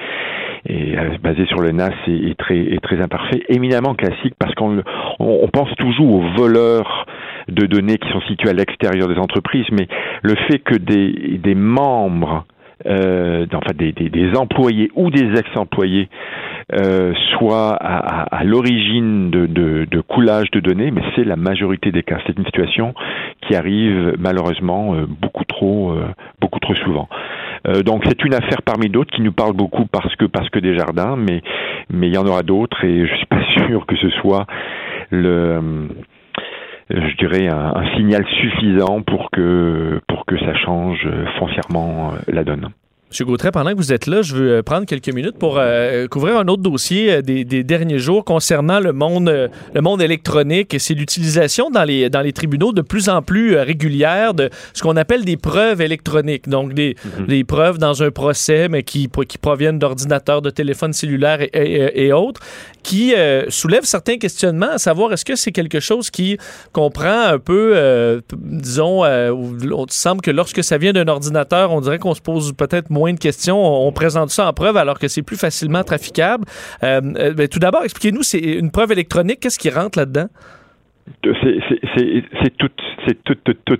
[0.68, 4.82] et basé sur le NAS est, très, est très imparfait, éminemment classique parce qu'on
[5.18, 7.06] on, pense toujours aux voleurs
[7.48, 9.88] de données qui sont situés à l'extérieur des entreprises, mais
[10.20, 12.44] le fait que des, des membres
[12.86, 16.08] euh, enfin des, des, des, employés ou des ex-employés
[16.72, 21.90] euh, soit à, à, l'origine de, de, de, coulage de données, mais c'est la majorité
[21.92, 22.18] des cas.
[22.26, 22.94] C'est une situation
[23.42, 26.06] qui arrive malheureusement euh, beaucoup trop, euh,
[26.40, 27.08] beaucoup trop souvent.
[27.84, 30.76] donc c'est une affaire parmi d'autres qui nous parle beaucoup parce que parce que des
[30.76, 31.42] jardins, mais
[31.90, 34.46] mais il y en aura d'autres et je suis pas sûr que ce soit
[35.10, 35.88] le
[36.90, 42.70] je dirais un, signal suffisant pour que pour que ça change foncièrement la donne.
[43.12, 43.26] M.
[43.26, 46.36] Gautret, pendant que vous êtes là, je veux euh, prendre quelques minutes pour euh, couvrir
[46.36, 50.76] un autre dossier euh, des, derniers jours concernant le monde, le monde électronique.
[50.78, 54.96] C'est l'utilisation dans les, dans les tribunaux de plus en plus régulière de ce qu'on
[54.96, 56.48] appelle des preuves électroniques.
[56.48, 57.26] Donc, des, mhm.
[57.26, 62.12] des, preuves dans un procès, mais qui, qui proviennent d'ordinateurs, de téléphones cellulaires et, et,
[62.12, 62.40] autres,
[62.84, 63.12] qui
[63.48, 66.38] soulèvent certains questionnements, à savoir est-ce que c'est quelque chose qui
[66.72, 72.14] comprend un peu, disons, on semble que lorsque ça vient d'un ordinateur, on dirait qu'on
[72.14, 73.58] se pose peut-être moins moins de questions.
[73.58, 76.44] On, présente ça en preuve alors que c'est plus facilement traficable.
[76.82, 79.40] Euh, euh, ben, tout d'abord, expliquez-nous, c'est une preuve électronique.
[79.40, 80.28] Qu'est-ce qui rentre là-dedans?
[81.24, 82.70] C'est tout,
[83.06, 83.78] c'est tout, tout, tout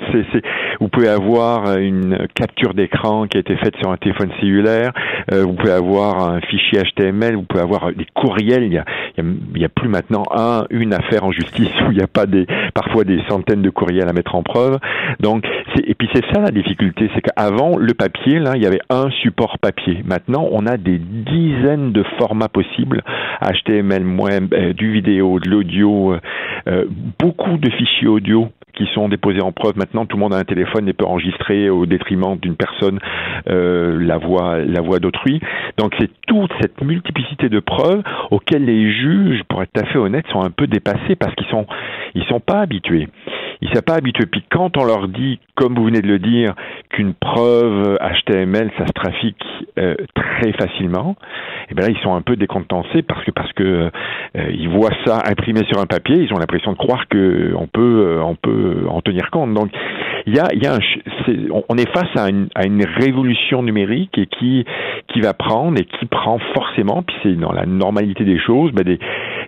[0.81, 4.93] vous pouvez avoir une capture d'écran qui a été faite sur un téléphone cellulaire,
[5.33, 8.65] euh, vous pouvez avoir un fichier HTML, vous pouvez avoir des courriels.
[8.65, 8.85] Il y a,
[9.19, 12.27] il y a, plus maintenant un, une affaire en justice où il n'y a pas
[12.27, 14.79] des, parfois des centaines de courriels à mettre en preuve.
[15.21, 15.45] Donc,
[15.77, 19.11] et puis c'est ça la difficulté, c'est qu'avant le papier, là, il y avait un
[19.11, 20.03] support papier.
[20.05, 23.03] Maintenant, on a des dizaines de formats possibles,
[23.43, 24.03] HTML,
[24.53, 26.15] euh, du vidéo, de l'audio,
[26.69, 26.85] euh,
[27.21, 29.77] beaucoup de fichiers audio qui sont déposés en preuve.
[29.77, 32.99] Maintenant, tout le monde a un téléphone et peut enregistrer au détriment d'une personne
[33.49, 35.41] euh, la voix, la voix d'autrui.
[35.77, 39.99] Donc, c'est toute cette multiplicité de preuves auxquelles les juges, pour être tout à fait
[39.99, 41.67] honnête, sont un peu dépassés parce qu'ils sont,
[42.15, 43.09] ils sont pas habitués.
[43.63, 44.27] Ils sont pas habitués.
[44.27, 46.55] Puis quand on leur dit, comme vous venez de le dire,
[46.91, 49.45] qu'une preuve HTML, ça se trafique
[49.79, 53.53] euh, très facilement, et eh bien là, ils sont un peu décontenancés parce que parce
[53.53, 53.63] que
[54.37, 57.67] euh, ils voient ça imprimé sur un papier, ils ont l'impression de croire que on
[57.67, 59.55] peut euh, on peut en tenir compte.
[59.55, 59.71] Donc
[60.27, 60.79] il y a, y a un,
[61.69, 64.65] on est face à une, à une révolution numérique et qui
[65.09, 68.85] qui va prendre et qui prend forcément, puis c'est dans la normalité des choses, ben
[68.85, 68.99] des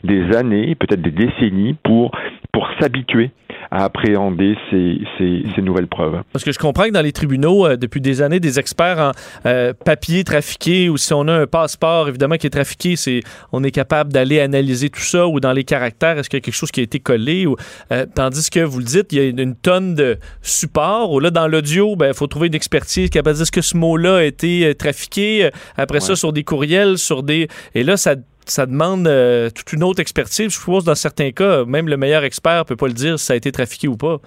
[0.04, 2.12] des années, peut-être des décennies pour
[2.52, 3.30] pour s'habituer
[3.70, 6.22] à appréhender ces, ces, nouvelles preuves.
[6.32, 9.12] Parce que je comprends que dans les tribunaux, euh, depuis des années, des experts en
[9.46, 13.20] euh, papier trafiqué, ou si on a un passeport, évidemment, qui est trafiqué, c'est,
[13.52, 16.44] on est capable d'aller analyser tout ça, ou dans les caractères, est-ce qu'il y a
[16.44, 17.56] quelque chose qui a été collé, ou,
[17.92, 21.30] euh, tandis que, vous le dites, il y a une, tonne de supports, ou là,
[21.30, 24.16] dans l'audio, il ben, faut trouver une expertise capable de dire est-ce que ce mot-là
[24.16, 25.48] a été trafiqué,
[25.78, 27.48] après ça, sur des courriels, sur des...
[27.74, 28.16] Et là, ça
[28.46, 30.52] ça demande euh, toute une autre expertise.
[30.52, 33.34] Je suppose dans certains cas, même le meilleur expert peut pas le dire si ça
[33.34, 34.18] a été trafiqué ou pas.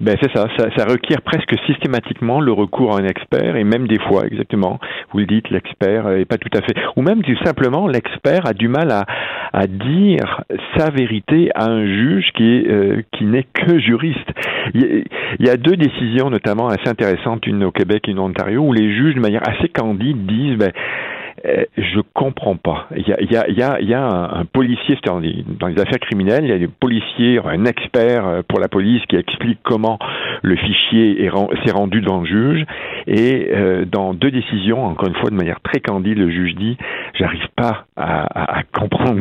[0.00, 3.98] Ben c'est ça, ça, requiert presque systématiquement le recours à un expert et même des
[3.98, 4.78] fois, exactement,
[5.12, 8.54] vous le dites, l'expert est pas tout à fait, ou même tout simplement l'expert a
[8.54, 9.04] du mal à,
[9.52, 10.42] à dire
[10.76, 14.28] sa vérité à un juge qui euh, qui n'est que juriste.
[14.74, 15.04] Il
[15.38, 18.72] y, a deux décisions notamment assez intéressantes, une au Québec et une en Ontario, où
[18.72, 20.72] les juges de manière assez candide disent ben
[21.76, 22.88] je comprends pas.
[22.96, 25.78] Il y a, y a, y a, y a un, policier, dans les, dans les
[25.80, 29.58] affaires criminelles, il y a des policiers, un expert euh, pour la police qui explique
[29.62, 29.98] comment
[30.42, 31.30] le fichier
[31.64, 32.66] s'est rendu devant le juge.
[33.06, 36.76] Et euh, dans deux décisions, encore une fois de manière très candide, le juge dit
[37.14, 39.20] j'arrive pas à, à, à comprendre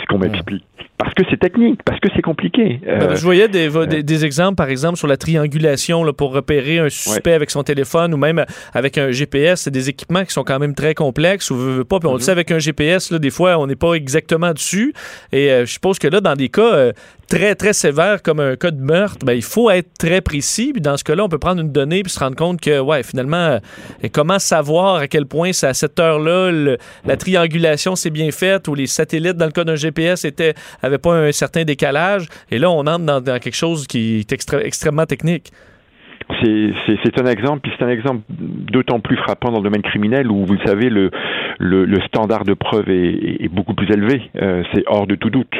[0.00, 0.64] ce qu'on m'explique.
[0.98, 2.80] Parce que c'est technique, parce que c'est compliqué.
[2.86, 3.70] Euh, je voyais des,
[4.02, 8.12] des, exemples, par exemple, sur la triangulation là, pour repérer un suspect avec son téléphone
[8.12, 8.44] ou même
[8.74, 9.62] avec un GPS.
[9.62, 11.50] C'est des équipements qui sont quand même très complexes.
[11.50, 12.22] Ou veut, pas, puis on le mm-hmm.
[12.22, 14.92] sait avec un GPS, là, des fois, on n'est pas exactement dessus.
[15.32, 16.92] Et euh, je suppose que là, dans des cas euh,
[17.30, 20.72] très, très sévères comme un cas de meurtre, ben, il faut être très précis.
[20.72, 23.02] Puis dans ce cas-là, on peut prendre une donnée puis se rendre compte que, ouais,
[23.02, 23.60] finalement,
[24.12, 26.76] comment savoir à quel point c'est à cette heure-là,
[27.06, 30.98] la triangulation s'est bien faite ou les satellites, dans le cas d'un GPS, étaient avait
[30.98, 32.26] pas un certain décalage.
[32.50, 35.52] Et là, on entre dans, quelque chose qui est extrêmement technique
[36.42, 40.44] c'est un exemple, puis c'est un exemple d'autant plus frappant dans le domaine criminel où,
[40.44, 41.10] vous le savez, le,
[41.58, 44.22] le, standard de preuve est, beaucoup plus élevé.
[44.40, 45.54] Euh, c'est hors de tout doute.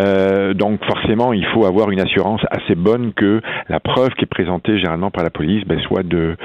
[0.00, 4.28] Euh, donc forcément, il faut avoir une assurance assez bonne que la preuve qui est
[4.28, 6.36] présentée généralement par la police ben, soit de,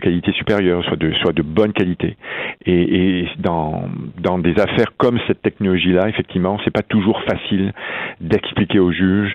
[0.00, 2.16] qualité supérieure, soit de, soit de bonne qualité.
[2.64, 3.84] Et, dans,
[4.18, 7.72] dans des affaires comme cette technologie-là, effectivement, c'est pas toujours facile
[8.20, 9.34] d'expliquer aux juges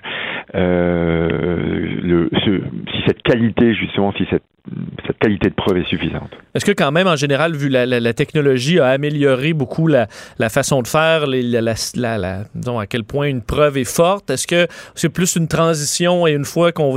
[0.54, 1.28] euh,
[2.02, 2.60] le, ce,
[2.92, 4.42] si cette qualité, justement, si cette,
[5.06, 6.30] cette qualité de preuve est suffisante.
[6.54, 10.06] Est-ce que quand même, en général, vu la, la, technologie a amélioré beaucoup la,
[10.38, 11.74] la façon de faire, les, la,
[12.54, 16.32] disons à quel point une preuve est forte, est-ce que c'est plus une transition et
[16.32, 16.96] une fois qu'on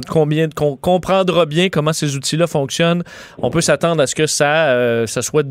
[0.55, 3.03] qu'on comprendra bien comment ces outils-là fonctionnent,
[3.39, 5.45] on peut s'attendre à ce que ça, euh, ça soit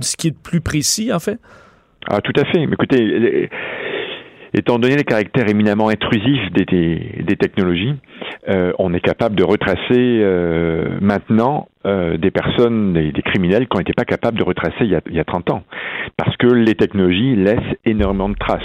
[0.00, 1.38] ce qui est plus précis, en fait?
[2.06, 2.66] Ah, tout à fait.
[2.66, 3.50] Mais écoutez,
[4.54, 7.94] étant donné les caractères éminemment intrusifs des, des, des technologies,
[8.48, 13.78] euh, on est capable de retracer euh, maintenant euh, des personnes, des, des criminels qu'on
[13.78, 15.62] n'était pas capable de retracer il y, a, il y a 30 ans.
[16.16, 18.62] Parce que les technologies laissent énormément de traces.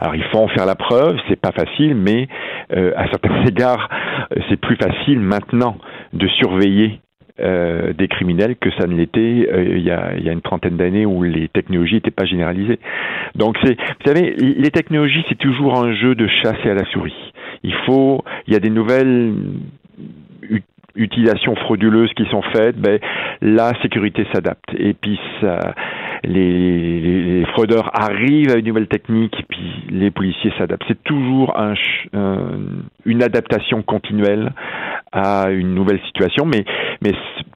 [0.00, 2.28] Alors il faut en faire la preuve, c'est pas facile, mais
[2.72, 3.88] euh, à certains égards,
[4.48, 5.76] c'est plus facile maintenant
[6.12, 7.00] de surveiller
[7.40, 10.42] euh, des criminels que ça ne l'était euh, il, y a, il y a une
[10.42, 12.78] trentaine d'années où les technologies n'étaient pas généralisées.
[13.34, 16.84] Donc c'est, vous savez, les technologies c'est toujours un jeu de chasse et à la
[16.86, 17.32] souris.
[17.62, 19.34] Il faut, il y a des nouvelles
[20.94, 22.98] utilisations frauduleuses qui sont faites, ben,
[23.40, 24.74] la sécurité s'adapte.
[24.76, 25.18] Et puis
[26.24, 30.84] les, fraudeurs arrivent à une nouvelle technique, puis les policiers s'adaptent.
[30.88, 31.54] C'est toujours
[32.12, 34.52] une adaptation continuelle
[35.12, 36.64] à une nouvelle situation, mais,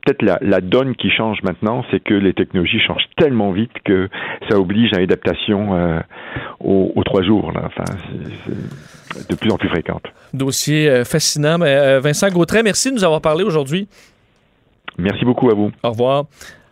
[0.05, 4.09] peut-être la, donne qui change maintenant, c'est que les technologies changent tellement vite que
[4.49, 6.01] ça oblige à une adaptation euh,
[6.61, 7.53] aux, trois jours.
[7.53, 7.71] Là.
[9.29, 10.05] De plus en plus fréquente.
[10.33, 11.59] Dossier euh, fascinant.
[11.59, 13.89] Mais, euh, Vincent Gautret, merci de nous avoir parlé aujourd'hui.
[14.99, 15.71] Merci beaucoup à vous.
[15.83, 16.25] Au revoir.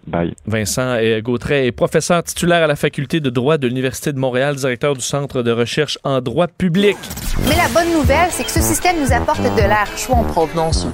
[0.06, 0.34] Bye.
[0.46, 4.56] Vincent euh, Gautret est professeur titulaire à la faculté de droit de l'Université de Montréal,
[4.56, 6.96] directeur du Centre de recherche en droit public.
[7.48, 10.86] Mais la bonne nouvelle, c'est que ce système nous apporte de l'air chaud en provenance.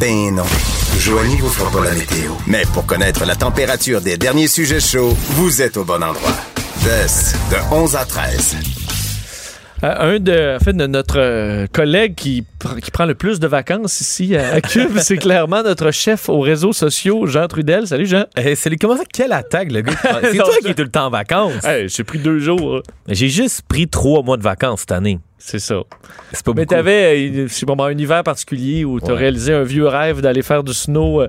[0.00, 0.44] Ben non.
[0.98, 2.32] Joanie vous fera pas la météo.
[2.46, 6.36] Mais pour connaître la température des derniers sujets chauds, vous êtes au bon endroit.
[6.84, 8.97] DES, de 11 à 13.
[9.84, 13.38] Euh, un de, en fait, de notre euh, collègue qui, pr- qui prend le plus
[13.38, 17.86] de vacances ici à, à Cube, c'est clairement notre chef aux réseaux sociaux, Jean Trudel.
[17.86, 18.24] Salut Jean.
[18.36, 19.92] Hey, salut, comment ça, quelle attaque, le gars?
[20.22, 21.64] C'est toi qui es tout le temps en vacances.
[21.64, 22.76] Hey, j'ai pris deux jours.
[22.76, 22.82] là.
[23.08, 25.20] J'ai juste pris trois mois de vacances cette année.
[25.40, 25.76] C'est ça.
[26.32, 29.18] C'est pas Mais t'avais, euh, bon, un hiver particulier où t'as Ouais.
[29.20, 31.28] réalisé un vieux rêve d'aller faire du snow euh,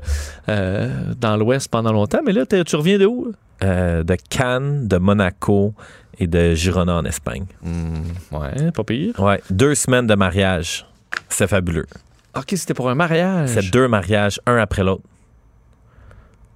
[0.50, 0.90] euh,
[1.22, 2.22] dans l'Ouest pendant longtemps.
[2.26, 3.32] Mais là, tu reviens de où?
[3.64, 5.74] Euh, de Cannes, de Monaco
[6.20, 7.46] et de Girona en Espagne.
[8.32, 9.20] Ouais, pas pire.
[9.20, 10.86] Ouais, deux semaines de mariage.
[11.30, 11.86] C'est fabuleux.
[12.38, 13.50] Ok, c'était pour un mariage.
[13.50, 15.04] C'est deux mariages, un après l'autre.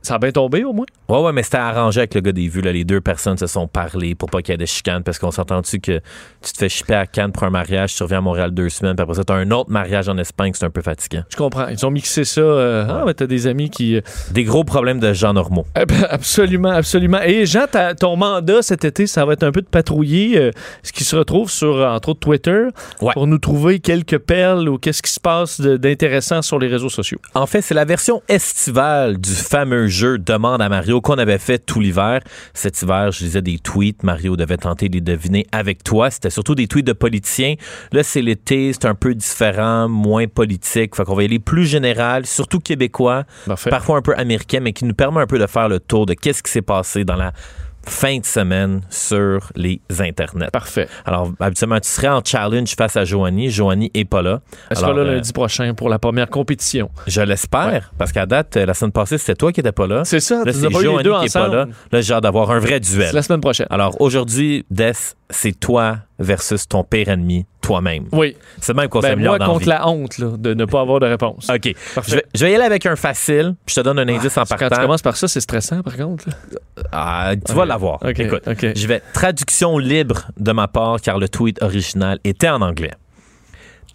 [0.03, 0.85] Ça a bien tombé au moins?
[1.09, 2.61] Ouais, ouais, mais c'était arrangé avec le gars des vues.
[2.61, 2.71] Là.
[2.71, 5.31] Les deux personnes se sont parlé pour pas qu'il y ait de chicane parce qu'on
[5.31, 5.99] s'entend-tu que
[6.41, 8.95] tu te fais chipper à Cannes pour un mariage, tu reviens à Montréal deux semaines,
[8.95, 11.23] puis après ça, t'as un autre mariage en Espagne, c'est un peu fatigant.
[11.29, 11.67] Je comprends.
[11.69, 12.41] Ils ont mixé ça.
[12.41, 13.95] euh, Ah, mais t'as des amis qui.
[13.95, 14.01] euh,
[14.31, 15.65] Des gros problèmes de gens normaux.
[15.75, 17.21] Ah ben, Absolument, absolument.
[17.23, 17.65] Et Jean,
[17.99, 20.51] ton mandat cet été, ça va être un peu de patrouiller euh,
[20.83, 22.65] ce qui se retrouve sur, entre autres, Twitter
[23.01, 23.13] Ouais.
[23.13, 27.19] pour nous trouver quelques perles ou qu'est-ce qui se passe d'intéressant sur les réseaux sociaux.
[27.33, 31.59] En fait, c'est la version estivale du fameux jeu Demande à Mario qu'on avait fait
[31.59, 32.19] tout l'hiver.
[32.53, 34.03] Cet hiver, je lisais des tweets.
[34.03, 36.09] Mario devait tenter de les deviner avec toi.
[36.09, 37.55] C'était surtout des tweets de politiciens.
[37.91, 40.95] Là, c'est l'été, c'est un peu différent, moins politique.
[40.95, 43.69] Fait qu'on va y aller plus général, surtout québécois, Parfait.
[43.69, 46.13] parfois un peu américain, mais qui nous permet un peu de faire le tour de
[46.13, 47.31] qu'est-ce qui s'est passé dans la
[47.85, 50.49] fin de semaine sur les internets.
[50.51, 50.87] Parfait.
[51.05, 53.49] Alors, habituellement, tu serais en challenge face à Joanie.
[53.49, 54.41] Joanie est pas là.
[54.69, 56.89] Elle sera là euh, lundi prochain pour la première compétition.
[57.07, 60.03] je l'espère, parce qu'à date, euh, la semaine passée, c'était toi qui n'étais pas là.
[60.05, 61.65] C'est ça, Là, c'est Joanie qui n'est pas là.
[61.91, 63.13] Là, j'ai hâte d'avoir un vrai C'est duel.
[63.13, 63.67] la semaine prochaine.
[63.69, 64.91] Alors, aujourd'hui, Des,
[65.33, 68.05] c'est toi versus ton pire ennemi, toi-même.
[68.11, 68.37] Oui.
[68.61, 69.65] C'est même qu'on Ben, moi, dans contre vie.
[69.69, 71.49] la honte là, de ne pas avoir de réponse.
[71.49, 71.73] OK.
[72.07, 74.37] Je vais, je vais y aller avec un facile, puis je te donne un indice
[74.37, 74.81] en Quand tu partant.
[74.81, 76.25] commences par ça, c'est stressant, par contre.
[76.91, 77.95] Ah, tu vas l'avoir.
[78.03, 78.67] OK, Écoute, OK.
[78.75, 82.91] je vais traduction libre de ma part, car le tweet original était en anglais.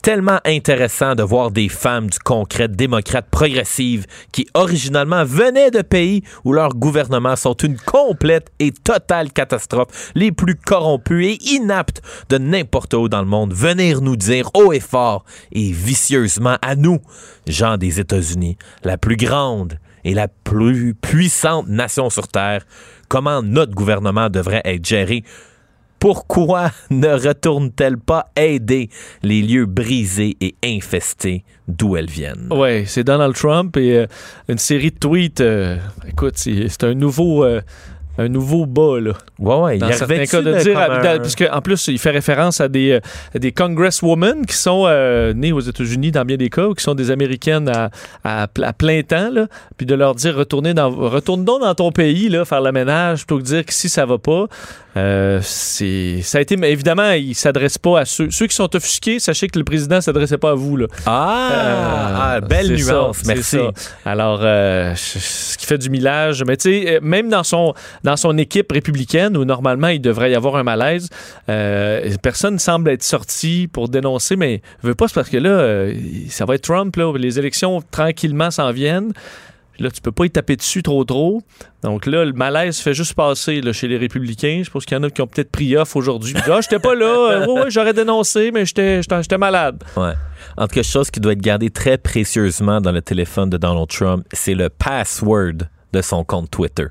[0.03, 6.23] Tellement intéressant de voir des femmes du concret démocrates progressives qui originalement venaient de pays
[6.45, 12.39] où leurs gouvernements sont une complète et totale catastrophe, les plus corrompus et inaptes de
[12.39, 17.01] n'importe où dans le monde, venir nous dire haut et fort et vicieusement à nous,
[17.47, 22.65] gens des États-Unis, la plus grande et la plus puissante nation sur Terre,
[23.09, 25.25] comment notre gouvernement devrait être géré
[25.99, 28.89] pourquoi ne retourne-t-elle pas aider
[29.23, 32.49] les lieux brisés et infestés d'où elles viennent?
[32.51, 34.07] Oui, c'est Donald Trump et euh,
[34.49, 35.41] une série de tweets.
[35.41, 35.77] euh,
[36.09, 37.45] écoute, c'est un nouveau.
[37.45, 37.61] euh,
[38.21, 39.13] un nouveau bas, là.
[39.39, 42.11] Ouais, ouais, il Dans certains arrivait-tu cas, de dire, un- parce qu'en plus, il fait
[42.11, 42.99] référence à des,
[43.33, 46.83] à des congresswomen qui sont euh, nées aux États-Unis dans bien des cas, ou qui
[46.83, 47.91] sont des Américaines à,
[48.25, 49.47] à pl- à plein temps, là,
[49.77, 53.25] puis de leur dire retournez dans, retourne donc dans ton pays, là, faire le ménage,
[53.25, 54.47] plutôt que dire que si ça va pas.
[54.99, 58.75] Euh, c'est, ça a été, mais évidemment, il s'adresse pas à ceux, ceux qui sont
[58.75, 59.19] offusqués.
[59.19, 60.87] Sachez que le président s'adressait pas à vous, là.
[61.07, 63.59] Ah, Euh, ah, belle nuance, ça, merci.
[64.05, 68.37] Alors, euh, ce qui fait du millage, mais tu sais, même dans son, dans son
[68.39, 71.09] équipe républicaine, où normalement il devrait y avoir un malaise,
[72.23, 75.93] personne ne semble être sorti pour dénoncer, mais veut pas, c'est parce que là,
[76.29, 79.13] ça va être Trump, là, les élections tranquillement s'en viennent.
[79.79, 81.41] Là, tu peux pas y taper dessus trop trop.
[81.83, 84.63] Donc là, le malaise fait juste passer là, chez les républicains.
[84.65, 86.35] Je pense qu'il y en a qui ont peut-être pris off aujourd'hui.
[86.49, 87.45] Ah, j'étais pas là.
[87.47, 89.85] Euh, j'aurais dénoncé, mais j'étais malade.
[89.97, 90.15] Ouais.
[90.57, 93.89] En tout cas, chose qui doit être gardée très précieusement dans le téléphone de Donald
[93.89, 96.87] Trump, c'est le password de son compte Twitter.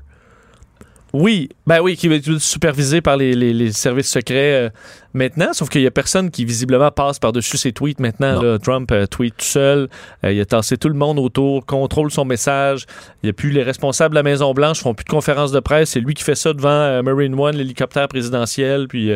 [1.14, 4.70] Oui, ben oui, qui va être supervisé par les, les- les services secrets euh,
[5.14, 8.42] maintenant, sauf qu'il y a personne qui visiblement passe par-dessus ses tweets maintenant.
[8.42, 8.58] Là.
[8.58, 9.88] Trump euh, tweet tout seul,
[10.24, 12.84] euh, il a tassé tout le monde autour, contrôle son message.
[13.22, 15.90] Il n'y a plus les responsables de la Maison-Blanche, font plus de conférences de presse,
[15.90, 19.12] c'est lui qui fait ça devant Marine One, l'hélicoptère présidentiel, puis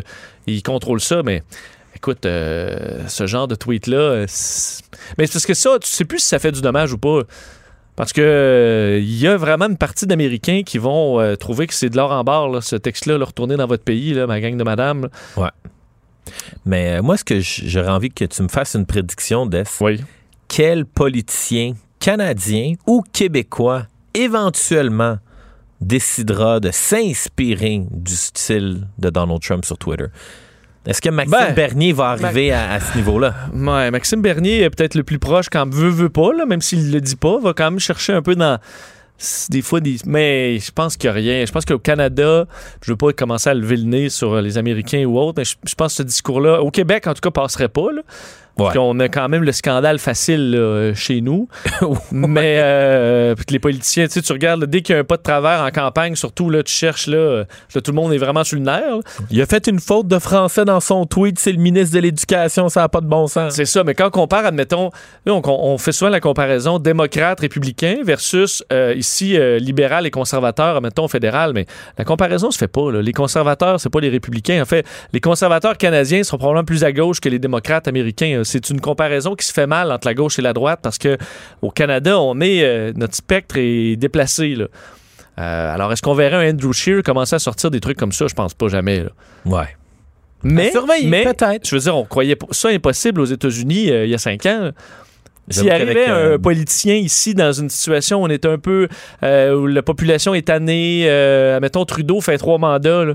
[0.47, 1.43] il contrôle ça, mais...
[1.95, 4.83] Écoute, ce genre de tweet-là, mais c'est
[5.35, 7.21] parce que ça, tu sais plus si ça fait du dommage ou pas.
[7.97, 11.75] Parce que euh, il y a vraiment une partie d'Américains qui vont euh, trouver que
[11.75, 14.41] c'est de l'or en barre, là, ce texte-là, le retourner dans votre pays, là, ma
[14.41, 15.03] gang de madame.
[15.37, 15.53] là.
[16.65, 19.65] Mais euh, moi, ce que j'aurais envie que tu me fasses une prédiction, Des.
[19.81, 20.01] Oui.
[20.49, 25.19] Quel politicien canadien ou québécois éventuellement
[25.81, 30.07] décidera de s'inspirer du style de Donald Trump sur Twitter?
[30.87, 33.35] Est-ce que Maxime Ben, Bernier va arriver à, à ce niveau-là?
[33.55, 36.93] Ouais, Maxime Bernier est peut-être le plus proche quand veut, veut pas, là, même s'il
[36.93, 38.59] le dit pas, va quand même chercher un peu dans.
[39.51, 39.99] Des fois, des...
[40.05, 41.47] mais je pense qu'il n'y a rien.
[41.47, 42.47] Je pense qu'au Canada,
[42.85, 45.55] je veux pas commencer à lever le nez sur les Américains ou autres, mais je,
[45.65, 47.93] je pense que ce discours-là, au Québec, en tout cas, passerait pas.
[47.93, 48.03] Là.
[48.57, 48.77] Parce Ouais.
[48.81, 51.49] qu'on a quand même le scandale facile là, chez nous.
[52.13, 55.17] Mais euh, les politiciens, tu sais, tu regardes, là, dès qu'il y a un pas
[55.17, 58.45] de travers en campagne, surtout, là, tu cherches, là, là, tout le monde est vraiment
[58.45, 58.99] sur le nerf.
[59.31, 62.69] Il a fait une faute de français dans son tweet, c'est le ministre de l'Éducation,
[62.69, 63.55] ça n'a pas de bon sens.
[63.55, 64.91] C'est ça, mais quand on compare, admettons,
[65.27, 70.11] là, on, on fait souvent la comparaison démocrate, républicain versus euh, ici euh, libéral et
[70.11, 71.67] conservateur, admettons fédéral, mais
[71.99, 72.91] la comparaison se fait pas.
[72.93, 73.01] là.
[73.03, 74.61] Les conservateurs, c'est pas les républicains.
[74.63, 78.42] En fait, les conservateurs canadiens sont probablement plus à gauche que les démocrates américains.
[78.45, 81.17] C'est une comparaison qui se fait mal entre la gauche et la droite parce que
[81.63, 84.55] au Canada, on est euh, notre spectre est déplacé.
[84.55, 84.67] Là.
[85.39, 88.27] Euh, alors, est-ce qu'on verrait un Andrew Scheer commencer à sortir des trucs comme ça?
[88.29, 89.05] Je pense pas jamais.
[89.05, 89.11] là.
[89.47, 89.69] Ouais.
[90.45, 91.67] Mais, À surveiller, mais peut-être.
[91.69, 94.45] je veux dire, on croyait pas- ça impossible aux États-Unis euh, il y a cinq
[94.47, 94.61] ans.
[94.65, 94.73] là.
[95.51, 98.89] S'il arrivait euh, un politicien ici dans une situation où on est un peu
[99.25, 103.15] euh, où la population est tannée, euh, mettons Trudeau fait trois mandats, là.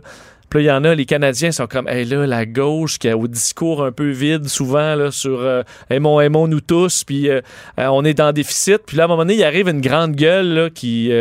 [0.50, 3.10] Puis là, il y en a, les Canadiens sont comme, hey, là, la gauche qui
[3.10, 7.42] a au discours un peu vide souvent là, sur euh, aimons, aimons-nous tous, puis euh,
[7.80, 8.78] euh, on est dans déficit.
[8.86, 11.12] Puis là, à un moment donné, il arrive une grande gueule là, qui,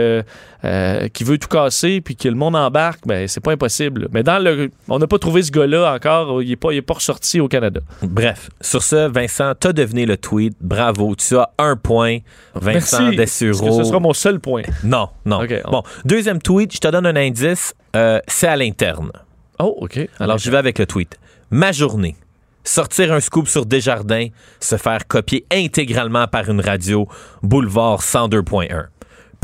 [0.67, 3.01] euh, qui veut tout casser, puis que le monde embarque.
[3.07, 4.09] Ben, c'est pas impossible.
[4.13, 6.43] Mais dans le, on n'a pas trouvé ce gars-là encore.
[6.43, 7.81] Il n'est pas, il est pas ressorti au Canada.
[8.03, 10.55] Bref, sur ce, Vincent, t'as deviné le tweet.
[10.61, 12.19] Bravo, tu as un point.
[12.55, 13.79] Vincent Dessureau.
[13.79, 14.63] ce sera mon seul point?
[14.83, 15.41] Non, non.
[15.67, 17.75] On- Bon, deuxième tweet, je te donne un indice.
[17.95, 19.11] euh, c'est à l'interne.
[19.59, 20.01] Oh, OK.
[20.19, 21.17] Alors, j'y vais avec le tweet.
[21.51, 22.17] Ma journée.
[22.65, 24.27] Sortir un scoop sur Desjardins,
[24.59, 27.07] se faire copier intégralement par une radio,
[27.43, 28.87] Boulevard 102.1.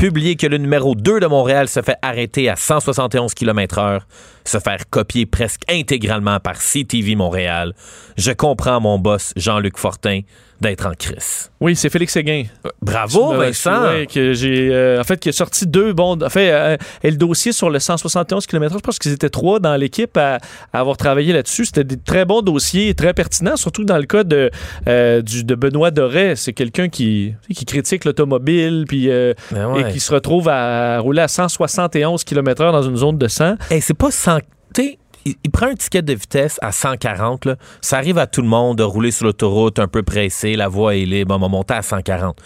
[0.03, 4.01] Publier que le numéro 2 de Montréal se fait arrêter à 171 km/h,
[4.45, 7.73] se faire copier presque intégralement par CTV Montréal.
[8.17, 10.21] Je comprends mon boss, Jean-Luc Fortin,
[10.61, 11.51] d'être en crise.
[11.59, 12.43] Oui, c'est Félix Séguin.
[12.81, 13.83] Bravo, Euh, Vincent!
[13.83, 16.21] ouais, que j'ai, euh, en fait, qui a sorti deux bons.
[16.23, 19.59] En fait, euh, et le dossier sur le 171 km, je pense qu'ils étaient trois
[19.59, 20.37] dans l'équipe à,
[20.71, 21.65] à avoir travaillé là-dessus.
[21.65, 24.51] C'était des très bons dossiers, très pertinents, surtout dans le cas de,
[24.87, 26.35] euh, du, de Benoît Doré.
[26.37, 29.09] C'est quelqu'un qui, qui critique l'automobile, puis
[29.51, 29.81] Ben ouais.
[29.89, 33.55] et qui se retrouve à rouler à 171 km/h dans une zone de 100.
[33.69, 34.32] Hey, c'est pas 100.
[34.73, 37.45] Tu il, il prend un ticket de vitesse à 140.
[37.45, 37.55] Là.
[37.79, 40.95] Ça arrive à tout le monde de rouler sur l'autoroute un peu pressé, la voie
[40.95, 42.37] est libre, on va monter à 140.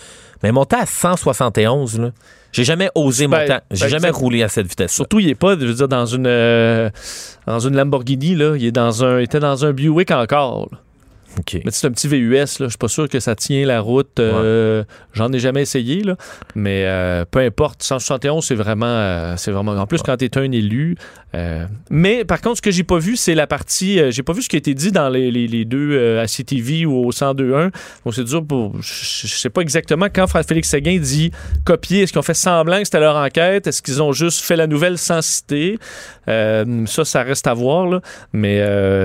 [0.44, 2.12] Mais monter à 171, là,
[2.52, 3.54] j'ai jamais osé Ben, monter.
[3.54, 4.94] à- J'ai ben, jamais ça- roulé à cette vitesse.
[4.94, 6.90] Surtout, il est pas, je veux dire, dans une, euh,
[7.48, 8.56] dans une Lamborghini, là.
[8.56, 10.68] Il est dans un, il était dans un Buick encore.
[10.72, 10.78] là.
[11.40, 11.60] OK.
[11.66, 12.46] Mais c'est un petit VUS, là.
[12.62, 14.20] Je suis pas sûr que ça tient la route.
[14.20, 14.84] euh,
[15.14, 16.16] J'en ai jamais essayé, là.
[16.56, 17.84] Mais euh, peu importe.
[17.84, 19.74] 171, c'est vraiment, euh, c'est vraiment.
[19.74, 20.96] En plus, quand tu es un élu.
[21.92, 24.00] Mais par contre, ce que j'ai pas vu, c'est la partie.
[24.12, 26.86] j'ai pas vu ce qui a été dit dans les, les- les deux à CTV
[26.88, 27.72] ou au 102.1.
[28.06, 28.76] Donc c'est dur pour.
[28.82, 31.32] Je sais pas exactement quand Félix Séguin dit
[31.66, 32.02] copier.
[32.02, 33.68] Est-ce qu'ils ont fait semblant que c'était leur enquête?
[33.68, 35.78] Est-ce qu'ils ont juste fait la nouvelle sans citer?
[36.26, 36.66] Ça,
[37.06, 38.02] ça reste à voir, là.
[38.34, 38.58] Mais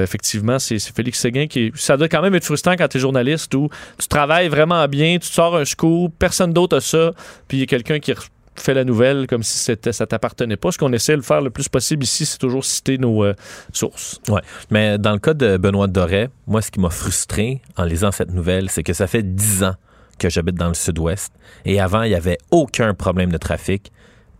[0.02, 1.70] effectivement, c'est c'est Félix Séguin qui.
[1.74, 3.68] Ça doit quand même être frustrant quand tu es journaliste où
[3.98, 7.12] tu travailles vraiment bien, tu sors un scoop, personne d'autre a ça,
[7.48, 8.12] puis il y a quelqu'un qui
[8.54, 10.70] fait la nouvelle comme si c'était ça t'appartenait pas.
[10.70, 13.34] Ce qu'on essaie de faire le plus possible ici, c'est toujours citer nos euh,
[13.72, 14.20] sources.
[14.28, 14.42] Ouais.
[14.70, 18.32] Mais dans le cas de Benoît Doré, moi, ce qui m'a frustré en lisant cette
[18.32, 19.74] nouvelle, c'est que ça fait 10 ans
[20.18, 21.32] que j'habite dans le sud-ouest.
[21.64, 23.90] Et avant, il n'y avait aucun problème de trafic.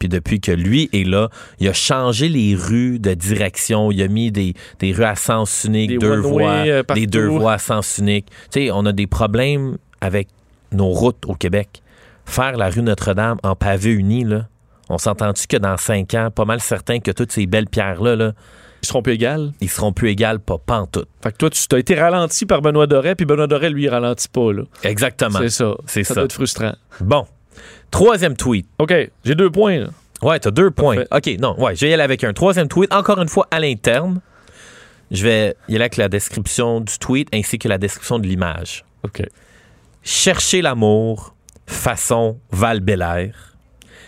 [0.03, 1.29] Puis depuis que lui est là,
[1.61, 3.93] il a changé les rues de direction.
[3.93, 7.29] Il a mis des, des rues à sens unique, Des deux voies, euh, des deux
[7.29, 8.27] voies à sens unique.
[8.51, 10.27] Tu sais, on a des problèmes avec
[10.73, 11.83] nos routes au Québec.
[12.25, 14.49] faire la rue Notre-Dame en pavé uni, là,
[14.89, 18.33] on s'entend-tu que dans cinq ans, pas mal certain que toutes ces belles pierres-là, là,
[18.83, 19.53] Ils seront plus égales?
[19.61, 21.07] ils seront plus égales, pas pantoute.
[21.23, 23.89] Fait que toi, tu as été ralenti par Benoît Doré, puis Benoît Doré, lui, il
[23.89, 24.63] ralentit pas, là.
[24.83, 25.39] Exactement.
[25.39, 25.77] C'est ça.
[25.87, 26.15] C'est Ça ça.
[26.23, 26.75] doit être frustrant.
[27.01, 27.25] Bon.
[27.91, 28.67] Troisième tweet.
[28.79, 28.93] OK,
[29.25, 29.89] j'ai deux points, là.
[30.23, 31.05] Ouais, t'as deux points.
[31.05, 31.33] Parfait.
[31.35, 33.59] OK, non, ouais, je vais y aller avec un troisième tweet, encore une fois à
[33.61, 34.21] l'interne.
[35.11, 38.85] Je vais y aller avec la description du tweet ainsi que la description de l'image.
[39.03, 39.23] OK.
[40.03, 41.35] Chercher l'amour,
[41.67, 43.35] façon val -Bélair.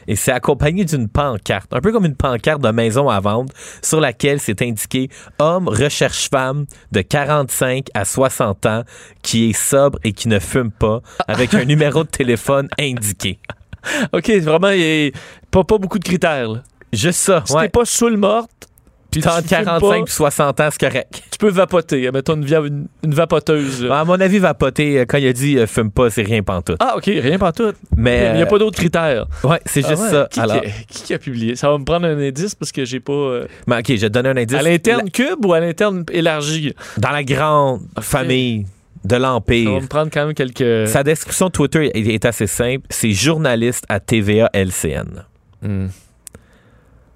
[0.09, 3.53] Et c'est accompagné d'une pancarte, un peu comme une pancarte de maison à vendre,
[3.83, 5.09] sur laquelle c'est indiqué
[5.39, 8.85] Homme recherche femme de 45 à 60 ans
[9.23, 13.39] qui est sobre et qui ne fume pas, avec un numéro de téléphone indiqué.
[14.13, 15.11] OK, vraiment, il y a
[15.51, 16.63] pas, pas beaucoup de critères, là.
[16.93, 17.43] Juste ça.
[17.45, 17.63] Si ouais.
[17.63, 18.69] t'es pas saoul morte,
[19.15, 21.23] puis tu Entre fumes 45 pas, et 60 ans, c'est correct.
[21.31, 22.11] tu peux vapoter.
[22.13, 23.87] Mettons une, une, une vapoteuse.
[23.91, 26.77] À mon avis, vapoter, euh, quand il a dit euh, fume pas, c'est rien pantoute.
[26.81, 27.73] Ah, OK, rien pas tout.
[27.97, 29.27] Mais Il n'y a euh, pas d'autres critères.
[29.45, 30.11] ouais, c'est Ah juste ouais.
[30.11, 30.29] ça.
[30.31, 31.57] Qui, Alors, qui, a, qui qui a publié?
[31.57, 33.13] Ça va me prendre un indice parce que j'ai pas...
[33.13, 34.59] euh, mais ok, je vais te donner un indice.
[34.59, 36.75] à l'interne cube ou à l'interne élargi?
[36.99, 38.67] Dans la grande famille
[39.05, 39.81] de Ça va l'Empire.
[39.81, 40.89] me prendre quand même quelques...
[40.89, 42.87] Sa description Twitter est, est assez simple.
[42.89, 45.25] C'est journaliste à TVA LCN.
[45.63, 45.87] Hmm.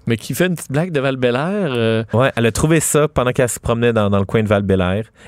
[0.09, 3.31] Mais qui fait une petite blague de val euh, Ouais, elle a trouvé ça pendant
[3.31, 4.65] qu'elle se promenait dans, dans le coin de val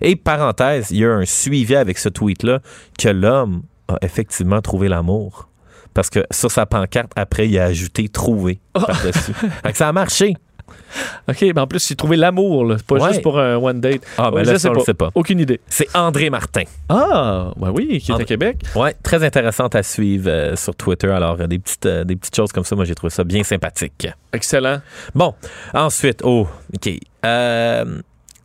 [0.02, 2.62] Et parenthèse, il y a un suivi avec ce tweet-là
[2.98, 5.50] que l'homme a effectivement trouvé l'amour.
[5.94, 9.34] Parce que sur sa pancarte, après, il a ajouté trouver par-dessus.
[9.34, 10.36] fait que ça a marché.
[11.30, 12.78] OK, mais en plus, a trouvé l'amour, là.
[12.86, 13.10] Pas Ouais.
[13.10, 14.02] juste pour un one date.
[14.18, 15.10] Ah, ben Ouais, là, je ça, on le sait pas.
[15.16, 15.60] Aucune idée.
[15.68, 16.64] C'est André Martin.
[16.90, 18.62] Ah, ben oui, qui est à André- Québec.
[18.76, 21.10] Ouais, très intéressante à suivre euh, sur Twitter.
[21.10, 23.44] Alors, euh, des petites, euh, des petites choses comme ça, moi, j'ai trouvé ça bien
[23.44, 24.08] sympathique.
[24.34, 24.80] Excellent.
[25.16, 25.34] Bon,
[25.74, 26.90] ensuite, oh, OK.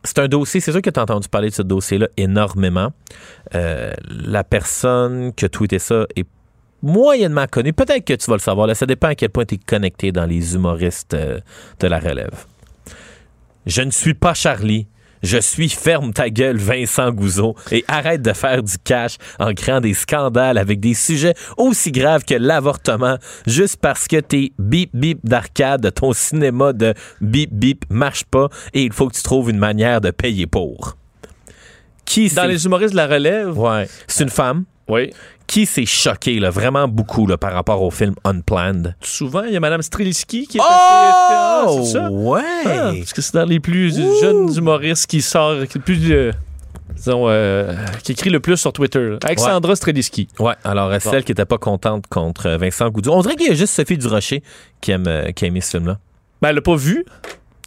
[0.03, 2.93] C'est un dossier, c'est sûr que tu as entendu parler de ce dossier-là énormément.
[3.53, 6.25] La personne qui a tweeté ça est
[6.81, 7.73] moyennement connue.
[7.73, 8.67] Peut-être que tu vas le savoir.
[8.67, 11.39] Là, ça dépend à quel point tu es connecté dans les humoristes euh,
[11.79, 12.45] de la relève.
[13.65, 14.87] Je ne suis pas Charlie.
[15.23, 19.81] Je suis ferme ta gueule, Vincent Gouzeau, et arrête de faire du cash en créant
[19.81, 23.17] des scandales avec des sujets aussi graves que l'avortement,
[23.47, 28.49] juste parce que tes bip bip d'arcade de ton cinéma de bip bip marche pas
[28.73, 30.95] et il faut que tu trouves une manière de payer pour.
[32.05, 33.57] Qui Dans les humoristes de la relève?
[33.57, 33.89] Ouais.
[34.07, 35.11] C'est une femme Oui.
[35.47, 38.95] qui s'est choquée là, vraiment beaucoup là, par rapport au film Unplanned?
[39.01, 40.69] Souvent, il y a Mme Streliski qui est assez...
[40.71, 42.11] Ah, c'est ça?
[42.11, 42.41] ouais!
[42.65, 46.31] Ah, parce que c'est dans les plus jeunes humoristes qui sort, qui, est plus, euh,
[46.95, 47.73] disons, euh,
[48.03, 49.17] qui écrit le plus sur Twitter.
[49.23, 50.27] Alexandra Streliski.
[50.39, 53.11] Ouais, alors euh, celle qui était pas contente contre Vincent Goudzou.
[53.11, 54.43] On dirait qu'il y a juste Sophie Durocher
[54.81, 55.97] qui aime, euh, qui a aimé ce film-là.
[56.41, 57.05] Ben, elle l'a pas vu.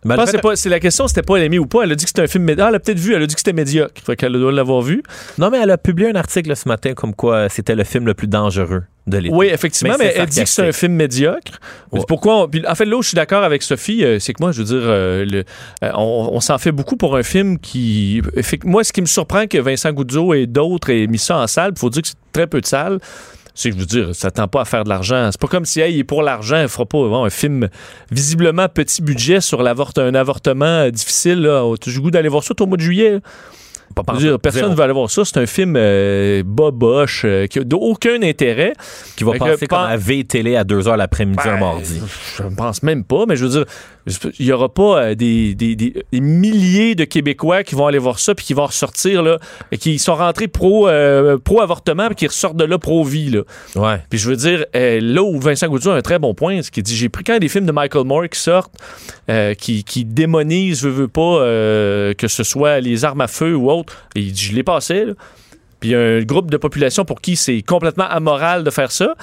[0.04, 1.82] Ben, Je pense fait- pas- c'est la question, c'était pas elle aimé ou pas.
[1.82, 2.64] Elle a dit que c'était un film médiocre.
[2.64, 4.00] Ah, elle a peut-être vu, elle a dit que c'était médiocre.
[4.02, 5.02] Fait qu'elle doit l'avoir vu.
[5.36, 8.14] Non, mais elle a publié un article ce matin comme quoi c'était le film le
[8.14, 9.34] plus dangereux de l'été.
[9.34, 11.60] Oui, effectivement, Mais elle dit que c'est un film médiocre.
[11.92, 12.00] Ouais.
[12.08, 14.42] Pourquoi on- puis, En fait, là où je suis d'accord avec Sophie, euh, c'est que
[14.42, 15.44] moi, je veux dire, euh, le-
[15.84, 18.22] euh, on, on s'en fait beaucoup pour un film qui.
[18.64, 21.72] Moi, ce qui me surprend que Vincent Goudzo et d'autres aient mis ça en salle,
[21.76, 22.98] il faut dire que c'est très peu de salles.
[23.54, 25.28] C'est je veux dire, ça tend pas à faire de l'argent.
[25.32, 27.68] C'est pas comme si, hey, il est pour l'argent, il fera pas bon, un film
[28.10, 31.42] visiblement petit budget sur l'avort- un avortement euh, difficile.
[31.42, 31.74] Là.
[31.80, 33.12] Tu as le goût d'aller voir ça au mois de juillet?
[33.12, 33.20] là.
[33.92, 35.24] Pas dire, personne ne va aller voir ça.
[35.24, 38.72] C'est un film euh, boboche, euh, qui a aucun intérêt.
[39.16, 42.00] qui va que passer comme à V-Télé à 2h l'après-midi un Ben, mardi.
[42.38, 43.64] Je ne pense même pas, mais je veux dire,
[44.38, 47.98] il n'y aura pas euh, des, des- des- des milliers de Québécois qui vont aller
[47.98, 49.38] voir ça puis qui vont ressortir, là,
[49.72, 53.30] et qui sont rentrés pro, euh, pro-avortement puis qui ressortent de là pro-vie.
[53.30, 53.42] Là.
[53.76, 53.98] Ouais.
[54.08, 56.70] Puis je veux dire, euh, là où Vincent Goudzou a un très bon point, c'est
[56.72, 58.74] qu'il dit j'ai pris quand des films de Michael Moore qui sortent,
[59.28, 61.38] euh, qui, qui démonisent, veux, veux pas,
[62.14, 65.04] que ce soit les armes à feu ou autre, et il dit je l'ai passé.
[65.04, 65.12] Là.
[65.80, 69.14] Puis un groupe de population pour qui c'est complètement amoral de faire ça.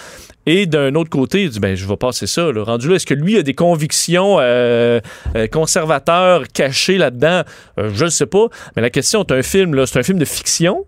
[0.46, 2.52] Et d'un autre côté, il dit ben je vais passer ça.
[2.52, 2.64] Là.
[2.64, 5.00] Rendu là, est-ce que lui a des convictions euh,
[5.36, 7.44] euh, conservateurs cachées là-dedans?
[7.80, 8.48] Euh, Je ne sais pas.
[8.76, 10.86] Mais la question, c'est un film c'est un film de fiction.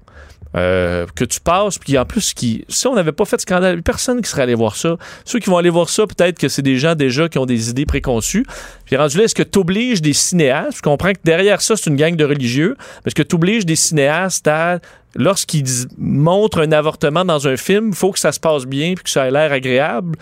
[0.55, 3.83] Euh, que tu passes, puis en plus, qui, si on n'avait pas fait de scandale,
[3.83, 4.97] personne qui serait allé voir ça.
[5.23, 7.69] Ceux qui vont aller voir ça, peut-être que c'est des gens déjà qui ont des
[7.69, 8.45] idées préconçues.
[8.85, 11.89] Puis rendu là, est-ce que tu obliges des cinéastes, je comprends que derrière ça, c'est
[11.89, 14.79] une gang de religieux, est-ce que tu obliges des cinéastes à,
[15.15, 19.03] lorsqu'ils montrent un avortement dans un film, il faut que ça se passe bien, puis
[19.03, 20.17] que ça ait l'air agréable,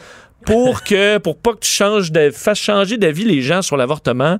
[0.46, 4.40] pour que, pour pas que tu changes de, fasses changer d'avis les gens sur l'avortement?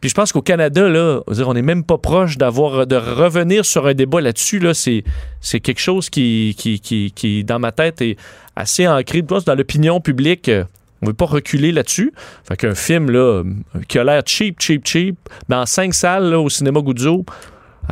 [0.00, 3.86] Puis je pense qu'au Canada, là, on n'est même pas proche d'avoir de revenir sur
[3.86, 4.58] un débat là-dessus.
[4.58, 5.04] Là, c'est,
[5.40, 8.16] c'est quelque chose qui, qui, qui, qui, dans ma tête, est
[8.56, 9.22] assez ancré.
[9.22, 10.64] Dans l'opinion publique, euh,
[11.02, 12.12] on veut pas reculer là-dessus.
[12.48, 13.42] Fait qu'un film là,
[13.88, 15.16] qui a l'air cheap, cheap, cheap,
[15.48, 17.32] dans cinq salles là, au cinéma Goudzo, Ah,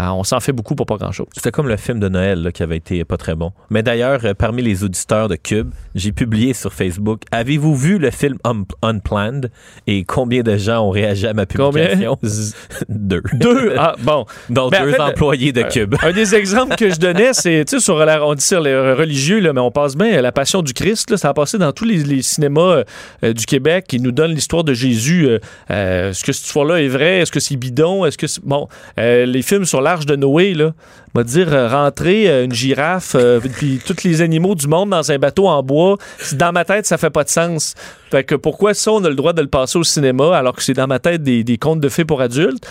[0.01, 1.27] on s'en fait beaucoup pour pas grand-chose.
[1.35, 3.53] C'était comme le film de Noël là, qui avait été pas très bon.
[3.71, 8.11] Mais d'ailleurs, euh, parmi les auditeurs de Cube, j'ai publié sur Facebook Avez-vous vu le
[8.11, 9.51] film Un- Unplanned?
[9.87, 12.19] Et combien de gens ont réagi à ma publication?
[12.89, 13.23] Deux.
[13.33, 13.75] Deux?
[13.77, 14.25] Ah, bon.
[14.51, 15.95] Donc Ben, en deux fait, employés de euh, Cube.
[16.03, 18.93] Un des exemples que je donnais, c'est, tu sais, sur la, on dit sur les
[18.93, 21.73] religieux, là, mais on passe bien, La Passion du Christ, là, ça a passé dans
[21.73, 22.83] tous les, les cinémas
[23.25, 25.27] euh, du Québec qui nous donne l'histoire de Jésus.
[25.27, 25.39] Euh,
[25.71, 27.19] euh, est-ce que cette histoire-là est vraie?
[27.21, 28.05] Est-ce que c'est bidon?
[28.05, 28.45] Est-ce que c'est...
[28.45, 30.73] Bon, les films sur l'Arche de Noé, là,
[31.15, 35.11] va dire, euh, rentrer euh, une girafe, euh, puis tous les animaux du monde dans
[35.11, 37.75] un bateau en bois, c'est- dans ma tête, ça fait pas de sens.
[38.11, 40.63] Fait que pourquoi ça, on a le droit de le passer au cinéma alors que
[40.63, 42.67] c'est dans ma tête des, des contes de fées pour adultes?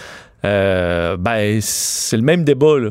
[0.46, 2.90] Euh, ben, c'est le même débat, là.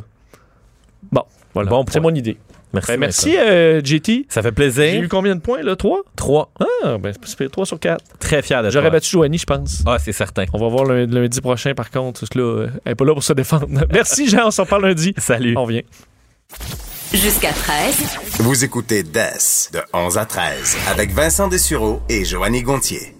[1.13, 1.23] Bon,
[1.55, 1.71] voilà.
[1.71, 2.37] Bon c'est mon idée.
[2.73, 2.91] Merci.
[2.93, 3.47] Ben, merci, Vincent.
[3.47, 4.27] euh, JT.
[4.29, 5.03] Ça fait J'ai plaisir.
[5.03, 5.77] eu combien de points, là?
[5.77, 6.03] Trois?
[6.17, 6.53] Trois.
[6.85, 8.05] Ah, ben, c'est 3 sur 4.
[8.19, 8.91] Très fier de J'aurais toi.
[8.91, 9.83] battu Joanie, je pense.
[9.87, 10.45] Ah, c'est certain.
[10.53, 12.21] On va voir lundi, lundi prochain, par contre.
[12.21, 13.67] Parce que là, elle n'est pas là pour se défendre.
[13.93, 14.49] Merci, Jean.
[14.49, 15.15] On s'en parle lundi.
[15.17, 15.55] Salut.
[15.57, 15.85] On revient.
[17.15, 18.19] Jusqu'à 13.
[18.41, 23.15] Vous écoutez DES de 11 à 13 avec Vincent Dessureau et Joanny Gontier.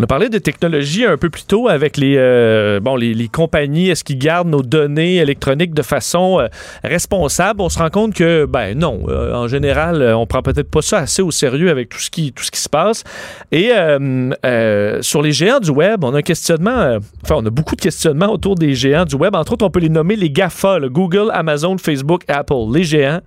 [0.00, 3.26] On a parlé de technologie un peu plus tôt avec les, euh, bon, les, les
[3.26, 3.88] compagnies.
[3.88, 6.46] Est-ce qu'ils gardent nos données électroniques de façon euh,
[6.84, 7.60] responsable?
[7.60, 10.82] On se rend compte que, ben non, euh, en général, euh, on prend peut-être pas
[10.82, 13.02] ça assez au sérieux avec tout ce qui, tout ce qui se passe.
[13.50, 13.70] Et
[15.00, 18.32] sur les géants du web, on a un questionnement, enfin, on a beaucoup de questionnements
[18.32, 19.34] autour des géants du web.
[19.34, 23.20] Entre autres, on peut les nommer les GAFA, le Google, Amazon, Facebook, Apple, les géants.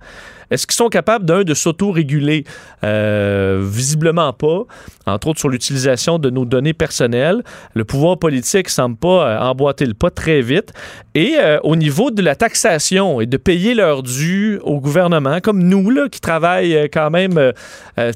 [0.52, 2.44] Est-ce qu'ils sont capables, d'un, de s'auto-réguler?
[2.84, 4.64] Euh, visiblement pas.
[5.06, 7.42] Entre autres, sur l'utilisation de nos données personnelles.
[7.74, 10.72] Le pouvoir politique semble pas euh, emboîter le pas très vite.
[11.14, 15.62] Et euh, au niveau de la taxation et de payer leur dû au gouvernement, comme
[15.62, 17.52] nous, là, qui travaillent quand même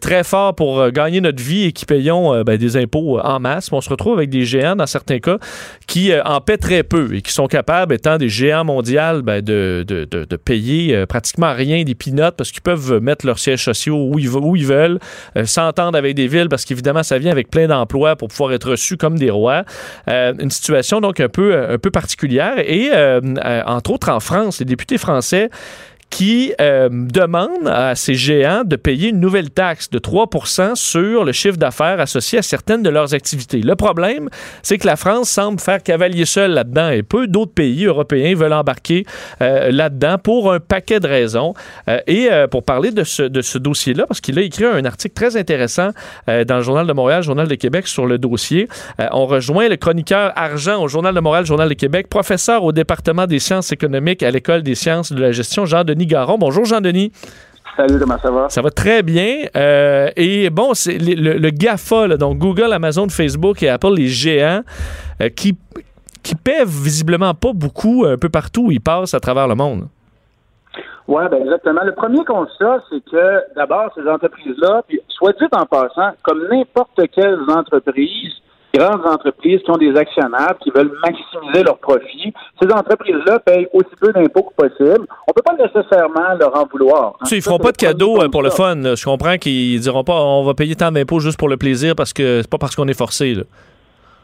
[0.01, 3.81] très fort pour gagner notre vie et qui payons ben, des impôts en masse, on
[3.81, 5.39] se retrouve avec des géants, dans certains cas,
[5.87, 9.85] qui en paient très peu et qui sont capables, étant des géants mondiaux, ben, de,
[9.87, 11.95] de, de, payer pratiquement rien des
[12.35, 14.28] parce qu'ils peuvent mettre leurs sièges sociaux où ils,
[14.66, 14.98] veulent,
[15.36, 18.70] euh, s'entendre avec des villes parce qu'évidemment, ça vient avec plein d'emplois pour pouvoir être
[18.70, 19.65] reçus comme des rois.
[20.09, 22.59] Euh, une situation donc un peu, un peu particulière.
[22.59, 25.51] Et euh, euh, entre autres en France, les députés français
[26.11, 30.27] qui euh, demandent à ces géants de payer une nouvelle taxe de 3
[30.74, 33.61] sur le chiffre d'affaires associé à certaines de leurs activités.
[33.61, 34.28] Le problème,
[34.62, 38.53] c'est que la France semble faire cavalier seul là-dedans et peu d'autres pays européens veulent
[38.53, 39.05] embarquer
[39.43, 41.55] euh, là-dedans pour un paquet de raisons.
[41.89, 45.15] Euh, et pour parler de ce, de ce dossier-là, parce qu'il a écrit un article
[45.15, 45.91] très intéressant
[46.27, 48.69] dans le Journal de Montréal, Journal de Québec sur le dossier,
[49.12, 53.27] on rejoint le chroniqueur argent au Journal de Montréal, Journal de Québec, professeur au département
[53.27, 56.36] des sciences économiques à l'École des sciences de la gestion, Jean-Denis Garon.
[56.36, 57.12] Bonjour Jean-Denis.
[57.77, 58.48] Salut, comment ça va?
[58.51, 59.44] Ça va très bien.
[59.56, 63.94] Euh, et bon, c'est le, le- le GAFA, là, donc Google, Amazon, Facebook et Apple,
[63.94, 64.62] les géants,
[65.23, 65.56] euh, qui,
[66.23, 69.89] qui paient visiblement pas beaucoup un peu partout où ils passent à travers le monde.
[71.09, 71.82] Oui, ben exactement.
[71.85, 77.01] Le premier constat, c'est que d'abord, ces entreprises-là, puis soit dit en passant, comme n'importe
[77.14, 78.32] quelles entreprises,
[78.77, 83.90] grandes entreprises qui ont des actionnaires, qui veulent maximiser leurs profits, ces entreprises-là payent aussi
[84.01, 85.07] peu d'impôts que possible.
[85.28, 87.15] On peut pas nécessairement leur en vouloir.
[87.20, 87.27] hein.
[87.31, 88.74] Ils Ça, feront pas de cadeaux euh, pour le fun.
[88.77, 88.94] là.
[88.94, 92.12] Je comprends qu'ils diront pas on va payer tant d'impôts juste pour le plaisir parce
[92.12, 93.35] que c'est pas parce qu'on est forcé.
[93.35, 93.43] là.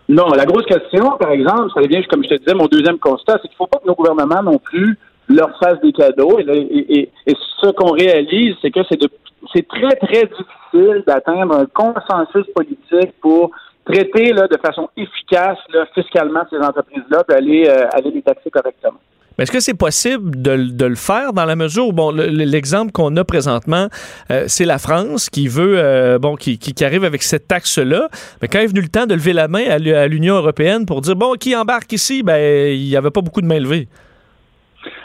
[0.08, 3.34] Non, la grosse question, par exemple, ça vient, comme je te disais, mon deuxième constat,
[3.40, 4.98] c'est qu'il ne faut pas que nos gouvernements non plus
[5.28, 6.38] leur fassent des cadeaux.
[6.40, 9.08] Et, là, et- et- et ce qu'on réalise, c'est que c'est de-
[9.54, 13.50] c'est très, très difficile d'atteindre un consensus politique pour
[13.84, 15.58] traiter là, de façon efficace
[15.94, 18.98] fiscalement ces entreprises-là et aller, euh, aller les taxer correctement.
[19.38, 22.44] Est-ce que c'est possible de, de le faire dans la mesure où, bon, le- le-
[22.44, 23.88] l'exemple qu'on a présentement,
[24.30, 28.08] euh, c'est la France qui veut, euh, bon, qui, qui, arrive avec cette taxe-là.
[28.40, 31.16] Mais quand est venu le temps de lever la main à l'Union européenne pour dire,
[31.16, 32.36] bon, qui embarque ici, ben,
[32.72, 33.88] il n'y avait pas beaucoup de mains levées.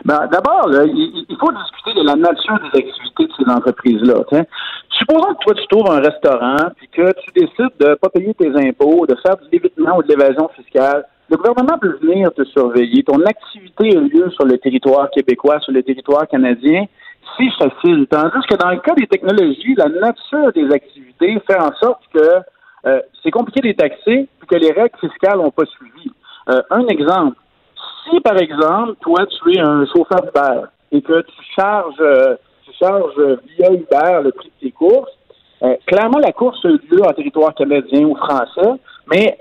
[0.05, 4.23] Ben, D'abord, là, il, il faut discuter de la nature des activités de ces entreprises-là.
[4.89, 8.33] Supposons que toi, tu trouves un restaurant puis que tu décides de ne pas payer
[8.33, 11.05] tes impôts, de faire du débitement ou de l'évasion fiscale.
[11.29, 13.03] Le gouvernement peut venir te surveiller.
[13.03, 16.85] Ton activité a lieu sur le territoire québécois, sur le territoire canadien.
[17.37, 18.07] C'est facile.
[18.09, 22.19] Tandis que dans le cas des technologies, la nature des activités fait en sorte que
[22.85, 26.09] euh, c'est compliqué de les taxer que les règles fiscales n'ont pas suivi.
[26.49, 27.35] Euh, un exemple.
[28.09, 32.71] Si, par exemple, toi, tu es un chauffeur Uber et que tu charges, euh, tu
[32.79, 33.15] charges
[33.57, 35.11] via Uber le prix de tes courses,
[35.63, 38.79] euh, clairement, la course a eu lieu en territoire canadien ou français,
[39.11, 39.37] mais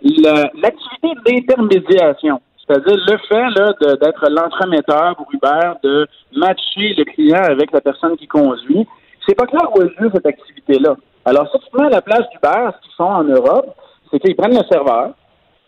[0.55, 7.81] l'activité d'intermédiation, c'est-à-dire le fait d'être l'entremetteur pour Uber, de matcher le client avec la
[7.81, 8.87] personne qui conduit,
[9.27, 10.97] c'est pas clair où eu lieu cette activité-là.
[11.25, 13.75] Alors, si tu mets à la place d'Uber, ce qu'ils font en Europe,
[14.11, 15.11] c'est qu'ils prennent le serveur,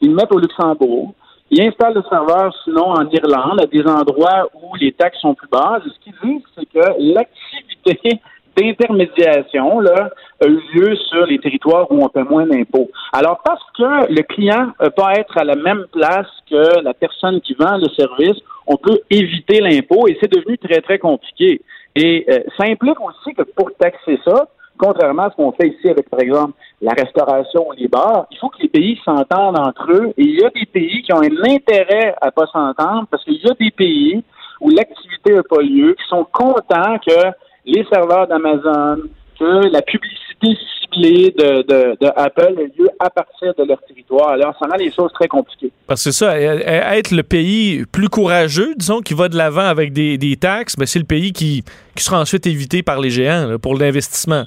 [0.00, 1.12] ils le mettent au Luxembourg,
[1.50, 5.48] Ils installent le serveur, sinon, en Irlande, à des endroits où les taxes sont plus
[5.48, 5.82] basses.
[5.84, 8.20] Ce qu'ils disent, c'est que l'activité
[8.56, 12.90] d'intermédiation a eu lieu sur les territoires où on paie moins d'impôts.
[13.12, 16.92] Alors, parce que le client ne peut pas être à la même place que la
[16.92, 21.62] personne qui vend le service, on peut éviter l'impôt et c'est devenu très, très compliqué.
[21.96, 24.48] Et euh, ça implique aussi que pour taxer ça,
[24.78, 28.38] contrairement à ce qu'on fait ici avec, par exemple, la restauration ou les bars, il
[28.38, 30.12] faut que les pays s'entendent entre eux.
[30.16, 33.34] Et il y a des pays qui ont un intérêt à pas s'entendre parce qu'il
[33.34, 34.22] y a des pays
[34.60, 37.30] où l'activité n'a pas lieu, qui sont contents que
[37.66, 39.02] les serveurs d'Amazon,
[39.38, 41.62] que la publicité ciblée de,
[42.00, 44.30] de, Apple ait lieu à partir de leur territoire.
[44.30, 45.70] Alors, ça rend les choses très compliquées.
[45.86, 50.18] Parce que ça, être le pays plus courageux, disons, qui va de l'avant avec des,
[50.18, 51.64] des taxes, ben c'est le pays qui,
[51.94, 54.44] qui sera ensuite évité par les géants pour l'investissement.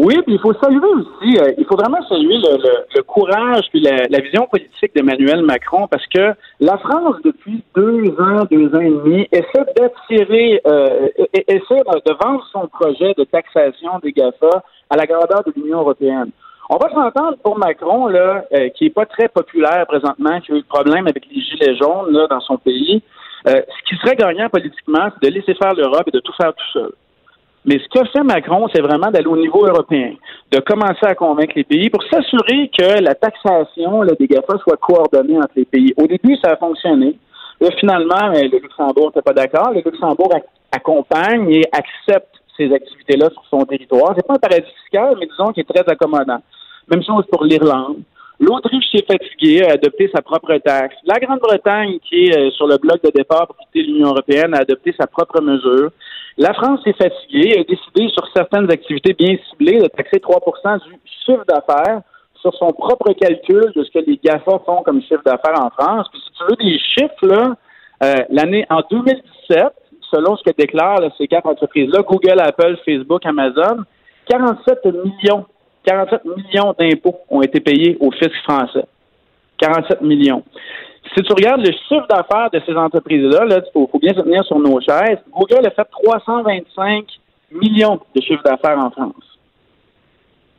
[0.00, 4.20] Oui, puis il faut saluer aussi, euh, il faut vraiment saluer le, courage puis la,
[4.20, 9.26] vision politique d'Emmanuel Macron parce que la France, depuis deux ans, deux ans et demi,
[9.32, 11.08] essaie d'attirer, euh,
[11.48, 16.30] essaie de vendre son projet de taxation des GAFA à la grandeur de l'Union européenne.
[16.70, 20.54] On va s'entendre pour Macron, là, euh, qui est pas très populaire présentement, qui a
[20.54, 23.02] eu le problème avec les gilets jaunes là, dans son pays.
[23.44, 26.72] ce qui serait gagnant politiquement, c'est de laisser faire l'Europe et de tout faire tout
[26.72, 26.92] seul.
[27.68, 30.14] Mais ce qu'a fait Macron, c'est vraiment d'aller au niveau européen,
[30.50, 35.36] de commencer à convaincre les pays pour s'assurer que la taxation des GAFA soit coordonnée
[35.36, 35.92] entre les pays.
[35.98, 37.18] Au début, ça a fonctionné.
[37.60, 39.70] Là, finalement, le Luxembourg n'était pas d'accord.
[39.74, 40.32] Le Luxembourg
[40.72, 44.14] accompagne et accepte ces activités-là sur son territoire.
[44.16, 46.40] C'est pas un paradis fiscal, mais disons qu'il est très accommodant.
[46.90, 47.98] Même chose pour l'Irlande.
[48.40, 50.94] L'Autriche s'est fatiguée, a adopté sa propre taxe.
[51.04, 54.60] La Grande-Bretagne, qui est euh, sur le bloc de départ pour quitter l'Union européenne, a
[54.60, 55.90] adopté sa propre mesure.
[56.36, 60.94] La France s'est fatiguée, a décidé sur certaines activités bien ciblées de taxer 3% du
[61.24, 62.02] chiffre d'affaires
[62.40, 66.06] sur son propre calcul de ce que les GAFA font comme chiffre d'affaires en France.
[66.12, 67.56] Puis si tu veux des chiffres, là,
[68.04, 69.66] euh, l'année en 2017,
[70.12, 73.82] selon ce que déclarent ces quatre entreprises-là, Google, Apple, Facebook, Amazon,
[74.28, 75.44] 47 millions
[75.84, 78.84] 47 millions d'impôts ont été payés au fisc français.
[79.58, 80.42] 47 millions.
[81.14, 84.58] Si tu regardes le chiffre d'affaires de ces entreprises-là, il faut, bien se tenir sur
[84.58, 85.18] nos chaises.
[85.32, 87.04] Google a fait 325
[87.52, 89.14] millions de chiffre d'affaires en France.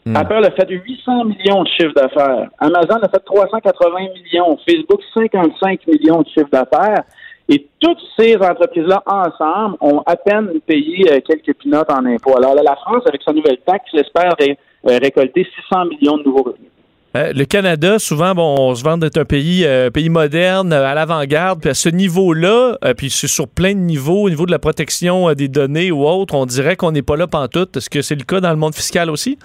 [0.06, 0.16] Hmm.
[0.16, 2.50] Apple a fait 800 millions de chiffre d'affaires.
[2.60, 4.58] Amazon a fait 380 millions.
[4.68, 7.04] Facebook, 55 millions de chiffre d'affaires.
[7.48, 12.38] Et toutes ces entreprises-là, ensemble, ont à peine payé euh, quelques pinottes en impôts.
[12.38, 14.36] Alors là, la France, avec sa nouvelle taxe, j'espère
[14.84, 16.70] récolter 600 millions de nouveaux revenus.
[17.18, 20.94] Euh, le Canada, souvent, bon, on se vante d'être un pays, euh, pays moderne, à
[20.94, 24.60] l'avant-garde, puis à ce niveau-là, puis c'est sur plein de niveaux, au niveau de la
[24.60, 27.78] protection des données ou autre, on dirait qu'on n'est pas là pantoute.
[27.78, 29.40] Est-ce que c'est le cas dans le monde fiscal aussi?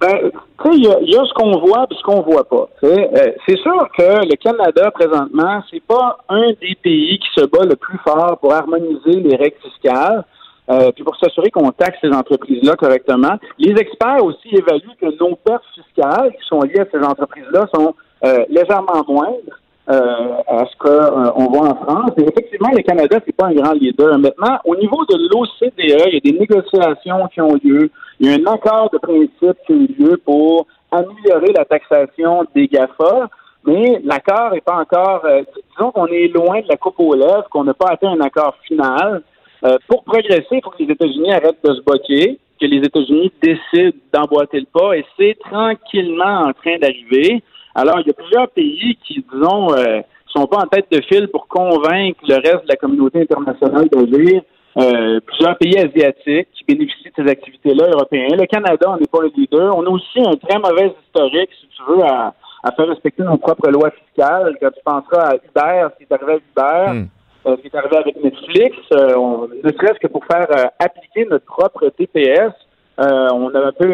[0.00, 0.30] Ben,
[0.72, 2.68] il y, a ce qu'on voit et ce qu'on voit pas.
[2.82, 7.76] c'est sûr que le Canada, présentement, c'est pas un des pays qui se bat le
[7.76, 10.24] plus fort pour harmoniser les règles fiscales.
[10.70, 13.36] Euh, puis pour s'assurer qu'on taxe ces entreprises-là correctement.
[13.58, 17.94] Les experts aussi évaluent que nos pertes fiscales qui sont liées à ces entreprises-là sont
[18.24, 19.60] euh, légèrement moindres
[19.90, 22.12] euh, à ce qu'on voit en France.
[22.16, 24.18] Et effectivement, le Canada, c'est pas un grand leader.
[24.18, 27.90] Maintenant, au niveau de l'OCDE, il y a des négociations qui ont lieu.
[28.18, 32.46] Il y a un accord de principe qui a eu lieu pour améliorer la taxation
[32.54, 33.28] des GAFA.
[33.66, 35.26] Mais l'accord n'est pas encore,
[35.70, 38.54] disons qu'on est loin de la coupe aux lèvres, qu'on n'a pas atteint un accord
[38.66, 39.22] final.
[39.64, 43.32] Euh, pour progresser, il faut que les États-Unis arrêtent de se bloquer, que les États-Unis
[43.42, 47.42] décident d'emboîter le pas, et c'est tranquillement en train d'arriver.
[47.74, 50.00] Alors, il y a plusieurs pays qui, disons, euh,
[50.34, 54.42] sont pas en tête de file pour convaincre le reste de la communauté internationale d'agir.
[54.76, 58.28] Euh, plusieurs pays asiatiques qui bénéficient de ces activités-là européens.
[58.32, 59.76] Le Canada, on n'est pas le leader.
[59.76, 62.34] On a aussi un très mauvais historique, si tu veux, à,
[62.76, 64.56] faire respecter nos propres lois fiscales.
[64.60, 67.06] Quand tu penseras à Uber, ce qui est arrivé à Uber, hmm.
[67.46, 70.64] Euh, ce qui est arrivé avec Netflix, euh, on, ne serait-ce que pour faire euh,
[70.78, 72.52] appliquer notre propre TPS,
[72.96, 73.92] on a un peu,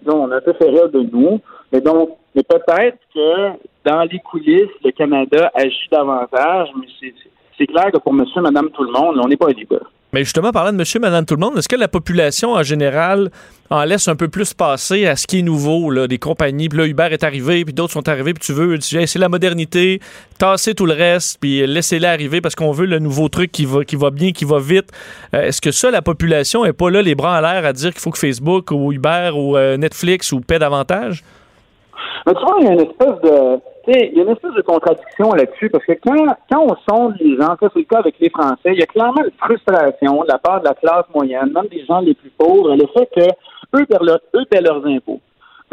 [0.00, 1.38] disons, on a un peu fait rire de nous.
[1.70, 3.50] Mais donc, mais peut-être que
[3.84, 6.86] dans les coulisses, le Canada agit davantage, mais
[7.58, 9.80] c'est clair que pour monsieur, madame, tout le monde, on n'est pas libre.
[10.12, 13.30] Mais justement, parlant de monsieur, madame, tout le monde, est-ce que la population en général
[13.68, 16.78] en laisse un peu plus passer à ce qui est nouveau, là, des compagnies, puis
[16.78, 20.00] là, Uber est arrivé, puis d'autres sont arrivés, puis tu veux, c'est la modernité,
[20.38, 23.84] tasser tout le reste, puis laissez-les arriver parce qu'on veut le nouveau truc qui va,
[23.84, 24.90] qui va bien, qui va vite.
[25.34, 27.90] Euh, est-ce que ça, la population est pas là, les bras en l'air, à dire
[27.92, 31.22] qu'il faut que Facebook ou Uber ou euh, Netflix ou paie davantage?
[32.26, 35.32] Mais tu il y a une espèce de il y a une espèce de contradiction
[35.32, 38.28] là-dessus, parce que quand, quand on sonde les gens, ça c'est le cas avec les
[38.28, 41.68] Français, il y a clairement une frustration de la part de la classe moyenne, même
[41.70, 43.28] des gens les plus pauvres, le fait que
[43.78, 43.86] eux
[44.44, 45.20] paient, leurs impôts.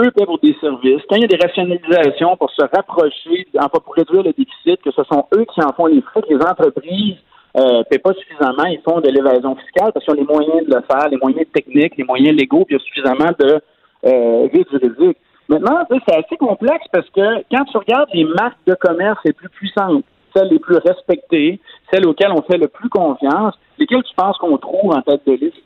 [0.02, 1.02] eux paient pour des services.
[1.10, 4.92] Quand il y a des rationalisations pour se rapprocher, enfin pour réduire le déficit, que
[4.92, 7.18] ce sont eux qui en font les frais, que les entreprises
[7.58, 10.74] euh, paient pas suffisamment, ils font de l'évasion fiscale parce qu'ils ont les moyens de
[10.74, 13.60] le faire, les moyens techniques, les moyens légaux, puis il y a suffisamment de
[14.06, 15.18] euh, vide juridique.
[15.48, 19.50] Maintenant, c'est assez complexe parce que quand tu regardes les marques de commerce les plus
[19.50, 20.04] puissantes,
[20.36, 21.60] celles les plus respectées,
[21.92, 25.34] celles auxquelles on fait le plus confiance, lesquelles tu penses qu'on trouve en tête de
[25.34, 25.62] liste?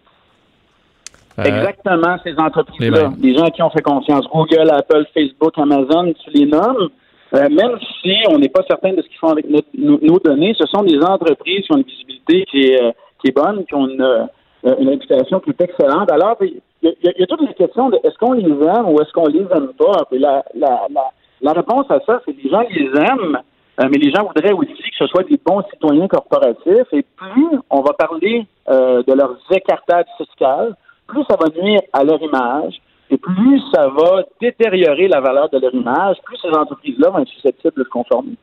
[1.40, 3.12] Euh, Exactement ces entreprises-là.
[3.22, 4.28] Les gens à qui on fait confiance.
[4.28, 6.90] Google, Apple, Facebook, Amazon, tu les nommes.
[7.34, 10.20] Euh, même si on n'est pas certain de ce qu'ils font avec notre- nos, nos
[10.20, 12.92] données, ce sont des entreprises qui ont une visibilité qui est, euh,
[13.22, 16.12] qui est bonne, qui ont une, euh, une réputation qui est excellente.
[16.12, 16.38] Alors,
[16.82, 19.12] il y, a- il y toute la question de est-ce qu'on les aime ou est-ce
[19.14, 20.06] qu'on les aime pas?
[20.10, 21.12] Puis la, la, la,
[21.42, 23.40] la réponse à ça, c'est que les gens les aiment,
[23.82, 26.88] euh, mais les gens voudraient aussi que ce soit des bons citoyens corporatifs.
[26.94, 30.76] Et plus on va parler euh, de leurs écartades fiscales,
[31.08, 32.76] plus ça va nuire à leur image,
[33.12, 37.30] et plus ça va détériorer la valeur de leur image, plus ces entreprises-là vont être
[37.30, 38.34] susceptibles de se conformer.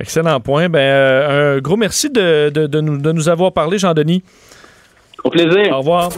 [0.00, 0.68] Excellent point.
[0.68, 4.24] Ben, euh, un gros merci de, de- de nous, de nous avoir parlé, Jean-Denis.
[5.22, 5.72] Au plaisir.
[5.74, 6.08] Au revoir.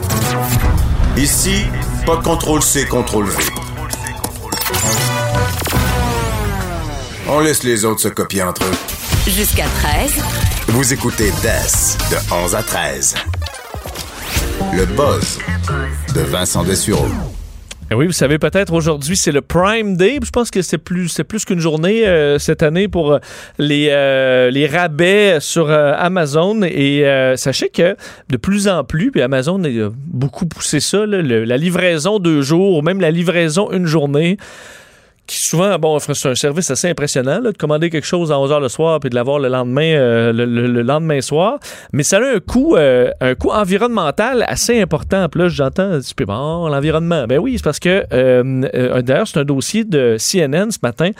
[1.17, 1.65] Ici,
[2.07, 3.37] pas de contrôle C, contrôle V.
[7.29, 9.31] On laisse les autres se copier entre eux.
[9.31, 10.11] Jusqu'à 13.
[10.69, 13.15] Vous écoutez DES de 11 à 13.
[14.73, 15.37] Le buzz
[16.15, 17.07] de Vincent Dessureau.
[17.91, 20.19] Eh oui, vous savez peut-être aujourd'hui c'est le Prime Day.
[20.23, 23.19] Je pense que c'est plus c'est plus qu'une journée euh, cette année pour euh,
[23.59, 27.03] les euh, les rabais sur Amazon et
[27.35, 27.95] sachez que
[28.29, 32.81] de plus en plus puis Amazon a beaucoup poussé ça la livraison deux jours ou
[32.81, 34.37] même la livraison une journée
[35.25, 38.67] qui souvent, bon, c'est un service assez impressionnant de commander quelque chose à 11h le
[38.67, 41.59] soir puis de l'avoir le lendemain, euh, le, le- le lendemain soir.
[41.93, 45.27] Mais ça a un coût, euh, un coût environnemental assez important.
[45.33, 47.25] Là, j'entends, tu bon, l'environnement.
[47.25, 51.11] Ben oui, c'est parce que, euh, d'ailleurs, c'est un dossier de CNN ce matin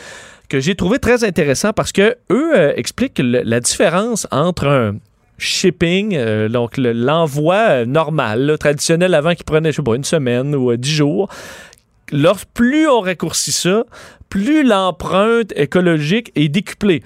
[0.50, 4.96] que j'ai trouvé très intéressant parce que eux expliquent la différence entre un
[5.38, 6.18] shipping,
[6.50, 10.78] donc le- l'envoi normal, traditionnel avant qui prenait, je sais pas, une semaine ou euh,
[10.78, 11.30] dix jours,
[12.14, 13.86] Lors, plus on raccourcit ça,
[14.30, 17.02] plus l'empreinte écologique est décuplée.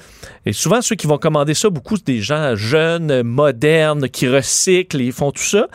[0.45, 5.01] Et souvent, ceux qui vont commander ça, beaucoup, c'est des gens jeunes, modernes, qui recyclent,
[5.01, 5.67] ils font tout ça,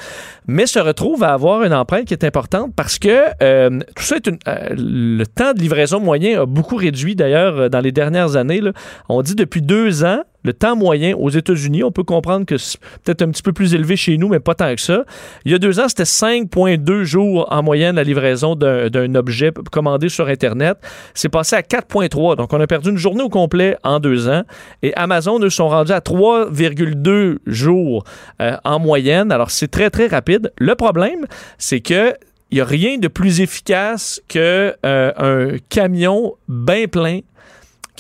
[0.47, 4.17] mais se retrouvent à avoir une empreinte qui est importante parce que euh, tout ça
[4.17, 8.37] est euh, le temps de livraison moyen a beaucoup réduit d'ailleurs euh, dans les dernières
[8.37, 8.61] années.
[9.09, 12.79] On dit depuis deux ans, le temps moyen aux États-Unis, on peut comprendre que c'est
[13.05, 15.05] peut-être un petit peu plus élevé chez nous, mais pas tant que ça.
[15.45, 20.09] Il y a deux ans, c'était 5,2 jours en moyenne la livraison d'un objet commandé
[20.09, 20.79] sur Internet.
[21.15, 22.37] C'est passé à 4,3.
[22.37, 24.43] Donc, on a perdu une journée au complet en deux ans.
[24.83, 28.05] Et Amazon, eux, sont rendus à 3,2 jours
[28.41, 29.33] euh, en moyenne.
[29.33, 30.53] Alors, c'est très, très rapide.
[30.59, 31.27] Le problème,
[31.59, 32.15] c'est que
[32.51, 37.21] il n'y a rien de plus efficace que euh, un camion bien plein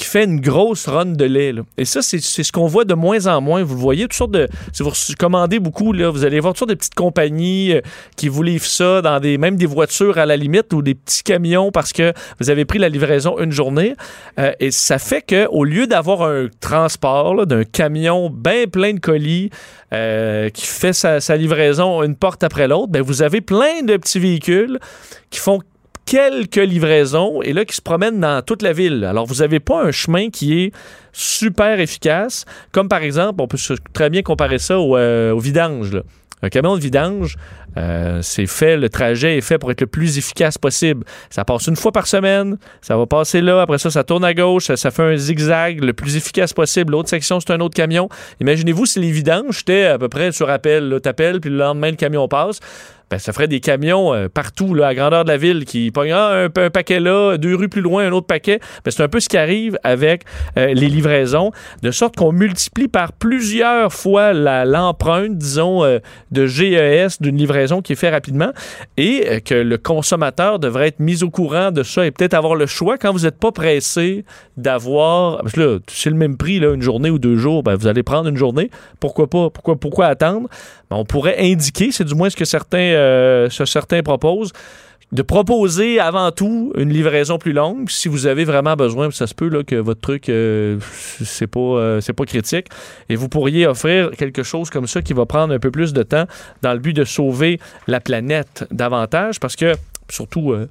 [0.02, 1.52] qui fait une grosse run de lait.
[1.52, 1.62] là.
[1.78, 3.62] Et ça, c'est ce qu'on voit de moins en moins.
[3.62, 4.48] Vous voyez, toutes sortes de.
[4.72, 7.80] Si vous commandez beaucoup, là, vous allez voir toutes sortes de petites compagnies euh,
[8.16, 11.22] qui vous livrent ça dans des même des voitures à la limite ou des petits
[11.22, 13.94] camions parce que vous avez pris la livraison une journée.
[14.40, 18.98] Euh, et ça fait que au lieu d'avoir un transport d'un camion bien plein de
[18.98, 19.50] colis
[19.92, 23.96] euh, qui fait sa, sa livraison une porte après l'autre, ben vous avez plein de
[23.96, 24.80] petits véhicules
[25.30, 25.60] qui font
[26.06, 29.04] quelques livraisons et là qui se promènent dans toute la ville.
[29.04, 30.72] Alors vous n'avez pas un chemin qui est
[31.12, 33.58] super efficace, comme par exemple, on peut
[33.92, 36.02] très bien comparer ça au, euh, vidange.
[36.44, 37.36] Un camion de vidange,
[37.76, 41.04] euh, c'est fait, le trajet est fait pour être le plus efficace possible.
[41.30, 44.34] Ça passe une fois par semaine, ça va passer là, après ça, ça tourne à
[44.34, 46.92] gauche, ça, fait un zigzag le plus efficace possible.
[46.92, 48.08] L'autre section, c'est un autre camion.
[48.40, 50.98] Imaginez-vous si les vidanges étaient à peu près sur appel.
[51.00, 52.58] T'appelles, puis le lendemain, le camion passe.
[53.12, 56.14] Ben, ça ferait des camions euh, partout, là, à grandeur de la ville, qui pognent
[56.14, 58.58] ah, un, un paquet là, deux rues plus loin, un autre paquet.
[58.86, 60.22] Ben, c'est un peu ce qui arrive avec
[60.56, 61.50] euh, les livraisons,
[61.82, 65.98] de sorte qu'on multiplie par plusieurs fois l'empreinte, disons, euh,
[66.30, 68.50] de GES d'une livraison qui est faite rapidement,
[68.96, 72.64] et que le consommateur devrait être mis au courant de ça et peut-être avoir le
[72.64, 74.24] choix quand vous n'êtes pas pressé
[74.56, 75.42] d'avoir.
[75.42, 77.88] Parce que là, c'est le même prix, là, une journée ou deux jours, ben, vous
[77.88, 78.70] allez prendre une journée.
[79.00, 79.50] Pourquoi pas?
[79.50, 80.48] Pourquoi, pourquoi attendre?
[80.92, 84.52] Ben, on pourrait indiquer, c'est du moins ce que certains, euh, ce certains proposent,
[85.10, 87.88] de proposer avant tout une livraison plus longue.
[87.88, 92.12] Si vous avez vraiment besoin, ça se peut là, que votre truc, euh, euh, c'est
[92.12, 92.66] pas critique.
[93.08, 96.02] Et vous pourriez offrir quelque chose comme ça qui va prendre un peu plus de
[96.02, 96.24] temps
[96.60, 99.72] dans le but de sauver la planète davantage parce que,
[100.10, 100.68] surtout, euh,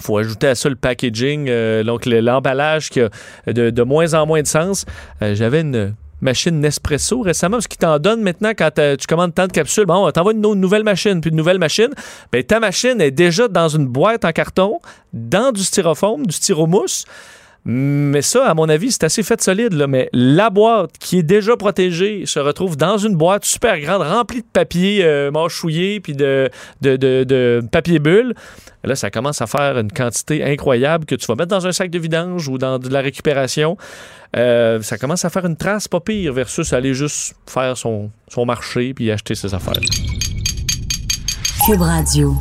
[0.00, 3.10] faut ajouter à ça le packaging, euh, donc le- l'emballage qui a
[3.46, 4.86] de, moins en moins de sens.
[5.20, 9.52] J'avais une machine Nespresso récemment, parce qu'ils t'en donnent maintenant quand tu commandes tant de
[9.52, 9.86] capsules.
[9.86, 11.90] Bon, on t'envoie une, nouvelle machine, puis une nouvelle machine.
[12.32, 14.80] Ben, ta machine est déjà dans une boîte en carton,
[15.12, 17.04] dans du styrofoam, du styromousse.
[17.66, 19.74] Mais ça, à mon avis, c'est assez fait solide.
[19.88, 24.42] Mais la boîte qui est déjà protégée se retrouve dans une boîte super grande, remplie
[24.42, 26.50] de papier euh, mâchouillé puis de,
[26.82, 28.34] de, de, de papier bulle.
[28.84, 31.90] Là, ça commence à faire une quantité incroyable que tu vas mettre dans un sac
[31.90, 33.78] de vidange ou dans de la récupération.
[34.36, 38.44] Euh, ça commence à faire une trace pas pire versus aller juste faire son, son
[38.44, 39.80] marché puis acheter ses affaires.
[41.66, 42.36] Cube Radio.